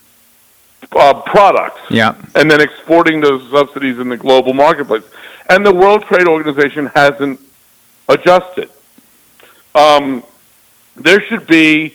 uh, 0.93 1.15
products, 1.23 1.81
Yeah. 1.91 2.15
and 2.35 2.51
then 2.51 2.61
exporting 2.61 3.21
those 3.21 3.49
subsidies 3.51 3.99
in 3.99 4.09
the 4.09 4.17
global 4.17 4.55
marketplace. 4.55 5.05
And 5.49 5.65
the 5.65 5.75
World 5.75 6.05
Trade 6.05 6.27
Organization 6.27 6.87
hasn't 6.87 7.41
adjusted. 8.09 8.71
Um, 9.75 10.25
there 10.97 11.21
should 11.21 11.47
be 11.47 11.95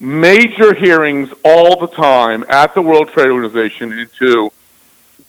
major 0.00 0.74
hearings 0.74 1.30
all 1.44 1.78
the 1.78 1.88
time 1.88 2.44
at 2.48 2.74
the 2.74 2.82
World 2.82 3.08
Trade 3.08 3.28
Organization 3.28 3.92
into 3.92 4.50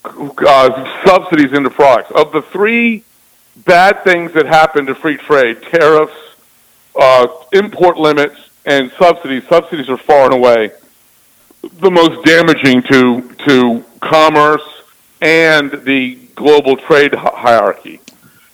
uh, 0.05 1.05
subsidies 1.05 1.53
into 1.53 1.69
products. 1.69 2.11
Of 2.11 2.31
the 2.31 2.41
three 2.41 3.03
bad 3.65 4.03
things 4.03 4.33
that 4.33 4.45
happen 4.45 4.85
to 4.85 4.95
free 4.95 5.17
trade, 5.17 5.61
tariffs, 5.63 6.13
uh, 6.95 7.27
import 7.53 7.97
limits, 7.97 8.39
and 8.65 8.91
subsidies, 8.99 9.47
subsidies 9.47 9.89
are 9.89 9.97
far 9.97 10.25
and 10.25 10.33
away 10.33 10.71
the 11.61 11.91
most 11.91 12.25
damaging 12.25 12.81
to 12.83 13.21
to 13.45 13.83
commerce 14.01 14.63
and 15.21 15.71
the 15.83 16.17
global 16.39 16.75
trade 16.75 17.13
hierarchy 17.13 17.99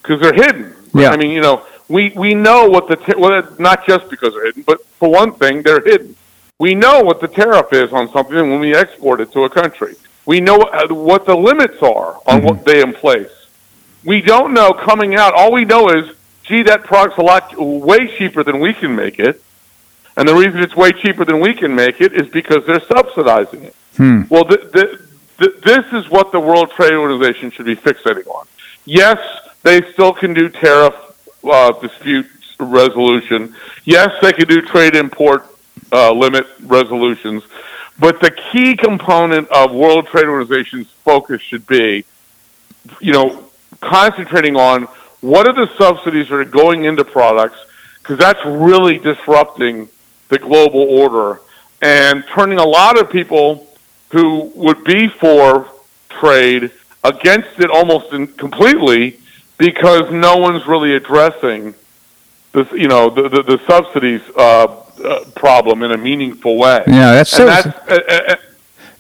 because 0.02 0.20
they're 0.20 0.34
hidden. 0.34 0.76
Yeah. 0.94 1.12
I 1.12 1.18
mean, 1.18 1.32
you 1.32 1.42
know, 1.42 1.66
we 1.88 2.10
we 2.16 2.34
know 2.34 2.68
what 2.68 2.88
the 2.90 2.98
ta- 2.98 3.18
well, 3.18 3.48
not 3.60 3.86
just 3.86 4.10
because 4.10 4.34
they're 4.34 4.46
hidden, 4.46 4.64
but 4.64 4.86
for 5.00 5.10
one 5.10 5.32
thing, 5.34 5.62
they're 5.62 5.84
hidden. 5.84 6.16
We 6.60 6.74
know 6.74 7.02
what 7.02 7.22
the 7.22 7.28
tariff 7.28 7.72
is 7.74 7.92
on 7.94 8.12
something 8.12 8.36
when 8.36 8.60
we 8.60 8.76
export 8.76 9.22
it 9.22 9.32
to 9.34 9.44
a 9.44 9.50
country. 9.50 9.96
We 10.26 10.40
know 10.42 10.58
uh, 10.62 10.88
what 11.12 11.26
the 11.26 11.36
limits 11.36 11.80
are 11.82 12.20
on 12.26 12.42
what 12.44 12.66
they 12.66 12.82
in 12.82 12.94
place. 12.94 13.32
We 14.04 14.22
don't 14.22 14.54
know 14.54 14.72
coming 14.74 15.16
out. 15.16 15.34
All 15.34 15.52
we 15.52 15.66
know 15.66 15.90
is, 15.90 16.16
gee, 16.44 16.64
that 16.64 16.84
product's 16.84 17.18
a 17.18 17.22
lot 17.22 17.54
way 17.58 18.08
cheaper 18.18 18.44
than 18.44 18.60
we 18.60 18.74
can 18.74 18.96
make 18.96 19.20
it. 19.20 19.42
And 20.18 20.28
the 20.28 20.34
reason 20.34 20.62
it's 20.62 20.76
way 20.76 20.92
cheaper 20.94 21.26
than 21.26 21.40
we 21.42 21.54
can 21.54 21.76
make 21.76 22.00
it 22.00 22.14
is 22.14 22.28
because 22.30 22.66
they're 22.66 22.80
subsidizing 22.96 23.64
it. 23.64 23.76
Well, 24.30 24.46
the, 24.46 24.58
th- 24.58 25.00
th- 25.40 25.62
this 25.62 25.86
is 25.94 26.10
what 26.10 26.32
the 26.32 26.40
World 26.40 26.72
Trade 26.72 26.94
Organization 26.94 27.52
should 27.52 27.66
be 27.66 27.76
fixating 27.76 28.28
on. 28.28 28.48
Yes, 28.86 29.20
they 29.64 29.82
still 29.94 30.14
can 30.14 30.34
do 30.34 30.50
tariff 30.50 30.96
uh, 31.44 31.72
dispute 31.74 32.28
resolution. 32.60 33.56
Yes, 33.84 34.10
they 34.22 34.34
can 34.34 34.48
do 34.48 34.62
trade 34.62 34.96
import 34.96 35.46
uh, 35.92 36.12
limit 36.12 36.48
resolutions. 36.62 37.44
But 37.98 38.20
the 38.20 38.32
key 38.32 38.76
component 38.76 39.50
of 39.50 39.74
World 39.74 40.08
Trade 40.08 40.26
Organization's 40.26 40.88
focus 41.04 41.42
should 41.42 41.66
be, 41.66 42.06
you 43.00 43.14
know, 43.14 43.46
concentrating 43.82 44.56
on 44.56 44.84
what 45.22 45.48
are 45.48 45.54
the 45.54 45.68
subsidies 45.78 46.30
that 46.30 46.36
are 46.36 46.46
going 46.46 46.84
into 46.86 47.04
products, 47.04 47.58
because 48.00 48.18
that's 48.18 48.44
really 48.46 48.98
disrupting 48.98 49.90
the 50.30 50.38
global 50.38 50.82
order 50.82 51.42
and 51.82 52.24
turning 52.28 52.58
a 52.58 52.66
lot 52.66 53.00
of 53.00 53.10
people 53.10 53.65
who 54.16 54.50
would 54.56 54.82
be 54.86 55.10
for 55.10 55.70
trade 56.08 56.72
against 57.04 57.60
it 57.60 57.70
almost 57.70 58.14
in, 58.14 58.28
completely 58.28 59.20
because 59.58 60.10
no 60.10 60.38
one's 60.38 60.66
really 60.66 60.96
addressing 60.96 61.76
this, 62.54 62.72
you 62.72 62.88
know, 62.88 63.10
the 63.10 63.28
the, 63.28 63.44
the 63.44 63.60
subsidies 63.68 64.22
uh, 64.38 64.68
uh, 65.04 65.26
problem 65.36 65.84
in 65.84 65.92
a 65.92 65.98
meaningful 65.98 66.58
way. 66.58 66.82
Yeah, 66.88 67.12
that's 67.12 67.30
so. 67.30 67.46
that's. 67.46 67.68
Uh, 67.68 67.74
uh, 67.90 68.14
uh, 68.32 68.36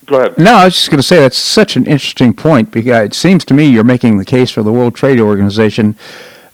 go 0.06 0.20
ahead. 0.20 0.38
No, 0.38 0.56
I 0.56 0.66
was 0.66 0.74
just 0.74 0.90
going 0.90 1.00
to 1.00 1.08
say 1.08 1.18
that's 1.22 1.38
such 1.38 1.78
an 1.78 1.86
interesting 1.86 2.34
point 2.34 2.72
because 2.72 3.06
it 3.06 3.14
seems 3.14 3.46
to 3.46 3.54
me 3.54 3.68
you're 3.68 3.86
making 3.86 4.18
the 4.18 4.26
case 4.26 4.52
for 4.52 4.64
the 4.64 4.74
World 4.74 4.96
Trade 4.96 5.22
Organization 5.22 5.96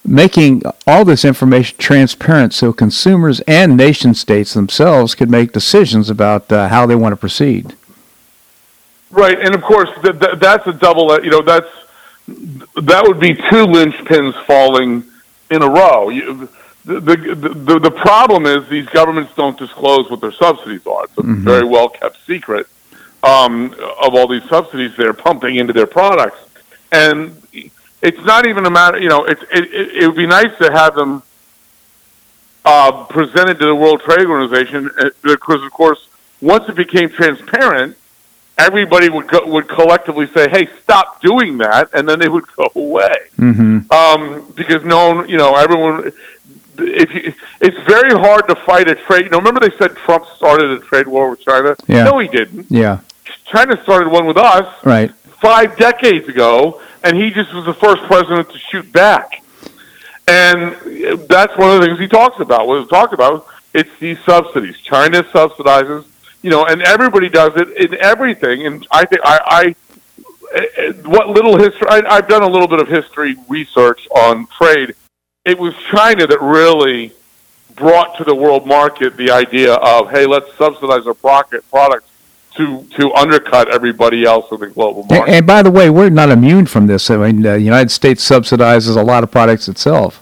making 0.04 0.62
all 0.86 1.04
this 1.04 1.24
information 1.24 1.76
transparent 1.78 2.52
so 2.52 2.72
consumers 2.72 3.40
and 3.40 3.76
nation 3.76 4.14
states 4.14 4.54
themselves 4.54 5.14
could 5.14 5.30
make 5.30 5.52
decisions 5.52 6.10
about 6.10 6.50
uh, 6.50 6.68
how 6.68 6.86
they 6.86 6.96
want 6.96 7.12
to 7.12 7.16
proceed. 7.16 7.76
Right, 9.12 9.38
and 9.38 9.54
of 9.54 9.62
course 9.62 9.90
th- 10.02 10.18
th- 10.18 10.38
that's 10.38 10.66
a 10.66 10.72
double. 10.72 11.22
You 11.22 11.30
know, 11.30 11.42
that's 11.42 11.68
that 12.26 13.04
would 13.06 13.20
be 13.20 13.34
two 13.34 13.66
linchpins 13.66 14.34
falling 14.46 15.04
in 15.50 15.62
a 15.62 15.68
row. 15.68 16.08
You, 16.08 16.48
the, 16.84 16.98
the 16.98 17.34
the 17.34 17.78
the 17.78 17.90
problem 17.90 18.46
is 18.46 18.68
these 18.68 18.86
governments 18.86 19.32
don't 19.36 19.56
disclose 19.58 20.10
what 20.10 20.20
their 20.20 20.32
subsidies 20.32 20.86
are. 20.86 21.04
It's 21.04 21.18
a 21.18 21.22
very 21.22 21.66
well 21.66 21.88
kept 21.88 22.24
secret 22.26 22.66
um, 23.22 23.74
of 24.02 24.14
all 24.14 24.26
these 24.26 24.48
subsidies 24.48 24.96
they're 24.96 25.12
pumping 25.12 25.56
into 25.56 25.72
their 25.72 25.86
products, 25.86 26.38
and 26.90 27.40
it's 28.00 28.24
not 28.24 28.46
even 28.46 28.66
a 28.66 28.70
matter. 28.70 28.98
You 28.98 29.10
know, 29.10 29.24
it's 29.24 29.42
it, 29.42 29.64
it, 29.72 29.96
it 30.02 30.06
would 30.06 30.16
be 30.16 30.26
nice 30.26 30.56
to 30.58 30.72
have 30.72 30.94
them 30.94 31.22
uh, 32.64 33.04
presented 33.04 33.58
to 33.60 33.66
the 33.66 33.74
World 33.74 34.00
Trade 34.02 34.26
Organization 34.26 34.90
uh, 34.98 35.10
because, 35.22 35.62
of 35.62 35.70
course, 35.72 36.08
once 36.40 36.68
it 36.68 36.74
became 36.74 37.10
transparent, 37.10 37.96
everybody 38.66 39.08
would 39.08 39.28
go, 39.28 39.46
would 39.46 39.68
collectively 39.68 40.26
say, 40.28 40.48
"Hey, 40.50 40.68
stop 40.82 41.20
doing 41.20 41.58
that," 41.58 41.90
and 41.92 42.08
then 42.08 42.18
they 42.18 42.28
would 42.28 42.46
go 42.56 42.70
away. 42.74 43.16
Mm-hmm. 43.38 43.92
Um, 43.92 44.52
because 44.54 44.84
no 44.84 45.14
one, 45.14 45.28
you 45.28 45.38
know, 45.38 45.54
everyone. 45.56 46.12
If 46.78 47.14
you, 47.14 47.34
it's 47.60 47.76
very 47.86 48.14
hard 48.18 48.48
to 48.48 48.54
fight 48.54 48.88
a 48.88 48.94
trade. 48.94 49.24
You 49.24 49.30
know, 49.30 49.38
remember 49.38 49.60
they 49.60 49.76
said 49.76 49.96
Trump 49.96 50.24
started 50.36 50.70
a 50.70 50.80
trade 50.80 51.06
war 51.06 51.30
with 51.30 51.40
China? 51.40 51.76
Yeah. 51.86 52.04
No, 52.04 52.18
he 52.18 52.28
didn't. 52.28 52.66
Yeah, 52.70 53.00
China 53.44 53.80
started 53.82 54.08
one 54.08 54.26
with 54.26 54.38
us 54.38 54.66
right. 54.84 55.14
five 55.42 55.76
decades 55.76 56.28
ago, 56.28 56.80
and 57.04 57.16
he 57.16 57.30
just 57.30 57.52
was 57.52 57.66
the 57.66 57.74
first 57.74 58.02
president 58.04 58.50
to 58.50 58.58
shoot 58.58 58.90
back. 58.92 59.42
And 60.28 60.76
that's 61.28 61.56
one 61.58 61.70
of 61.74 61.80
the 61.80 61.86
things 61.86 61.98
he 61.98 62.08
talks 62.08 62.40
about. 62.40 62.66
What 62.66 62.80
he 62.80 62.86
talks 62.88 63.12
about, 63.12 63.46
it's 63.74 63.90
these 63.98 64.18
subsidies. 64.24 64.78
China 64.78 65.24
subsidizes, 65.24 66.04
you 66.42 66.50
know, 66.50 66.66
and 66.66 66.82
everybody 66.82 67.28
does 67.28 67.52
it 67.56 67.68
in 67.76 67.98
everything. 68.00 68.66
And 68.66 68.86
I 68.90 69.04
think 69.04 69.22
I, 69.24 69.40
I 69.46 69.74
what 71.04 71.28
little 71.28 71.56
history 71.56 71.86
I, 71.88 72.02
I've 72.08 72.28
done 72.28 72.42
a 72.42 72.48
little 72.48 72.68
bit 72.68 72.80
of 72.80 72.88
history 72.88 73.36
research 73.48 74.06
on 74.10 74.46
trade. 74.48 74.94
It 75.44 75.58
was 75.58 75.74
China 75.90 76.26
that 76.26 76.40
really 76.40 77.12
brought 77.74 78.16
to 78.18 78.24
the 78.24 78.34
world 78.34 78.66
market 78.66 79.16
the 79.16 79.30
idea 79.30 79.74
of, 79.74 80.10
hey, 80.10 80.26
let's 80.26 80.54
subsidize 80.56 81.06
our 81.06 81.14
product 81.14 81.68
products 81.70 82.10
to 82.56 82.84
to 82.96 83.12
undercut 83.14 83.72
everybody 83.72 84.24
else 84.24 84.50
in 84.52 84.60
the 84.60 84.66
global 84.66 85.04
market. 85.04 85.32
and 85.32 85.46
by 85.46 85.62
the 85.62 85.70
way, 85.70 85.88
we're 85.88 86.10
not 86.10 86.28
immune 86.28 86.66
from 86.66 86.86
this. 86.86 87.10
I 87.10 87.16
mean, 87.16 87.42
the 87.42 87.60
United 87.60 87.90
States 87.90 88.28
subsidizes 88.28 88.96
a 88.96 89.02
lot 89.02 89.22
of 89.22 89.30
products 89.30 89.68
itself. 89.68 90.18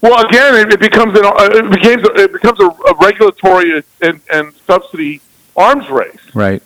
Well, 0.00 0.26
again, 0.26 0.54
it, 0.54 0.72
it 0.72 0.80
becomes 0.80 1.18
an, 1.18 1.24
uh, 1.26 1.34
it 1.52 1.70
becomes 1.70 2.08
it 2.20 2.32
becomes 2.32 2.60
a, 2.60 2.66
a 2.66 2.94
regulatory 3.00 3.84
and, 4.00 4.20
and 4.32 4.54
subsidy 4.66 5.20
arms 5.56 5.88
race. 5.88 6.34
Right. 6.34 6.62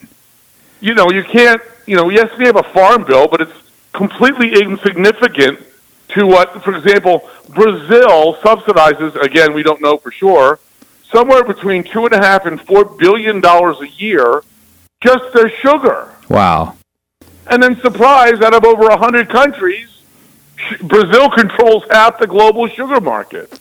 You 0.81 0.95
know, 0.95 1.11
you 1.11 1.25
can't. 1.25 1.61
You 1.87 1.97
know, 1.97 2.11
yes, 2.11 2.31
we 2.39 2.45
have 2.45 2.57
a 2.57 2.63
farm 2.63 3.05
bill, 3.05 3.29
but 3.29 3.41
it's 3.41 3.53
completely 3.95 4.61
insignificant 4.61 5.61
to 6.09 6.27
what, 6.27 6.63
for 6.63 6.77
example, 6.77 7.29
Brazil 7.49 8.35
subsidizes. 8.37 9.15
Again, 9.17 9.55
we 9.55 9.63
don't 9.63 9.81
know 9.81 9.97
for 9.97 10.11
sure. 10.11 10.59
Somewhere 11.11 11.43
between 11.43 11.85
two 11.85 12.05
and 12.05 12.15
a 12.15 12.19
half 12.19 12.45
and 12.45 12.61
four 12.61 12.85
billion 12.85 13.41
dollars 13.41 13.81
a 13.81 13.89
year, 13.89 14.43
just 15.03 15.33
their 15.33 15.49
sugar. 15.49 16.15
Wow. 16.29 16.77
And 17.47 17.63
then, 17.63 17.81
surprise, 17.81 18.41
out 18.43 18.53
of 18.53 18.65
over 18.65 18.89
a 18.89 18.99
hundred 18.99 19.31
countries, 19.31 20.03
Brazil 20.83 21.31
controls 21.31 21.85
half 21.91 22.19
the 22.19 22.27
global 22.27 22.69
sugar 22.69 23.01
market 23.01 23.59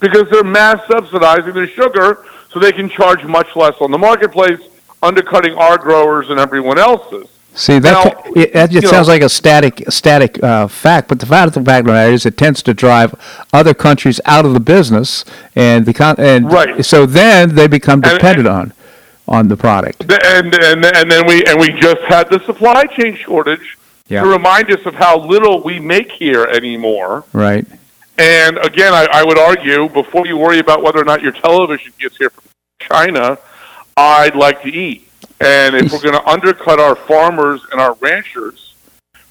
because 0.00 0.28
they're 0.30 0.44
mass 0.44 0.80
subsidizing 0.90 1.52
their 1.52 1.68
sugar 1.68 2.24
so 2.56 2.60
they 2.60 2.72
can 2.72 2.88
charge 2.88 3.22
much 3.24 3.54
less 3.54 3.74
on 3.82 3.90
the 3.90 3.98
marketplace, 3.98 4.58
undercutting 5.02 5.52
our 5.58 5.76
growers 5.76 6.30
and 6.30 6.40
everyone 6.40 6.78
else's. 6.78 7.28
See 7.54 7.78
that 7.78 7.92
Now, 8.24 8.32
it, 8.34 8.54
that 8.54 8.70
just 8.70 8.88
sounds 8.88 9.08
know- 9.08 9.12
like 9.14 9.20
a 9.22 9.28
static 9.28 9.84
static 9.90 10.42
uh, 10.42 10.66
fact, 10.66 11.08
but 11.08 11.20
the 11.20 11.26
fact 11.26 11.48
of 11.48 11.52
the 11.64 11.70
fact 11.70 11.80
of 11.80 11.86
the 11.86 11.92
matter 11.92 12.10
is, 12.12 12.24
it 12.24 12.38
tends 12.38 12.62
to 12.62 12.72
drive 12.72 13.14
other 13.52 13.74
countries 13.74 14.22
out 14.24 14.46
of 14.46 14.54
the 14.54 14.60
business, 14.60 15.26
and 15.54 15.84
the 15.84 15.92
con- 15.92 16.16
and 16.18 16.50
Right. 16.50 16.82
so 16.82 17.04
then 17.04 17.54
they 17.56 17.66
become 17.66 18.02
And- 18.02 18.12
dependent 18.12 18.48
on 18.48 18.72
on 19.28 19.48
the 19.48 19.56
product. 19.56 20.00
And 20.10 20.54
and 20.54 20.84
and 20.96 21.10
then 21.10 21.26
we 21.26 21.44
and 21.44 21.60
we 21.60 21.68
just 21.72 22.00
had 22.08 22.30
the 22.30 22.40
supply 22.46 22.84
chain 22.84 23.16
shortage 23.16 23.76
Yeah. 24.08 24.22
to 24.22 24.28
remind 24.28 24.70
us 24.70 24.84
of 24.86 24.94
how 24.94 25.18
little 25.18 25.62
we 25.62 25.78
make 25.78 26.10
here 26.12 26.44
anymore. 26.44 27.24
Right. 27.34 27.66
And 28.18 28.56
again, 28.58 28.94
I, 28.94 29.06
I 29.12 29.24
would 29.24 29.38
argue 29.38 29.88
before 29.90 30.26
you 30.26 30.38
worry 30.38 30.58
about 30.58 30.82
whether 30.82 30.98
or 31.00 31.04
not 31.04 31.20
your 31.22 31.32
television 31.32 31.92
gets 32.00 32.16
here 32.16 32.30
from 32.30 32.44
China, 32.86 33.38
I'd 33.96 34.34
like 34.34 34.62
to 34.62 34.68
eat. 34.68 35.08
And 35.40 35.74
if 35.74 35.92
we're 35.92 36.00
going 36.00 36.14
to 36.14 36.26
undercut 36.26 36.80
our 36.80 36.96
farmers 36.96 37.60
and 37.72 37.80
our 37.80 37.94
ranchers 37.94 38.74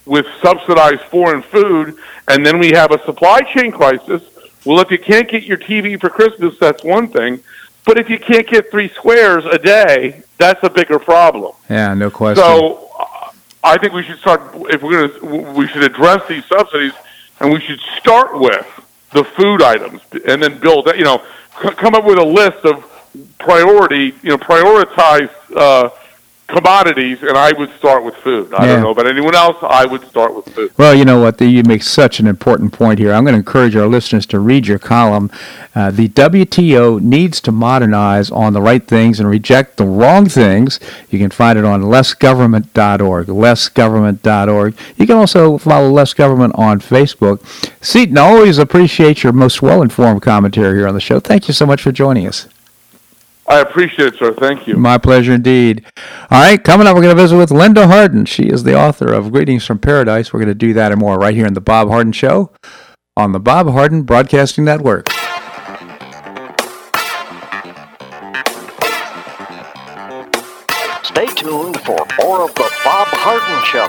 with 0.05 0.25
subsidized 0.41 1.01
foreign 1.03 1.41
food, 1.41 1.97
and 2.27 2.45
then 2.45 2.59
we 2.59 2.71
have 2.71 2.91
a 2.91 3.03
supply 3.05 3.41
chain 3.41 3.71
crisis, 3.71 4.21
well, 4.65 4.79
if 4.79 4.91
you 4.91 4.99
can't 4.99 5.29
get 5.29 5.43
your 5.43 5.57
TV 5.57 5.99
for 5.99 6.09
Christmas, 6.09 6.57
that's 6.59 6.83
one 6.83 7.07
thing. 7.07 7.39
But 7.85 7.99
if 7.99 8.09
you 8.09 8.17
can't 8.17 8.47
get 8.47 8.71
three 8.71 8.89
squares 8.89 9.45
a 9.45 9.59
day, 9.59 10.23
that's 10.37 10.63
a 10.63 10.69
bigger 10.69 10.99
problem. 10.99 11.53
Yeah, 11.69 11.93
no 11.93 12.09
question. 12.09 12.43
So 12.43 12.89
uh, 12.99 13.29
I 13.63 13.77
think 13.77 13.93
we 13.93 14.03
should 14.03 14.17
start. 14.17 14.41
If 14.71 14.81
we're 14.81 15.07
going 15.07 15.19
to, 15.19 15.51
we 15.53 15.67
should 15.67 15.83
address 15.83 16.27
these 16.27 16.45
subsidies, 16.45 16.93
and 17.39 17.51
we 17.53 17.61
should 17.61 17.79
start 17.99 18.39
with 18.39 18.65
the 19.13 19.23
food 19.23 19.61
items, 19.61 20.01
and 20.27 20.41
then 20.41 20.57
build. 20.57 20.87
You 20.95 21.03
know, 21.03 21.23
c- 21.61 21.75
come 21.75 21.93
up 21.93 22.05
with 22.05 22.17
a 22.17 22.25
list 22.25 22.65
of 22.65 22.83
priority. 23.39 24.13
You 24.21 24.29
know, 24.29 24.37
prioritize. 24.37 25.29
Uh, 25.55 25.89
commodities, 26.47 27.17
and 27.23 27.35
I 27.35 27.53
would 27.53 27.71
start 27.77 28.03
with 28.03 28.13
food. 28.17 28.53
I 28.53 28.65
Yeah. 28.65 28.73
don't 28.73 28.83
know 28.83 28.91
about 28.91 29.07
anyone 29.07 29.33
else. 29.33 29.57
I 29.63 29.85
would 29.85 30.07
start 30.07 30.35
with 30.35 30.45
food. 30.53 30.69
Well, 30.77 30.93
you 30.93 31.03
know 31.03 31.19
what? 31.19 31.41
You 31.41 31.63
make 31.63 31.81
such 31.81 32.19
an 32.19 32.27
important 32.27 32.71
point 32.71 32.99
here. 32.99 33.11
I'm 33.13 33.23
going 33.23 33.33
to 33.33 33.39
encourage 33.39 33.75
our 33.75 33.87
listeners 33.87 34.27
to 34.27 34.39
read 34.39 34.67
your 34.67 34.77
column. 34.77 35.31
Uh, 35.75 35.89
the 35.89 36.07
WTO 36.07 36.99
needs 36.99 37.41
to 37.41 37.51
modernize 37.51 38.29
on 38.29 38.53
the 38.53 38.61
right 38.61 38.85
things 38.85 39.19
and 39.19 39.27
reject 39.27 39.77
the 39.77 39.85
wrong 39.85 40.27
things. 40.29 40.79
You 41.09 41.17
can 41.17 41.31
find 41.31 41.57
it 41.57 41.65
on 41.65 41.81
lessgovernment.org. 41.81 43.25
Lessgovernment.org. 43.27 44.73
You 44.97 45.07
can 45.07 45.17
also 45.17 45.57
follow 45.57 45.89
Less 45.89 46.13
Government 46.13 46.53
on 46.55 46.79
Facebook. 46.79 47.39
Seton, 47.81 48.19
I 48.19 48.21
always 48.21 48.59
appreciate 48.59 49.23
your 49.23 49.33
most 49.33 49.63
well 49.63 49.81
informed 49.81 50.21
commentary 50.21 50.77
here 50.77 50.87
on 50.87 50.93
the 50.93 51.01
show. 51.01 51.19
Thank 51.19 51.47
you 51.47 51.55
so 51.55 51.65
much 51.65 51.81
for 51.81 51.91
joining 51.91 52.27
us. 52.27 52.47
I 53.47 53.59
appreciate 53.59 54.13
it, 54.13 54.17
sir. 54.17 54.33
Thank 54.33 54.67
you. 54.67 54.75
My 54.75 54.97
pleasure 54.97 55.33
indeed. 55.33 55.85
All 56.31 56.41
right, 56.41 56.61
coming 56.61 56.87
up, 56.87 56.95
we're 56.95 57.03
going 57.03 57.15
to 57.15 57.21
visit 57.21 57.37
with 57.37 57.51
Linda 57.51 57.87
Harden. 57.87 58.25
She 58.25 58.43
is 58.43 58.63
the 58.63 58.75
author 58.75 59.13
of 59.13 59.31
Greetings 59.31 59.65
from 59.65 59.77
Paradise. 59.77 60.33
We're 60.33 60.39
going 60.39 60.47
to 60.47 60.55
do 60.55 60.73
that 60.73 60.91
and 60.91 60.99
more 60.99 61.19
right 61.19 61.35
here 61.35 61.45
in 61.45 61.53
the 61.53 61.61
Bob 61.61 61.89
Harden 61.89 62.11
Show 62.11 62.51
on 63.15 63.33
the 63.33 63.39
Bob 63.39 63.69
Harden 63.69 64.01
Broadcasting 64.03 64.65
Network. 64.65 65.09
Stay 71.03 71.27
tuned 71.27 71.79
for 71.81 72.05
more 72.19 72.43
of 72.43 72.55
the 72.55 72.71
Bob 72.83 73.07
Harden 73.13 73.63
Show 73.65 73.87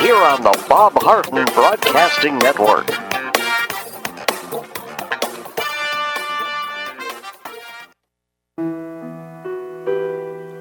here 0.00 0.16
on 0.16 0.42
the 0.42 0.66
Bob 0.68 0.94
Harden 1.02 1.44
Broadcasting 1.54 2.38
Network. 2.38 2.86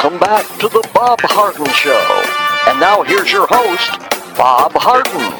Welcome 0.00 0.20
back 0.20 0.46
to 0.60 0.68
the 0.68 0.88
Bob 0.94 1.18
Harden 1.22 1.66
Show. 1.70 2.70
And 2.70 2.78
now 2.78 3.02
here's 3.02 3.32
your 3.32 3.48
host, 3.50 3.98
Bob 4.36 4.70
Harden. 4.76 5.32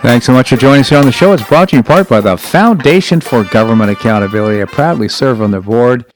Thanks 0.00 0.24
so 0.24 0.32
much 0.32 0.48
for 0.48 0.56
joining 0.56 0.80
us 0.80 0.88
here 0.88 0.98
on 0.98 1.04
the 1.04 1.12
show. 1.12 1.34
It's 1.34 1.46
brought 1.46 1.68
to 1.68 1.76
you 1.76 1.80
in 1.80 1.84
part 1.84 2.08
by 2.08 2.22
the 2.22 2.38
Foundation 2.38 3.20
for 3.20 3.44
Government 3.44 3.90
Accountability. 3.90 4.62
I 4.62 4.64
proudly 4.64 5.10
serve 5.10 5.42
on 5.42 5.50
their 5.50 5.60
board. 5.60 6.06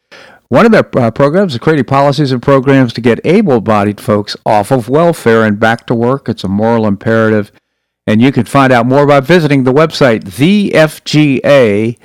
One 0.48 0.64
of 0.64 0.72
their 0.72 0.88
uh, 0.96 1.10
programs 1.10 1.52
is 1.52 1.58
creating 1.58 1.84
policies 1.84 2.32
and 2.32 2.40
programs 2.40 2.94
to 2.94 3.02
get 3.02 3.20
able-bodied 3.24 4.00
folks 4.00 4.38
off 4.46 4.70
of 4.70 4.88
welfare 4.88 5.44
and 5.44 5.60
back 5.60 5.86
to 5.88 5.94
work. 5.94 6.30
It's 6.30 6.44
a 6.44 6.48
moral 6.48 6.86
imperative. 6.86 7.52
And 8.06 8.22
you 8.22 8.32
can 8.32 8.46
find 8.46 8.72
out 8.72 8.86
more 8.86 9.06
by 9.06 9.20
visiting 9.20 9.64
the 9.64 9.72
website, 9.74 10.22
thefga.org, 10.24 11.96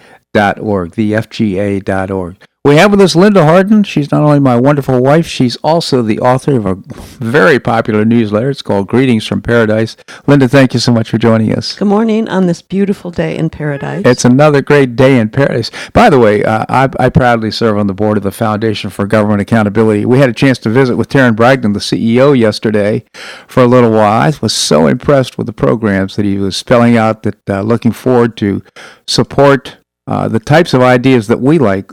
thefga.org. 0.91 2.35
We 2.68 2.76
have 2.76 2.91
with 2.91 2.99
us 2.99 3.15
Linda 3.15 3.45
Harden. 3.45 3.86
She's 3.86 4.11
not 4.11 4.24
only 4.24 4.41
my 4.41 4.57
wonderful 4.57 5.01
wife, 5.01 5.26
she's 5.26 5.55
also 5.63 6.01
the 6.01 6.20
author 6.20 6.57
of 6.57 6.65
a 6.65 6.76
very 6.76 7.61
popular 7.61 8.03
newsletter. 8.03 8.49
It's 8.49 8.61
called 8.61 8.89
Greetings 8.89 9.26
from 9.26 9.41
Paradise. 9.41 9.95
Linda, 10.26 10.49
thank 10.49 10.74
you 10.74 10.82
so 10.82 10.91
much 10.91 11.09
for 11.09 11.18
joining 11.18 11.55
us. 11.55 11.78
Good 11.78 11.88
morning 11.88 12.28
on 12.28 12.47
this 12.47 12.61
beautiful 12.61 13.09
day 13.09 13.38
in 13.38 13.49
paradise. 13.49 14.01
It's 14.05 14.26
another 14.26 14.61
great 14.61 14.97
day 14.97 15.18
in 15.18 15.30
paradise. 15.30 15.72
By 15.93 16.09
the 16.09 16.20
way, 16.20 16.43
uh, 16.43 16.65
I, 16.68 16.89
I 16.99 17.07
proudly 17.07 17.51
serve 17.51 17.78
on 17.78 17.88
the 17.88 17.93
board 17.93 18.18
of 18.18 18.24
the 18.24 18.34
Foundation 18.34 18.89
for 18.89 19.07
Government 19.07 19.39
Accountability. 19.39 20.05
We 20.05 20.20
had 20.20 20.30
a 20.30 20.34
chance 20.34 20.57
to 20.59 20.70
visit 20.70 20.97
with 20.97 21.07
Tarren 21.07 21.38
Bragdon, 21.38 21.72
the 21.72 21.80
CEO, 21.80 22.38
yesterday 22.38 23.05
for 23.47 23.63
a 23.63 23.68
little 23.68 23.91
while. 23.91 24.24
I 24.24 24.34
was 24.41 24.53
so 24.53 24.88
impressed 24.88 25.38
with 25.38 25.47
the 25.47 25.53
programs 25.53 26.18
that 26.18 26.26
he 26.26 26.38
was 26.38 26.57
spelling 26.57 26.97
out 26.97 27.24
that 27.24 27.49
uh, 27.49 27.61
looking 27.61 27.93
forward 27.93 28.36
to 28.38 28.61
support 29.07 29.78
uh, 30.05 30.28
the 30.28 30.41
types 30.41 30.74
of 30.74 30.82
ideas 30.82 31.28
that 31.28 31.39
we 31.39 31.57
like 31.57 31.91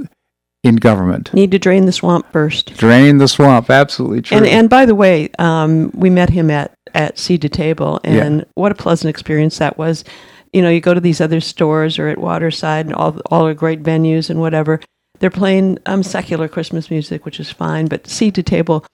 in 0.64 0.76
government. 0.76 1.32
Need 1.34 1.52
to 1.52 1.58
drain 1.58 1.84
the 1.84 1.92
swamp 1.92 2.26
first. 2.32 2.74
Drain 2.76 3.18
the 3.18 3.28
swamp, 3.28 3.70
absolutely 3.70 4.22
true. 4.22 4.38
And 4.38 4.46
and 4.46 4.68
by 4.68 4.86
the 4.86 4.94
way, 4.94 5.30
um, 5.38 5.92
we 5.94 6.10
met 6.10 6.30
him 6.30 6.50
at 6.50 6.72
at 6.94 7.18
Seed 7.18 7.42
to 7.42 7.48
Table, 7.48 8.00
and 8.02 8.44
what 8.54 8.72
a 8.72 8.74
pleasant 8.74 9.10
experience 9.10 9.58
that 9.58 9.78
was. 9.78 10.04
You 10.52 10.62
know, 10.62 10.70
you 10.70 10.80
go 10.80 10.94
to 10.94 11.00
these 11.00 11.20
other 11.20 11.40
stores 11.40 11.98
or 11.98 12.08
at 12.08 12.18
Waterside, 12.18 12.86
and 12.86 12.94
all 12.94 13.20
all 13.30 13.46
are 13.46 13.54
great 13.54 13.82
venues 13.82 14.30
and 14.30 14.40
whatever. 14.40 14.80
They're 15.24 15.30
playing 15.30 15.78
um, 15.86 16.02
secular 16.02 16.48
Christmas 16.48 16.90
music, 16.90 17.24
which 17.24 17.40
is 17.40 17.50
fine. 17.50 17.86
But 17.86 18.06
seed 18.06 18.34
to 18.34 18.42
table, 18.42 18.84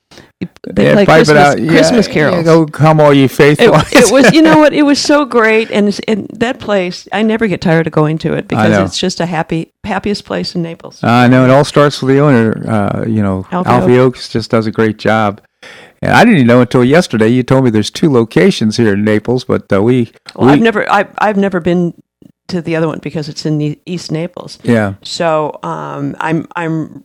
they 0.41 0.85
Yeah, 0.87 0.95
play 0.95 1.05
Christmas, 1.05 1.37
out. 1.37 1.61
Yeah, 1.61 1.69
Christmas 1.69 2.07
yeah, 2.07 2.13
carols. 2.15 2.45
go, 2.45 2.67
come 2.67 3.01
all 3.01 3.13
ye 3.13 3.27
faithful. 3.27 3.75
it, 3.75 3.93
it 3.93 4.13
was, 4.13 4.33
you 4.33 4.41
know 4.41 4.57
what? 4.61 4.73
It 4.73 4.85
was 4.85 5.01
so 5.01 5.25
great, 5.25 5.73
and, 5.73 5.99
and 6.07 6.29
that 6.35 6.61
place, 6.61 7.09
I 7.13 7.23
never 7.23 7.49
get 7.49 7.61
tired 7.61 7.89
of 7.89 7.93
going 7.93 8.17
to 8.19 8.35
it 8.35 8.47
because 8.47 8.79
it's 8.79 8.97
just 8.97 9.19
a 9.19 9.27
happy, 9.27 9.73
happiest 9.83 10.25
place 10.25 10.55
in 10.55 10.63
Naples. 10.63 11.03
I 11.03 11.27
know 11.27 11.43
it 11.43 11.51
all 11.51 11.65
starts 11.65 12.01
with 12.01 12.15
the 12.15 12.21
owner. 12.21 12.65
Uh, 12.65 13.05
you 13.09 13.25
know, 13.25 13.45
Alfie 13.51 13.69
Alfie, 13.71 13.99
Oakes 13.99 14.29
just 14.29 14.53
does 14.53 14.69
a 14.69 14.71
great 14.71 14.99
job. 14.99 15.41
And 16.01 16.13
I 16.13 16.23
didn't 16.25 16.37
even 16.37 16.47
know 16.47 16.61
until 16.61 16.85
yesterday. 16.85 17.27
You 17.27 17.43
told 17.43 17.65
me 17.65 17.71
there's 17.71 17.91
two 17.91 18.09
locations 18.09 18.77
here 18.77 18.93
in 18.95 19.03
Naples, 19.03 19.43
but 19.43 19.73
uh, 19.73 19.83
we, 19.83 20.13
well, 20.37 20.47
we 20.47 20.53
I've 20.53 20.61
never, 20.61 20.89
I, 20.89 21.09
I've 21.19 21.39
never 21.39 21.59
been 21.59 21.93
to 22.51 22.63
the 22.63 22.77
other 22.77 22.87
one 22.87 22.99
because 22.99 23.29
it's 23.29 23.47
in 23.47 23.59
the 23.59 23.79
East 23.87 24.13
Naples. 24.13 24.59
yeah, 24.63 24.95
So 25.03 25.59
um, 25.63 26.15
I'm, 26.21 26.47
I'm 26.57 27.05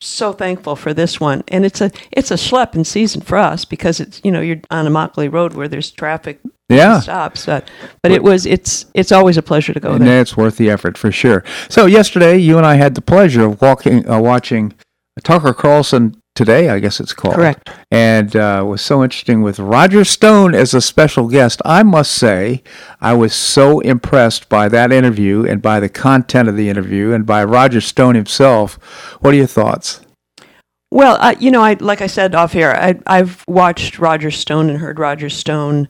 so 0.00 0.32
thankful 0.32 0.76
for 0.76 0.92
this 0.94 1.20
one, 1.20 1.42
and 1.48 1.64
it's 1.64 1.80
a, 1.80 1.90
it's 2.12 2.30
a 2.30 2.34
schlep 2.34 2.74
in 2.74 2.84
season 2.84 3.20
for 3.20 3.38
us 3.38 3.64
because 3.64 4.00
it's, 4.00 4.20
you 4.24 4.30
know, 4.30 4.40
you're 4.40 4.60
on 4.70 4.86
a 4.86 4.90
Immokalee 4.90 5.32
Road 5.32 5.54
where 5.54 5.68
there's 5.68 5.90
traffic 5.90 6.40
yeah. 6.68 7.00
stops. 7.00 7.46
But, 7.46 7.70
but 8.02 8.12
it 8.12 8.22
was, 8.22 8.46
it's, 8.46 8.86
it's 8.94 9.12
always 9.12 9.36
a 9.36 9.42
pleasure 9.42 9.72
to 9.72 9.80
go 9.80 9.92
And 9.92 10.06
there. 10.06 10.20
it's 10.20 10.36
worth 10.36 10.56
the 10.56 10.70
effort 10.70 10.98
for 10.98 11.10
sure. 11.12 11.44
So 11.68 11.86
yesterday, 11.86 12.36
you 12.38 12.56
and 12.56 12.66
I 12.66 12.74
had 12.74 12.94
the 12.94 13.02
pleasure 13.02 13.44
of 13.44 13.60
walking, 13.60 14.08
uh, 14.08 14.20
watching 14.20 14.74
Tucker 15.22 15.54
Carlson 15.54 16.20
today. 16.34 16.68
I 16.68 16.78
guess 16.78 17.00
it's 17.00 17.12
called 17.12 17.34
Correct. 17.34 17.70
and 17.90 18.34
uh, 18.34 18.62
it 18.64 18.68
was 18.68 18.82
so 18.82 19.02
interesting 19.02 19.42
with 19.42 19.58
Roger 19.58 20.04
Stone 20.04 20.54
as 20.54 20.74
a 20.74 20.80
special 20.80 21.28
guest. 21.28 21.62
I 21.64 21.82
must 21.82 22.12
say, 22.12 22.62
I 23.00 23.14
was 23.14 23.34
so 23.34 23.80
impressed 23.80 24.48
by 24.48 24.68
that 24.68 24.92
interview 24.92 25.44
and 25.44 25.62
by 25.62 25.80
the 25.80 25.88
content 25.88 26.48
of 26.48 26.56
the 26.56 26.68
interview 26.68 27.12
and 27.12 27.24
by 27.24 27.44
Roger 27.44 27.80
Stone 27.80 28.14
himself. 28.14 28.74
What 29.20 29.34
are 29.34 29.36
your 29.36 29.46
thoughts? 29.46 30.00
Well, 30.90 31.16
uh, 31.20 31.34
you 31.40 31.50
know, 31.50 31.62
I 31.62 31.74
like 31.74 32.00
I 32.00 32.06
said 32.06 32.34
off 32.34 32.52
here, 32.52 32.70
I, 32.70 32.98
I've 33.06 33.44
watched 33.48 33.98
Roger 33.98 34.30
Stone 34.30 34.70
and 34.70 34.78
heard 34.78 34.98
Roger 34.98 35.28
Stone 35.28 35.88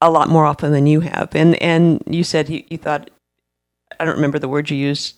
a 0.00 0.10
lot 0.10 0.28
more 0.28 0.44
often 0.44 0.70
than 0.70 0.86
you 0.86 1.00
have, 1.00 1.34
and 1.34 1.60
and 1.60 2.00
you 2.06 2.22
said 2.22 2.48
you, 2.48 2.62
you 2.68 2.78
thought 2.78 3.10
I 3.98 4.04
don't 4.04 4.14
remember 4.14 4.38
the 4.38 4.48
word 4.48 4.70
you 4.70 4.76
used 4.76 5.17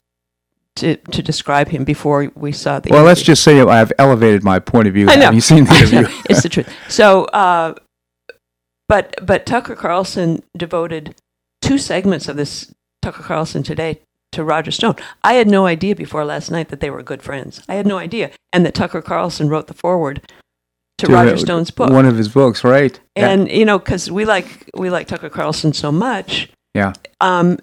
to 0.81 0.97
to 0.97 1.23
describe 1.23 1.69
him 1.69 1.85
before 1.85 2.33
we 2.35 2.53
saw 2.53 2.81
the. 2.81 2.91
Well, 2.91 3.05
let's 3.05 3.23
just 3.23 3.43
say 3.43 3.61
I've 3.61 3.93
elevated 3.99 4.43
my 4.43 4.59
point 4.59 4.89
of 4.89 4.95
view. 4.95 5.07
I 5.11 5.17
know. 5.17 5.27
Have 5.27 5.35
you 5.35 5.41
seen 5.41 5.65
the 5.65 5.75
interview? 5.75 6.09
it's 6.29 6.43
the 6.43 6.49
truth. 6.55 6.69
So, 6.89 7.25
uh, 7.27 7.75
but 8.89 9.15
but 9.23 9.47
Tucker 9.47 9.77
Carlson 9.77 10.43
devoted 10.57 11.15
two 11.63 11.79
segments 11.79 12.29
of 12.29 12.37
this 12.37 12.73
Tucker 13.03 13.23
Carlson 13.23 13.63
today 13.63 14.01
to 14.33 14.43
Roger 14.43 14.71
Stone. 14.71 14.97
I 15.23 15.35
had 15.35 15.49
no 15.49 15.67
idea 15.67 15.95
before 15.95 16.25
last 16.25 16.51
night 16.51 16.69
that 16.71 16.81
they 16.81 16.91
were 16.91 17.03
good 17.03 17.23
friends. 17.23 17.63
I 17.69 17.75
had 17.75 17.87
no 17.87 17.99
idea, 17.99 18.31
and 18.53 18.65
that 18.67 18.75
Tucker 18.75 19.03
Carlson 19.03 19.49
wrote 19.49 19.67
the 19.67 19.75
foreword 19.75 20.23
to, 20.99 21.07
To, 21.07 21.13
Roger 21.13 21.35
uh, 21.35 21.39
Stone's 21.39 21.71
book. 21.71 21.91
One 21.91 22.07
of 22.07 22.17
his 22.17 22.29
books, 22.29 22.65
right? 22.65 22.99
Yeah. 23.17 23.29
and 23.29 23.51
you 23.51 23.65
know, 23.65 23.79
because 23.79 24.11
we 24.11 24.25
like 24.25 24.71
we 24.75 24.89
like 24.89 25.09
Tucker 25.09 25.31
Carlson 25.31 25.73
so 25.73 25.93
much, 25.93 26.49
yeah. 26.75 26.95
um, 27.21 27.59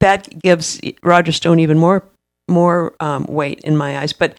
that 0.00 0.28
gives 0.42 0.80
Roger 1.02 1.32
Stone 1.32 1.60
even 1.60 1.78
more 1.78 2.04
more 2.48 2.94
um, 3.00 3.24
weight 3.28 3.60
in 3.60 3.76
my 3.76 3.98
eyes. 3.98 4.12
But 4.12 4.36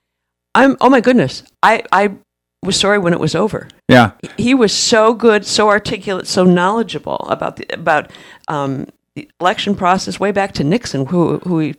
I'm 0.55 0.75
oh 0.81 0.89
my 0.89 1.01
goodness, 1.01 1.43
I 1.63 1.83
I 1.91 2.11
was 2.63 2.77
sorry 2.77 2.97
when 2.99 3.13
it 3.13 3.19
was 3.19 3.35
over 3.35 3.67
Yeah. 3.87 4.11
he 4.37 4.53
was 4.53 4.73
so 4.73 5.13
good, 5.13 5.45
so 5.45 5.69
articulate, 5.69 6.27
so 6.27 6.43
knowledgeable 6.43 7.25
about 7.29 7.55
the 7.55 7.65
about 7.73 8.11
um, 8.47 8.87
the 9.15 9.29
election 9.39 9.75
process 9.75 10.19
way 10.19 10.31
back 10.31 10.51
to 10.53 10.63
Nixon, 10.63 11.05
who 11.05 11.37
who 11.39 11.59
he 11.59 11.75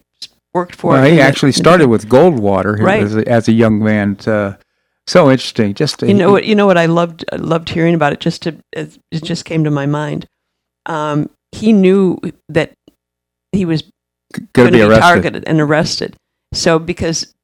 worked 0.55 0.75
for. 0.75 0.93
Well, 0.93 1.05
he 1.05 1.17
the- 1.17 1.23
actually 1.23 1.53
started 1.53 1.89
with 1.89 2.09
Goldwater 2.09 2.79
Right. 2.79 3.03
as, 3.03 3.15
a, 3.17 3.29
as 3.29 3.49
a 3.49 3.53
young 3.53 3.83
man. 3.83 4.17
Uh, 4.27 4.55
so 5.07 5.31
interesting. 5.31 5.75
Just 5.75 6.03
You 6.03 6.15
know 6.15 6.31
what? 6.33 6.45
You 6.45 6.55
know 6.55 6.67
what 6.67 6.79
I 6.79 6.87
loved 6.87 7.25
I 7.33 7.37
loved 7.37 7.69
hearing 7.71 7.95
about 7.95 8.13
it. 8.13 8.21
Just 8.21 8.43
to 8.43 8.55
it 8.73 8.97
it 9.11 9.23
just 9.25 9.45
came 9.45 9.65
to 9.65 9.71
my 9.71 9.87
mind. 9.87 10.27
Um, 10.87 11.29
he 11.53 11.73
knew 11.73 12.19
that 12.49 12.73
he 13.53 13.65
was 13.65 13.83
going 14.53 14.73
to 14.73 14.79
be 14.79 14.83
arrested. 14.83 15.01
targeted 15.01 15.45
and 15.47 15.61
arrested. 15.61 16.17
So 16.53 16.79
because 16.79 17.35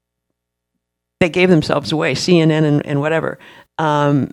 they 1.20 1.28
gave 1.28 1.48
themselves 1.48 1.92
away, 1.92 2.14
CNN 2.14 2.64
and, 2.64 2.84
and 2.84 3.00
whatever. 3.00 3.38
Um, 3.78 4.32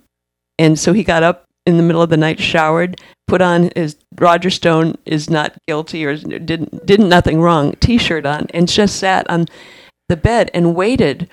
and 0.59 0.77
so 0.77 0.93
he 0.93 1.03
got 1.03 1.23
up 1.23 1.45
in 1.65 1.77
the 1.77 1.83
middle 1.83 2.01
of 2.01 2.09
the 2.09 2.17
night, 2.17 2.39
showered, 2.39 2.99
put 3.27 3.41
on 3.41 3.71
his 3.75 3.95
Roger 4.19 4.49
Stone 4.49 4.97
is 5.05 5.29
not 5.29 5.57
guilty 5.67 6.05
or 6.05 6.15
didn't 6.15 6.85
didn't 6.85 7.09
nothing 7.09 7.41
wrong 7.41 7.73
T-shirt 7.79 8.25
on, 8.25 8.47
and 8.53 8.67
just 8.67 8.97
sat 8.97 9.29
on 9.29 9.45
the 10.09 10.17
bed 10.17 10.51
and 10.53 10.75
waited 10.75 11.29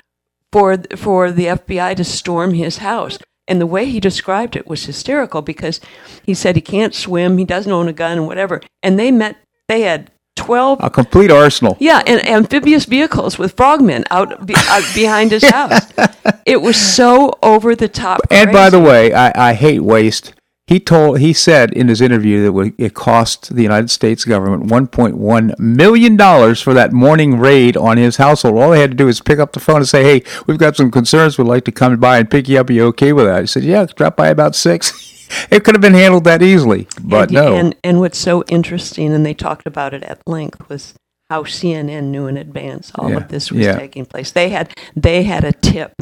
for 0.53 0.79
for 0.97 1.33
the 1.33 1.47
FBI 1.47 1.97
to 1.97 2.05
storm 2.05 2.55
his 2.55 2.79
house. 2.79 3.19
And 3.49 3.61
the 3.61 3.67
way 3.67 3.87
he 3.87 3.99
described 3.99 4.55
it 4.55 4.69
was 4.69 4.87
hysterical 4.87 5.43
because 5.43 5.81
he 6.25 6.35
said 6.35 6.55
he 6.55 6.63
can't 6.63 6.95
swim, 6.95 7.37
he 7.37 7.45
doesn't 7.45 7.73
own 7.73 7.89
a 7.89 7.93
gun, 7.93 8.19
and 8.19 8.27
whatever. 8.27 8.61
And 8.83 8.99
they 8.99 9.11
met. 9.11 9.37
They 9.67 9.83
had 9.83 10.11
twelve 10.45 10.79
A 10.83 10.91
complete 10.91 11.31
arsenal. 11.31 11.77
yeah, 11.81 12.03
and 12.07 12.19
amphibious 12.27 12.85
vehicles 12.87 13.39
with 13.39 13.53
frogmen 13.57 14.05
out, 14.11 14.29
be, 14.47 14.55
out 14.69 14.85
behind 14.95 15.31
his 15.33 15.45
house. 15.45 15.87
It 16.47 16.61
was 16.63 16.77
so 16.77 17.39
over 17.43 17.75
the 17.77 17.89
top. 17.89 18.21
And 18.31 18.51
by 18.53 18.71
the 18.71 18.81
way, 18.81 19.13
I, 19.13 19.51
I 19.51 19.53
hate 19.55 19.81
waste. 19.81 20.33
He 20.67 20.79
told 20.79 21.19
he 21.19 21.33
said 21.33 21.73
in 21.73 21.89
his 21.89 22.01
interview 22.01 22.39
that 22.45 22.75
it 22.79 22.95
cost 22.95 23.53
the 23.57 23.63
United 23.65 23.91
States 23.91 24.25
government 24.25 24.71
1.1 24.71 25.59
million 25.59 26.17
dollars 26.17 26.63
for 26.63 26.73
that 26.75 26.93
morning 26.93 27.41
raid 27.41 27.77
on 27.77 27.97
his 27.97 28.19
household. 28.19 28.57
All 28.57 28.71
they 28.71 28.81
had 28.81 28.93
to 28.93 28.97
do 28.97 29.09
is 29.09 29.21
pick 29.21 29.41
up 29.41 29.53
the 29.53 29.59
phone 29.59 29.79
and 29.83 29.89
say, 29.89 30.05
"Hey, 30.05 30.23
we've 30.47 30.59
got 30.59 30.77
some 30.77 30.93
concerns. 30.93 31.37
We'd 31.39 31.49
like 31.49 31.65
to 31.65 31.73
come 31.73 31.97
by 31.99 32.19
and 32.19 32.31
pick 32.31 32.49
you 32.49 32.61
up. 32.61 32.71
Are 32.71 32.73
you 32.73 32.85
okay 32.87 33.13
with 33.13 33.27
that?" 33.27 33.41
He 33.41 33.47
said, 33.49 33.65
"Yeah, 33.65 33.85
drop 33.97 34.15
by 34.17 34.29
about 34.29 34.55
six. 34.55 34.93
it 35.51 35.65
could 35.65 35.75
have 35.75 35.83
been 35.83 35.95
handled 35.95 36.25
that 36.25 36.43
easily, 36.43 36.87
but 37.03 37.29
and, 37.29 37.33
no. 37.33 37.57
And 37.57 37.77
and 37.85 38.01
what's 38.01 38.19
so 38.19 38.43
interesting, 38.49 39.13
and 39.13 39.25
they 39.25 39.35
talked 39.35 39.67
about 39.67 39.95
it 39.95 40.03
at 40.05 40.21
length, 40.27 40.69
was 40.69 40.95
how 41.31 41.45
CNN 41.45 42.05
knew 42.05 42.27
in 42.27 42.37
advance 42.37 42.91
all 42.97 43.11
Yeah, 43.11 43.19
of 43.19 43.29
this 43.29 43.53
was 43.53 43.65
yeah. 43.65 43.79
taking 43.79 44.05
place. 44.07 44.31
They 44.33 44.49
had 44.51 44.75
they 44.97 45.23
had 45.23 45.45
a 45.45 45.53
tip, 45.53 45.93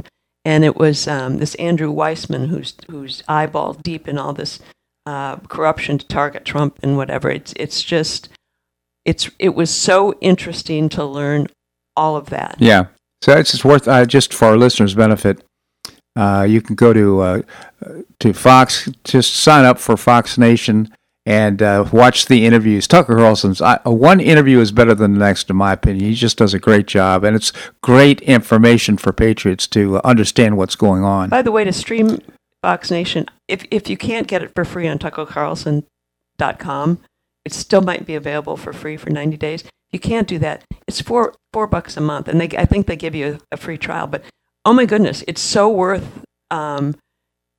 and 0.44 0.64
it 0.64 0.76
was 0.76 1.06
um, 1.06 1.38
this 1.38 1.54
Andrew 1.56 1.90
Weissman 1.90 2.48
who's 2.48 2.74
who's 2.88 3.22
eyeball 3.28 3.74
deep 3.74 4.08
in 4.08 4.18
all 4.18 4.32
this 4.32 4.58
uh, 5.06 5.36
corruption 5.36 5.98
to 5.98 6.06
target 6.06 6.44
Trump 6.44 6.78
and 6.82 6.96
whatever. 6.96 7.30
It's 7.30 7.52
it's 7.56 7.82
just 7.82 8.28
it's 9.04 9.30
it 9.38 9.54
was 9.54 9.70
so 9.70 10.14
interesting 10.20 10.88
to 10.90 11.04
learn 11.04 11.48
all 11.96 12.16
of 12.16 12.30
that. 12.30 12.56
Yeah. 12.58 12.86
So 13.22 13.32
it's 13.36 13.50
just 13.50 13.64
worth 13.64 13.88
uh, 13.88 14.06
just 14.06 14.32
for 14.32 14.46
our 14.46 14.56
listeners' 14.56 14.94
benefit. 14.94 15.42
Uh, 16.18 16.42
you 16.42 16.60
can 16.60 16.74
go 16.74 16.92
to 16.92 17.20
uh, 17.20 17.42
to 18.18 18.32
Fox, 18.32 18.88
just 19.04 19.36
sign 19.36 19.64
up 19.64 19.78
for 19.78 19.96
Fox 19.96 20.36
Nation 20.36 20.92
and 21.24 21.62
uh, 21.62 21.88
watch 21.92 22.26
the 22.26 22.44
interviews. 22.44 22.88
Tucker 22.88 23.14
Carlson's 23.14 23.62
I, 23.62 23.78
uh, 23.86 23.92
one 23.92 24.18
interview 24.18 24.58
is 24.58 24.72
better 24.72 24.96
than 24.96 25.12
the 25.12 25.20
next, 25.20 25.48
in 25.48 25.54
my 25.54 25.74
opinion. 25.74 26.06
He 26.06 26.14
just 26.14 26.38
does 26.38 26.54
a 26.54 26.58
great 26.58 26.88
job, 26.88 27.22
and 27.22 27.36
it's 27.36 27.52
great 27.82 28.20
information 28.22 28.96
for 28.96 29.12
patriots 29.12 29.68
to 29.68 29.98
uh, 29.98 30.00
understand 30.02 30.56
what's 30.56 30.74
going 30.74 31.04
on. 31.04 31.28
By 31.28 31.42
the 31.42 31.52
way, 31.52 31.62
to 31.62 31.72
stream 31.72 32.18
Fox 32.62 32.90
Nation, 32.90 33.26
if 33.46 33.64
if 33.70 33.88
you 33.88 33.96
can't 33.96 34.26
get 34.26 34.42
it 34.42 34.50
for 34.56 34.64
free 34.64 34.88
on 34.88 34.98
tuckercarlson.com, 34.98 36.98
it 37.44 37.52
still 37.52 37.82
might 37.82 38.06
be 38.06 38.16
available 38.16 38.56
for 38.56 38.72
free 38.72 38.96
for 38.96 39.10
90 39.10 39.36
days. 39.36 39.62
You 39.92 40.00
can't 40.00 40.26
do 40.26 40.40
that. 40.40 40.64
It's 40.88 41.00
four 41.00 41.36
four 41.52 41.68
bucks 41.68 41.96
a 41.96 42.00
month, 42.00 42.26
and 42.26 42.40
they 42.40 42.48
I 42.58 42.64
think 42.64 42.88
they 42.88 42.96
give 42.96 43.14
you 43.14 43.38
a, 43.52 43.54
a 43.54 43.56
free 43.56 43.78
trial. 43.78 44.08
But 44.08 44.24
oh 44.68 44.72
my 44.74 44.84
goodness, 44.84 45.24
it's 45.26 45.40
so 45.40 45.66
worth. 45.70 46.06
Um, 46.50 46.94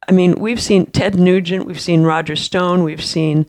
I 0.08 0.12
mean, 0.12 0.36
we've 0.40 0.62
seen 0.62 0.86
Ted 0.86 1.16
Nugent, 1.16 1.66
we've 1.66 1.80
seen 1.82 2.04
Roger 2.04 2.36
Stone, 2.36 2.84
we've 2.84 3.04
seen 3.04 3.48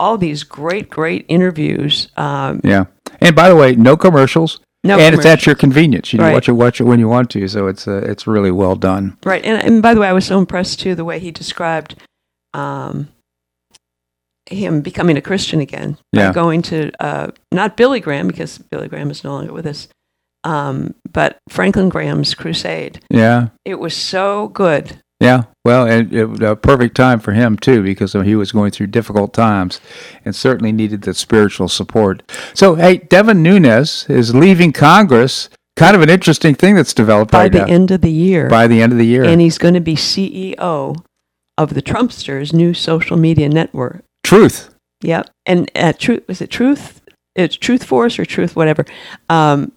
all 0.00 0.18
these 0.18 0.42
great 0.42 0.90
great 0.90 1.24
interviews. 1.28 2.08
Um, 2.16 2.60
Yeah. 2.64 2.86
And 3.20 3.34
by 3.36 3.48
the 3.48 3.54
way, 3.56 3.76
no 3.76 3.96
commercials. 3.96 4.58
no 4.84 4.98
and 4.98 5.14
it's 5.14 5.24
at 5.24 5.46
your 5.46 5.54
convenience. 5.54 6.12
You 6.12 6.18
can 6.18 6.26
Right. 6.26 6.34
watch 6.34 6.48
it, 6.48 6.52
watch 6.52 6.80
it 6.80 6.84
when 6.84 6.98
you 6.98 7.08
want 7.08 7.30
to. 7.30 7.46
So 7.48 7.68
it's 7.68 7.86
uh, 7.88 8.02
it's 8.10 8.26
really 8.26 8.50
well 8.50 8.74
done. 8.74 9.16
Right, 9.24 9.44
and 9.44 9.62
and 9.62 9.80
by 9.82 9.94
the 9.94 10.00
way, 10.00 10.08
I 10.08 10.12
was 10.12 10.26
so 10.26 10.38
impressed 10.38 10.80
too 10.80 10.94
the 10.96 11.04
way 11.04 11.18
he 11.20 11.30
described 11.30 11.94
um, 12.54 13.08
him 14.50 14.80
becoming 14.80 15.16
a 15.16 15.20
Christian 15.22 15.60
again 15.60 15.96
Yeah. 16.12 16.28
by 16.28 16.34
going 16.34 16.62
to 16.62 16.90
uh, 17.00 17.28
not 17.52 17.76
Billy 17.76 18.00
Graham 18.00 18.26
because 18.26 18.58
Billy 18.58 18.88
Graham 18.88 19.10
is 19.10 19.24
no 19.24 19.32
longer 19.32 19.52
with 19.52 19.66
us, 19.66 19.88
um, 20.46 20.94
but 21.12 21.38
Franklin 21.48 21.88
Graham's 21.88 22.34
crusade. 22.34 23.00
Yeah. 23.10 23.48
It 23.64 23.78
was 23.80 23.96
so 23.96 24.48
good. 24.48 24.98
Yeah, 25.18 25.44
well, 25.64 25.86
and 25.86 26.12
it 26.12 26.26
was 26.26 26.40
a 26.42 26.54
perfect 26.56 26.94
time 26.94 27.20
for 27.20 27.32
him 27.32 27.56
too, 27.56 27.82
because 27.82 28.12
he 28.12 28.34
was 28.36 28.52
going 28.52 28.70
through 28.70 28.88
difficult 28.88 29.32
times, 29.32 29.80
and 30.26 30.36
certainly 30.36 30.72
needed 30.72 31.00
the 31.02 31.14
spiritual 31.14 31.68
support. 31.68 32.22
So, 32.52 32.74
hey, 32.74 32.98
Devin 32.98 33.42
Nunes 33.42 34.04
is 34.10 34.34
leaving 34.34 34.72
Congress. 34.74 35.48
Kind 35.76 35.96
of 35.96 36.02
an 36.02 36.10
interesting 36.10 36.54
thing 36.54 36.74
that's 36.74 36.92
developed 36.92 37.32
By 37.32 37.44
right 37.44 37.52
the 37.52 37.58
now. 37.60 37.64
end 37.72 37.90
of 37.90 38.02
the 38.02 38.10
year, 38.12 38.50
By 38.50 38.66
the 38.66 38.82
end 38.82 38.92
of 38.92 38.98
the 38.98 39.06
year, 39.06 39.24
and 39.24 39.40
he's 39.40 39.56
going 39.56 39.72
to 39.74 39.80
be 39.80 39.94
CEO 39.94 41.02
of 41.56 41.72
the 41.72 41.80
Trumpsters' 41.82 42.52
new 42.52 42.74
social 42.74 43.16
media 43.16 43.48
network. 43.48 44.04
truth. 44.22 44.74
Yep. 45.02 45.30
And 45.46 45.70
uh, 45.74 45.94
truth 45.94 46.24
was 46.28 46.42
it 46.42 46.50
Truth? 46.50 47.00
It's 47.34 47.56
Truth 47.56 47.84
Force 47.84 48.18
or 48.18 48.26
Truth 48.26 48.54
whatever. 48.54 48.84
Um, 49.30 49.72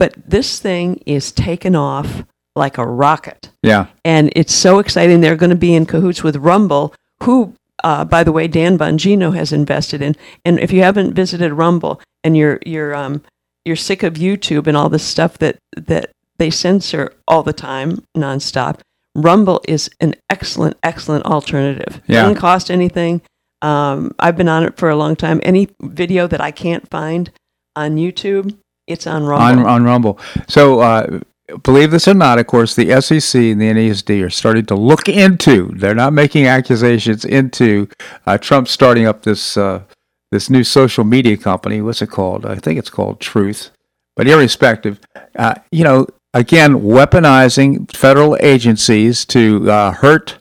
but 0.00 0.14
this 0.26 0.58
thing 0.58 1.02
is 1.04 1.30
taken 1.30 1.76
off 1.76 2.24
like 2.56 2.78
a 2.78 2.86
rocket. 2.86 3.50
Yeah. 3.62 3.88
And 4.02 4.32
it's 4.34 4.54
so 4.54 4.78
exciting. 4.78 5.20
They're 5.20 5.36
going 5.36 5.50
to 5.50 5.56
be 5.56 5.74
in 5.74 5.84
cahoots 5.84 6.22
with 6.24 6.36
Rumble, 6.36 6.94
who, 7.22 7.54
uh, 7.84 8.06
by 8.06 8.24
the 8.24 8.32
way, 8.32 8.48
Dan 8.48 8.78
Bongino 8.78 9.36
has 9.36 9.52
invested 9.52 10.00
in. 10.00 10.16
And 10.46 10.58
if 10.58 10.72
you 10.72 10.82
haven't 10.82 11.12
visited 11.12 11.52
Rumble 11.52 12.00
and 12.24 12.34
you're 12.34 12.58
you're 12.64 12.94
um, 12.94 13.22
you're 13.66 13.76
sick 13.76 14.02
of 14.02 14.14
YouTube 14.14 14.66
and 14.66 14.76
all 14.76 14.88
this 14.88 15.04
stuff 15.04 15.36
that 15.38 15.58
that 15.76 16.10
they 16.38 16.48
censor 16.48 17.12
all 17.28 17.42
the 17.42 17.52
time, 17.52 18.02
nonstop, 18.16 18.80
Rumble 19.14 19.60
is 19.68 19.90
an 20.00 20.14
excellent, 20.30 20.78
excellent 20.82 21.26
alternative. 21.26 22.00
Yeah. 22.06 22.22
Doesn't 22.22 22.36
cost 22.36 22.70
anything. 22.70 23.20
Um, 23.60 24.14
I've 24.18 24.38
been 24.38 24.48
on 24.48 24.64
it 24.64 24.78
for 24.78 24.88
a 24.88 24.96
long 24.96 25.14
time. 25.14 25.40
Any 25.42 25.68
video 25.82 26.26
that 26.26 26.40
I 26.40 26.52
can't 26.52 26.88
find 26.88 27.30
on 27.76 27.96
YouTube, 27.96 28.56
it's 28.90 29.06
on 29.06 29.24
Rumble. 29.24 29.64
on 29.64 29.66
on 29.66 29.84
Rumble. 29.84 30.18
So, 30.48 30.80
uh, 30.80 31.20
believe 31.62 31.90
this 31.90 32.08
or 32.08 32.14
not, 32.14 32.38
of 32.38 32.46
course, 32.46 32.74
the 32.74 33.00
SEC 33.00 33.40
and 33.40 33.60
the 33.60 33.70
NASD 33.70 34.24
are 34.24 34.30
starting 34.30 34.66
to 34.66 34.74
look 34.74 35.08
into. 35.08 35.68
They're 35.74 35.94
not 35.94 36.12
making 36.12 36.46
accusations 36.46 37.24
into 37.24 37.88
uh, 38.26 38.38
Trump 38.38 38.68
starting 38.68 39.06
up 39.06 39.22
this 39.22 39.56
uh, 39.56 39.82
this 40.30 40.50
new 40.50 40.64
social 40.64 41.04
media 41.04 41.36
company. 41.36 41.80
What's 41.80 42.02
it 42.02 42.10
called? 42.10 42.46
I 42.46 42.56
think 42.56 42.78
it's 42.78 42.90
called 42.90 43.20
Truth. 43.20 43.70
But 44.16 44.28
irrespective, 44.28 45.00
uh, 45.36 45.54
you 45.70 45.84
know, 45.84 46.06
again, 46.34 46.80
weaponizing 46.80 47.90
federal 47.96 48.36
agencies 48.40 49.24
to 49.26 49.70
uh, 49.70 49.92
hurt 49.92 50.38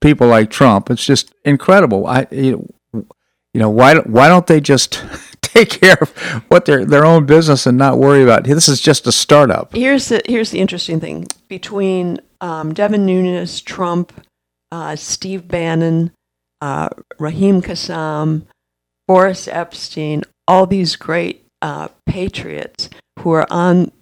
people 0.00 0.28
like 0.28 0.50
Trump. 0.50 0.90
It's 0.90 1.04
just 1.04 1.34
incredible. 1.44 2.06
I 2.06 2.26
you 2.30 2.70
know 3.54 3.70
why 3.70 3.96
why 4.00 4.28
don't 4.28 4.46
they 4.46 4.60
just 4.60 5.02
take 5.56 5.80
care 5.80 5.96
of 6.00 6.10
what 6.48 6.64
their 6.64 6.84
their 6.84 7.04
own 7.04 7.26
business 7.26 7.66
and 7.66 7.78
not 7.78 7.98
worry 7.98 8.22
about 8.22 8.44
this 8.44 8.68
is 8.68 8.80
just 8.80 9.06
a 9.06 9.12
startup. 9.12 9.74
Here's 9.74 10.08
the 10.08 10.22
here's 10.26 10.50
the 10.50 10.60
interesting 10.60 11.00
thing 11.00 11.26
between 11.48 12.20
um, 12.40 12.74
Devin 12.74 13.06
Nunes, 13.06 13.60
Trump, 13.60 14.12
uh, 14.70 14.96
Steve 14.96 15.48
Bannon, 15.48 16.12
uh, 16.60 16.88
Raheem 17.18 17.62
Kassam, 17.62 18.46
Boris 19.08 19.46
Epshteyn, 19.46 20.24
all 20.46 20.66
these 20.66 20.96
great 20.96 21.46
uh, 21.62 21.88
patriots 22.06 22.90
who 23.20 23.30
are 23.30 23.46
on 23.50 23.92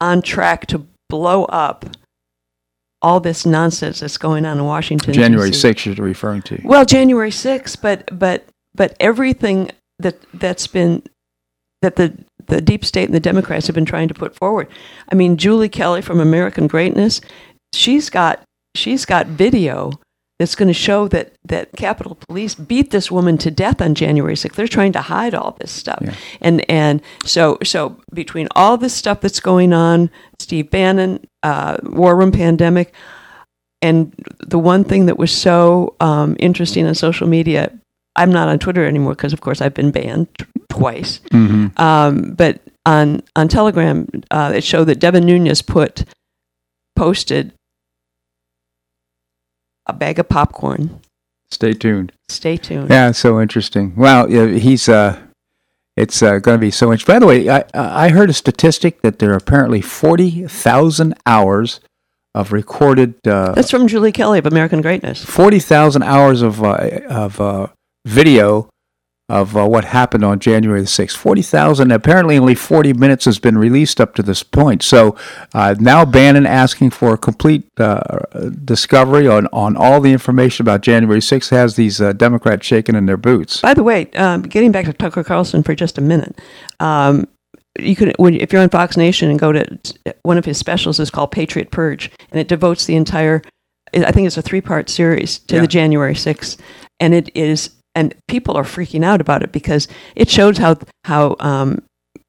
on 0.00 0.22
track 0.22 0.66
to 0.66 0.86
blow 1.08 1.44
up 1.44 1.84
all 3.02 3.20
this 3.20 3.44
nonsense 3.44 4.00
that's 4.00 4.16
going 4.16 4.44
on 4.44 4.58
in 4.58 4.64
Washington. 4.64 5.12
January 5.12 5.50
DC. 5.50 5.74
6th 5.74 5.96
you're 5.96 6.06
referring 6.06 6.42
to. 6.42 6.60
Well, 6.64 6.84
January 6.84 7.30
6th, 7.30 7.80
but 7.82 8.18
but 8.18 8.46
but 8.74 8.96
everything 9.00 9.70
that 10.02 10.16
that's 10.34 10.66
been 10.66 11.02
that 11.80 11.96
the 11.96 12.16
the 12.46 12.60
deep 12.60 12.84
state 12.84 13.04
and 13.04 13.14
the 13.14 13.20
Democrats 13.20 13.66
have 13.66 13.74
been 13.74 13.84
trying 13.84 14.08
to 14.08 14.14
put 14.14 14.34
forward. 14.34 14.68
I 15.10 15.14
mean, 15.14 15.36
Julie 15.36 15.68
Kelly 15.68 16.02
from 16.02 16.20
American 16.20 16.66
Greatness, 16.66 17.20
she's 17.72 18.10
got 18.10 18.42
she's 18.74 19.04
got 19.04 19.26
video 19.26 19.92
that's 20.38 20.54
going 20.54 20.68
to 20.68 20.74
show 20.74 21.06
that 21.08 21.34
that 21.44 21.70
Capitol 21.76 22.16
Police 22.28 22.54
beat 22.54 22.90
this 22.90 23.10
woman 23.10 23.38
to 23.38 23.50
death 23.50 23.80
on 23.80 23.94
January 23.94 24.34
6th. 24.34 24.54
They're 24.54 24.66
trying 24.66 24.92
to 24.92 25.00
hide 25.00 25.34
all 25.34 25.56
this 25.60 25.70
stuff. 25.70 26.00
Yeah. 26.02 26.14
And 26.40 26.68
and 26.70 27.02
so 27.24 27.58
so 27.62 27.96
between 28.12 28.48
all 28.56 28.76
this 28.76 28.94
stuff 28.94 29.20
that's 29.20 29.40
going 29.40 29.72
on, 29.72 30.10
Steve 30.38 30.70
Bannon, 30.70 31.24
uh, 31.42 31.78
war 31.84 32.16
room 32.16 32.32
pandemic, 32.32 32.92
and 33.80 34.14
the 34.40 34.58
one 34.58 34.84
thing 34.84 35.06
that 35.06 35.18
was 35.18 35.30
so 35.32 35.94
um, 36.00 36.36
interesting 36.38 36.86
on 36.86 36.94
social 36.94 37.28
media, 37.28 37.72
I'm 38.16 38.30
not 38.32 38.48
on 38.48 38.58
Twitter 38.58 38.86
anymore 38.86 39.14
because, 39.14 39.32
of 39.32 39.40
course, 39.40 39.60
I've 39.60 39.74
been 39.74 39.90
banned 39.90 40.28
twice. 40.68 41.20
hmm 41.30 41.68
Um, 41.76 42.32
but 42.34 42.60
on 42.84 43.22
on 43.36 43.48
Telegram, 43.48 44.06
uh, 44.30 44.52
it 44.54 44.64
showed 44.64 44.84
that 44.84 44.98
Devin 45.00 45.24
Nunes 45.24 45.62
put 45.62 46.04
posted 46.96 47.52
a 49.86 49.92
bag 49.92 50.18
of 50.18 50.28
popcorn. 50.28 51.00
Stay 51.50 51.72
tuned. 51.72 52.12
Stay 52.28 52.56
tuned. 52.56 52.90
Yeah, 52.90 53.12
so 53.12 53.40
interesting. 53.40 53.94
Well, 53.96 54.30
yeah, 54.30 54.46
he's 54.46 54.88
uh 54.88 55.18
it's 55.94 56.22
uh, 56.22 56.38
going 56.38 56.56
to 56.56 56.60
be 56.60 56.70
so 56.70 56.88
much. 56.88 57.04
By 57.04 57.18
the 57.18 57.26
way, 57.26 57.50
I 57.50 57.64
I 57.74 58.08
heard 58.08 58.30
a 58.30 58.32
statistic 58.32 59.02
that 59.02 59.18
there 59.18 59.30
are 59.32 59.36
apparently 59.36 59.82
40,000 59.82 61.14
hours 61.26 61.80
of 62.34 62.50
recorded 62.50 63.14
uh, 63.28 63.52
That's 63.52 63.70
from 63.70 63.86
Julie 63.88 64.10
Kelly 64.12 64.38
of 64.38 64.46
American 64.46 64.80
Greatness. 64.80 65.22
40,000 65.22 66.02
hours 66.02 66.40
of 66.40 66.64
uh, 66.64 67.00
of 67.10 67.38
uh, 67.40 67.66
video 68.04 68.68
of 69.28 69.56
uh, 69.56 69.66
what 69.66 69.84
happened 69.86 70.24
on 70.24 70.38
January 70.38 70.80
the 70.80 70.86
6th. 70.86 71.16
40,000. 71.16 71.90
Apparently, 71.90 72.36
only 72.36 72.54
40 72.54 72.92
minutes 72.94 73.24
has 73.24 73.38
been 73.38 73.56
released 73.56 73.98
up 74.00 74.14
to 74.16 74.22
this 74.22 74.42
point. 74.42 74.82
So 74.82 75.16
uh, 75.54 75.74
now 75.78 76.04
Bannon 76.04 76.44
asking 76.44 76.90
for 76.90 77.14
a 77.14 77.18
complete 77.18 77.64
uh, 77.78 78.18
discovery 78.64 79.26
on, 79.28 79.46
on 79.52 79.76
all 79.76 80.00
the 80.00 80.12
information 80.12 80.64
about 80.64 80.82
January 80.82 81.20
6th 81.20 81.50
has 81.50 81.76
these 81.76 82.00
uh, 82.00 82.12
Democrats 82.12 82.66
shaking 82.66 82.94
in 82.94 83.06
their 83.06 83.16
boots. 83.16 83.60
By 83.62 83.72
the 83.74 83.82
way, 83.84 84.10
um, 84.12 84.42
getting 84.42 84.70
back 84.72 84.84
to 84.86 84.92
Tucker 84.92 85.24
Carlson 85.24 85.62
for 85.62 85.74
just 85.74 85.96
a 85.96 86.02
minute, 86.02 86.38
um, 86.80 87.26
you 87.78 87.96
can 87.96 88.12
when, 88.18 88.34
if 88.34 88.52
you're 88.52 88.60
on 88.60 88.68
Fox 88.68 88.98
Nation 88.98 89.30
and 89.30 89.38
go 89.38 89.50
to 89.50 89.66
one 90.24 90.36
of 90.36 90.44
his 90.44 90.58
specials 90.58 91.00
is 91.00 91.08
called 91.08 91.30
Patriot 91.32 91.70
Purge, 91.70 92.10
and 92.30 92.38
it 92.38 92.48
devotes 92.48 92.84
the 92.84 92.96
entire. 92.96 93.40
I 93.94 94.12
think 94.12 94.26
it's 94.26 94.36
a 94.36 94.42
three 94.42 94.60
part 94.60 94.90
series 94.90 95.38
to 95.38 95.54
Yeah. 95.54 95.60
the 95.62 95.66
January 95.68 96.14
6th, 96.14 96.58
and 97.00 97.14
it 97.14 97.30
is 97.34 97.70
and 97.94 98.14
people 98.28 98.56
are 98.56 98.64
freaking 98.64 99.04
out 99.04 99.20
about 99.20 99.42
it 99.42 99.52
because 99.52 99.88
it 100.16 100.28
shows 100.30 100.58
how 100.58 100.78
how 101.04 101.36
um, 101.40 101.82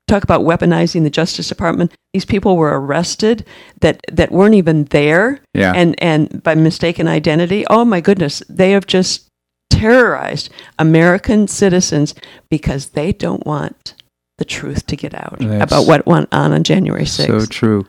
talk 0.08 0.24
about 0.24 0.42
weaponizing 0.42 1.04
the 1.04 1.10
Justice 1.10 1.48
Department. 1.50 1.92
These 2.14 2.26
people 2.26 2.58
were 2.58 2.80
arrested 2.80 3.46
that 3.82 4.02
that 4.12 4.32
weren't 4.32 4.56
even 4.56 4.86
there, 4.86 5.42
Yeah. 5.54 5.74
and 5.76 5.96
and 6.02 6.44
by 6.44 6.56
mistaken 6.56 7.08
identity. 7.08 7.66
Oh 7.70 7.86
my 7.86 8.02
goodness, 8.02 8.44
they 8.50 8.72
have 8.72 8.86
just 8.88 9.28
terrorized 9.70 10.50
American 10.80 11.48
citizens 11.48 12.14
because 12.50 12.90
they 12.90 13.12
don't 13.12 13.46
want 13.46 13.96
the 14.38 14.46
truth 14.46 14.86
to 14.88 14.96
get 14.96 15.14
out 15.14 15.38
That's 15.40 15.72
about 15.72 15.88
what 15.88 16.06
went 16.06 16.28
on 16.32 16.54
on 16.54 16.64
January 16.64 17.04
6th. 17.06 17.28
So 17.28 17.46
true. 17.46 17.86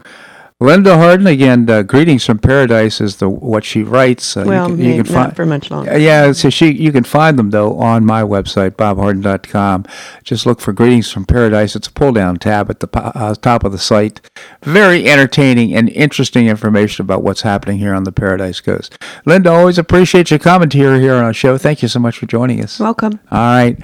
Linda 0.60 0.96
Harden 0.96 1.26
again. 1.26 1.68
Uh, 1.68 1.82
greetings 1.82 2.24
from 2.24 2.38
paradise 2.38 3.00
is 3.00 3.16
the 3.16 3.28
what 3.28 3.64
she 3.64 3.82
writes. 3.82 4.36
Uh, 4.36 4.44
well, 4.46 4.70
you 4.70 4.76
can, 4.76 4.84
you 4.84 5.02
can 5.04 5.12
not 5.12 5.24
find. 5.24 5.36
for 5.36 5.46
much 5.46 5.70
longer. 5.70 5.90
Uh, 5.92 5.96
Yeah, 5.96 6.30
so 6.32 6.48
she 6.48 6.72
you 6.72 6.92
can 6.92 7.02
find 7.02 7.36
them 7.38 7.50
though 7.50 7.76
on 7.78 8.06
my 8.06 8.22
website 8.22 8.70
bobharden.com. 8.70 9.84
Just 10.22 10.46
look 10.46 10.60
for 10.60 10.72
greetings 10.72 11.10
from 11.10 11.24
paradise. 11.24 11.74
It's 11.74 11.88
a 11.88 11.92
pull 11.92 12.12
down 12.12 12.36
tab 12.36 12.70
at 12.70 12.78
the 12.80 12.88
uh, 12.96 13.34
top 13.34 13.64
of 13.64 13.72
the 13.72 13.78
site. 13.78 14.20
Very 14.62 15.08
entertaining 15.10 15.74
and 15.74 15.88
interesting 15.90 16.46
information 16.46 17.04
about 17.04 17.24
what's 17.24 17.42
happening 17.42 17.78
here 17.78 17.92
on 17.92 18.04
the 18.04 18.12
Paradise 18.12 18.60
Coast. 18.60 18.96
Linda, 19.26 19.50
always 19.50 19.76
appreciate 19.76 20.30
your 20.30 20.38
commentary 20.38 21.00
here 21.00 21.14
on 21.14 21.24
our 21.24 21.34
show. 21.34 21.58
Thank 21.58 21.82
you 21.82 21.88
so 21.88 21.98
much 21.98 22.16
for 22.18 22.26
joining 22.26 22.62
us. 22.62 22.78
Welcome. 22.78 23.18
All 23.32 23.38
right. 23.38 23.76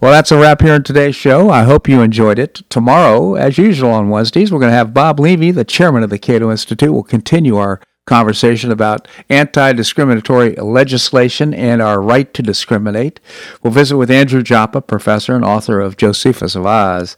Well, 0.00 0.12
that's 0.12 0.32
a 0.32 0.38
wrap 0.38 0.62
here 0.62 0.74
in 0.74 0.82
today's 0.82 1.14
show. 1.14 1.50
I 1.50 1.64
hope 1.64 1.86
you 1.86 2.00
enjoyed 2.00 2.38
it. 2.38 2.62
Tomorrow, 2.70 3.34
as 3.34 3.58
usual 3.58 3.90
on 3.90 4.08
Wednesdays, 4.08 4.50
we're 4.50 4.58
going 4.58 4.72
to 4.72 4.76
have 4.76 4.94
Bob 4.94 5.20
Levy, 5.20 5.50
the 5.50 5.62
chairman 5.62 6.02
of 6.02 6.08
the 6.08 6.18
Cato 6.18 6.50
Institute. 6.50 6.90
We'll 6.90 7.02
continue 7.02 7.56
our 7.56 7.82
conversation 8.06 8.72
about 8.72 9.06
anti 9.28 9.74
discriminatory 9.74 10.54
legislation 10.56 11.52
and 11.52 11.82
our 11.82 12.00
right 12.00 12.32
to 12.32 12.40
discriminate. 12.40 13.20
We'll 13.62 13.74
visit 13.74 13.98
with 13.98 14.10
Andrew 14.10 14.42
Joppa, 14.42 14.80
professor 14.80 15.36
and 15.36 15.44
author 15.44 15.80
of 15.80 15.98
Josephus 15.98 16.54
of 16.54 16.64
Oz. 16.64 17.14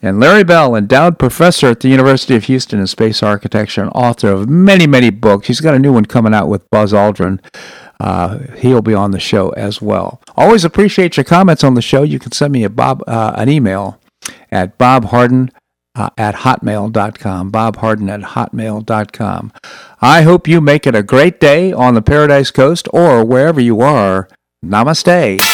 And 0.00 0.18
Larry 0.18 0.44
Bell, 0.44 0.74
endowed 0.74 1.18
professor 1.18 1.68
at 1.68 1.80
the 1.80 1.88
University 1.88 2.36
of 2.36 2.44
Houston 2.44 2.78
in 2.78 2.86
space 2.86 3.22
architecture 3.22 3.82
and 3.82 3.90
author 3.94 4.28
of 4.28 4.48
many, 4.48 4.86
many 4.86 5.10
books. 5.10 5.46
He's 5.46 5.60
got 5.60 5.74
a 5.74 5.78
new 5.78 5.92
one 5.92 6.04
coming 6.06 6.34
out 6.34 6.48
with 6.48 6.68
Buzz 6.70 6.92
Aldrin. 6.92 7.40
Uh, 8.00 8.38
he'll 8.56 8.82
be 8.82 8.94
on 8.94 9.12
the 9.12 9.20
show 9.20 9.50
as 9.50 9.80
well. 9.80 10.20
Always 10.36 10.64
appreciate 10.64 11.16
your 11.16 11.24
comments 11.24 11.62
on 11.64 11.74
the 11.74 11.82
show. 11.82 12.02
You 12.02 12.18
can 12.18 12.32
send 12.32 12.52
me 12.52 12.64
a 12.64 12.70
Bob 12.70 13.02
uh, 13.06 13.32
an 13.36 13.48
email 13.48 14.00
at 14.50 14.78
bobharden 14.78 15.50
uh, 15.94 16.10
at 16.18 16.36
hotmail.com. 16.36 17.52
bobharden 17.52 18.10
at 18.10 18.20
hotmail.com. 18.20 19.52
I 20.00 20.22
hope 20.22 20.48
you 20.48 20.60
make 20.60 20.86
it 20.86 20.94
a 20.94 21.02
great 21.02 21.40
day 21.40 21.72
on 21.72 21.94
the 21.94 22.02
Paradise 22.02 22.50
Coast 22.50 22.88
or 22.92 23.24
wherever 23.24 23.60
you 23.60 23.80
are. 23.80 24.28
Namaste. 24.64 25.53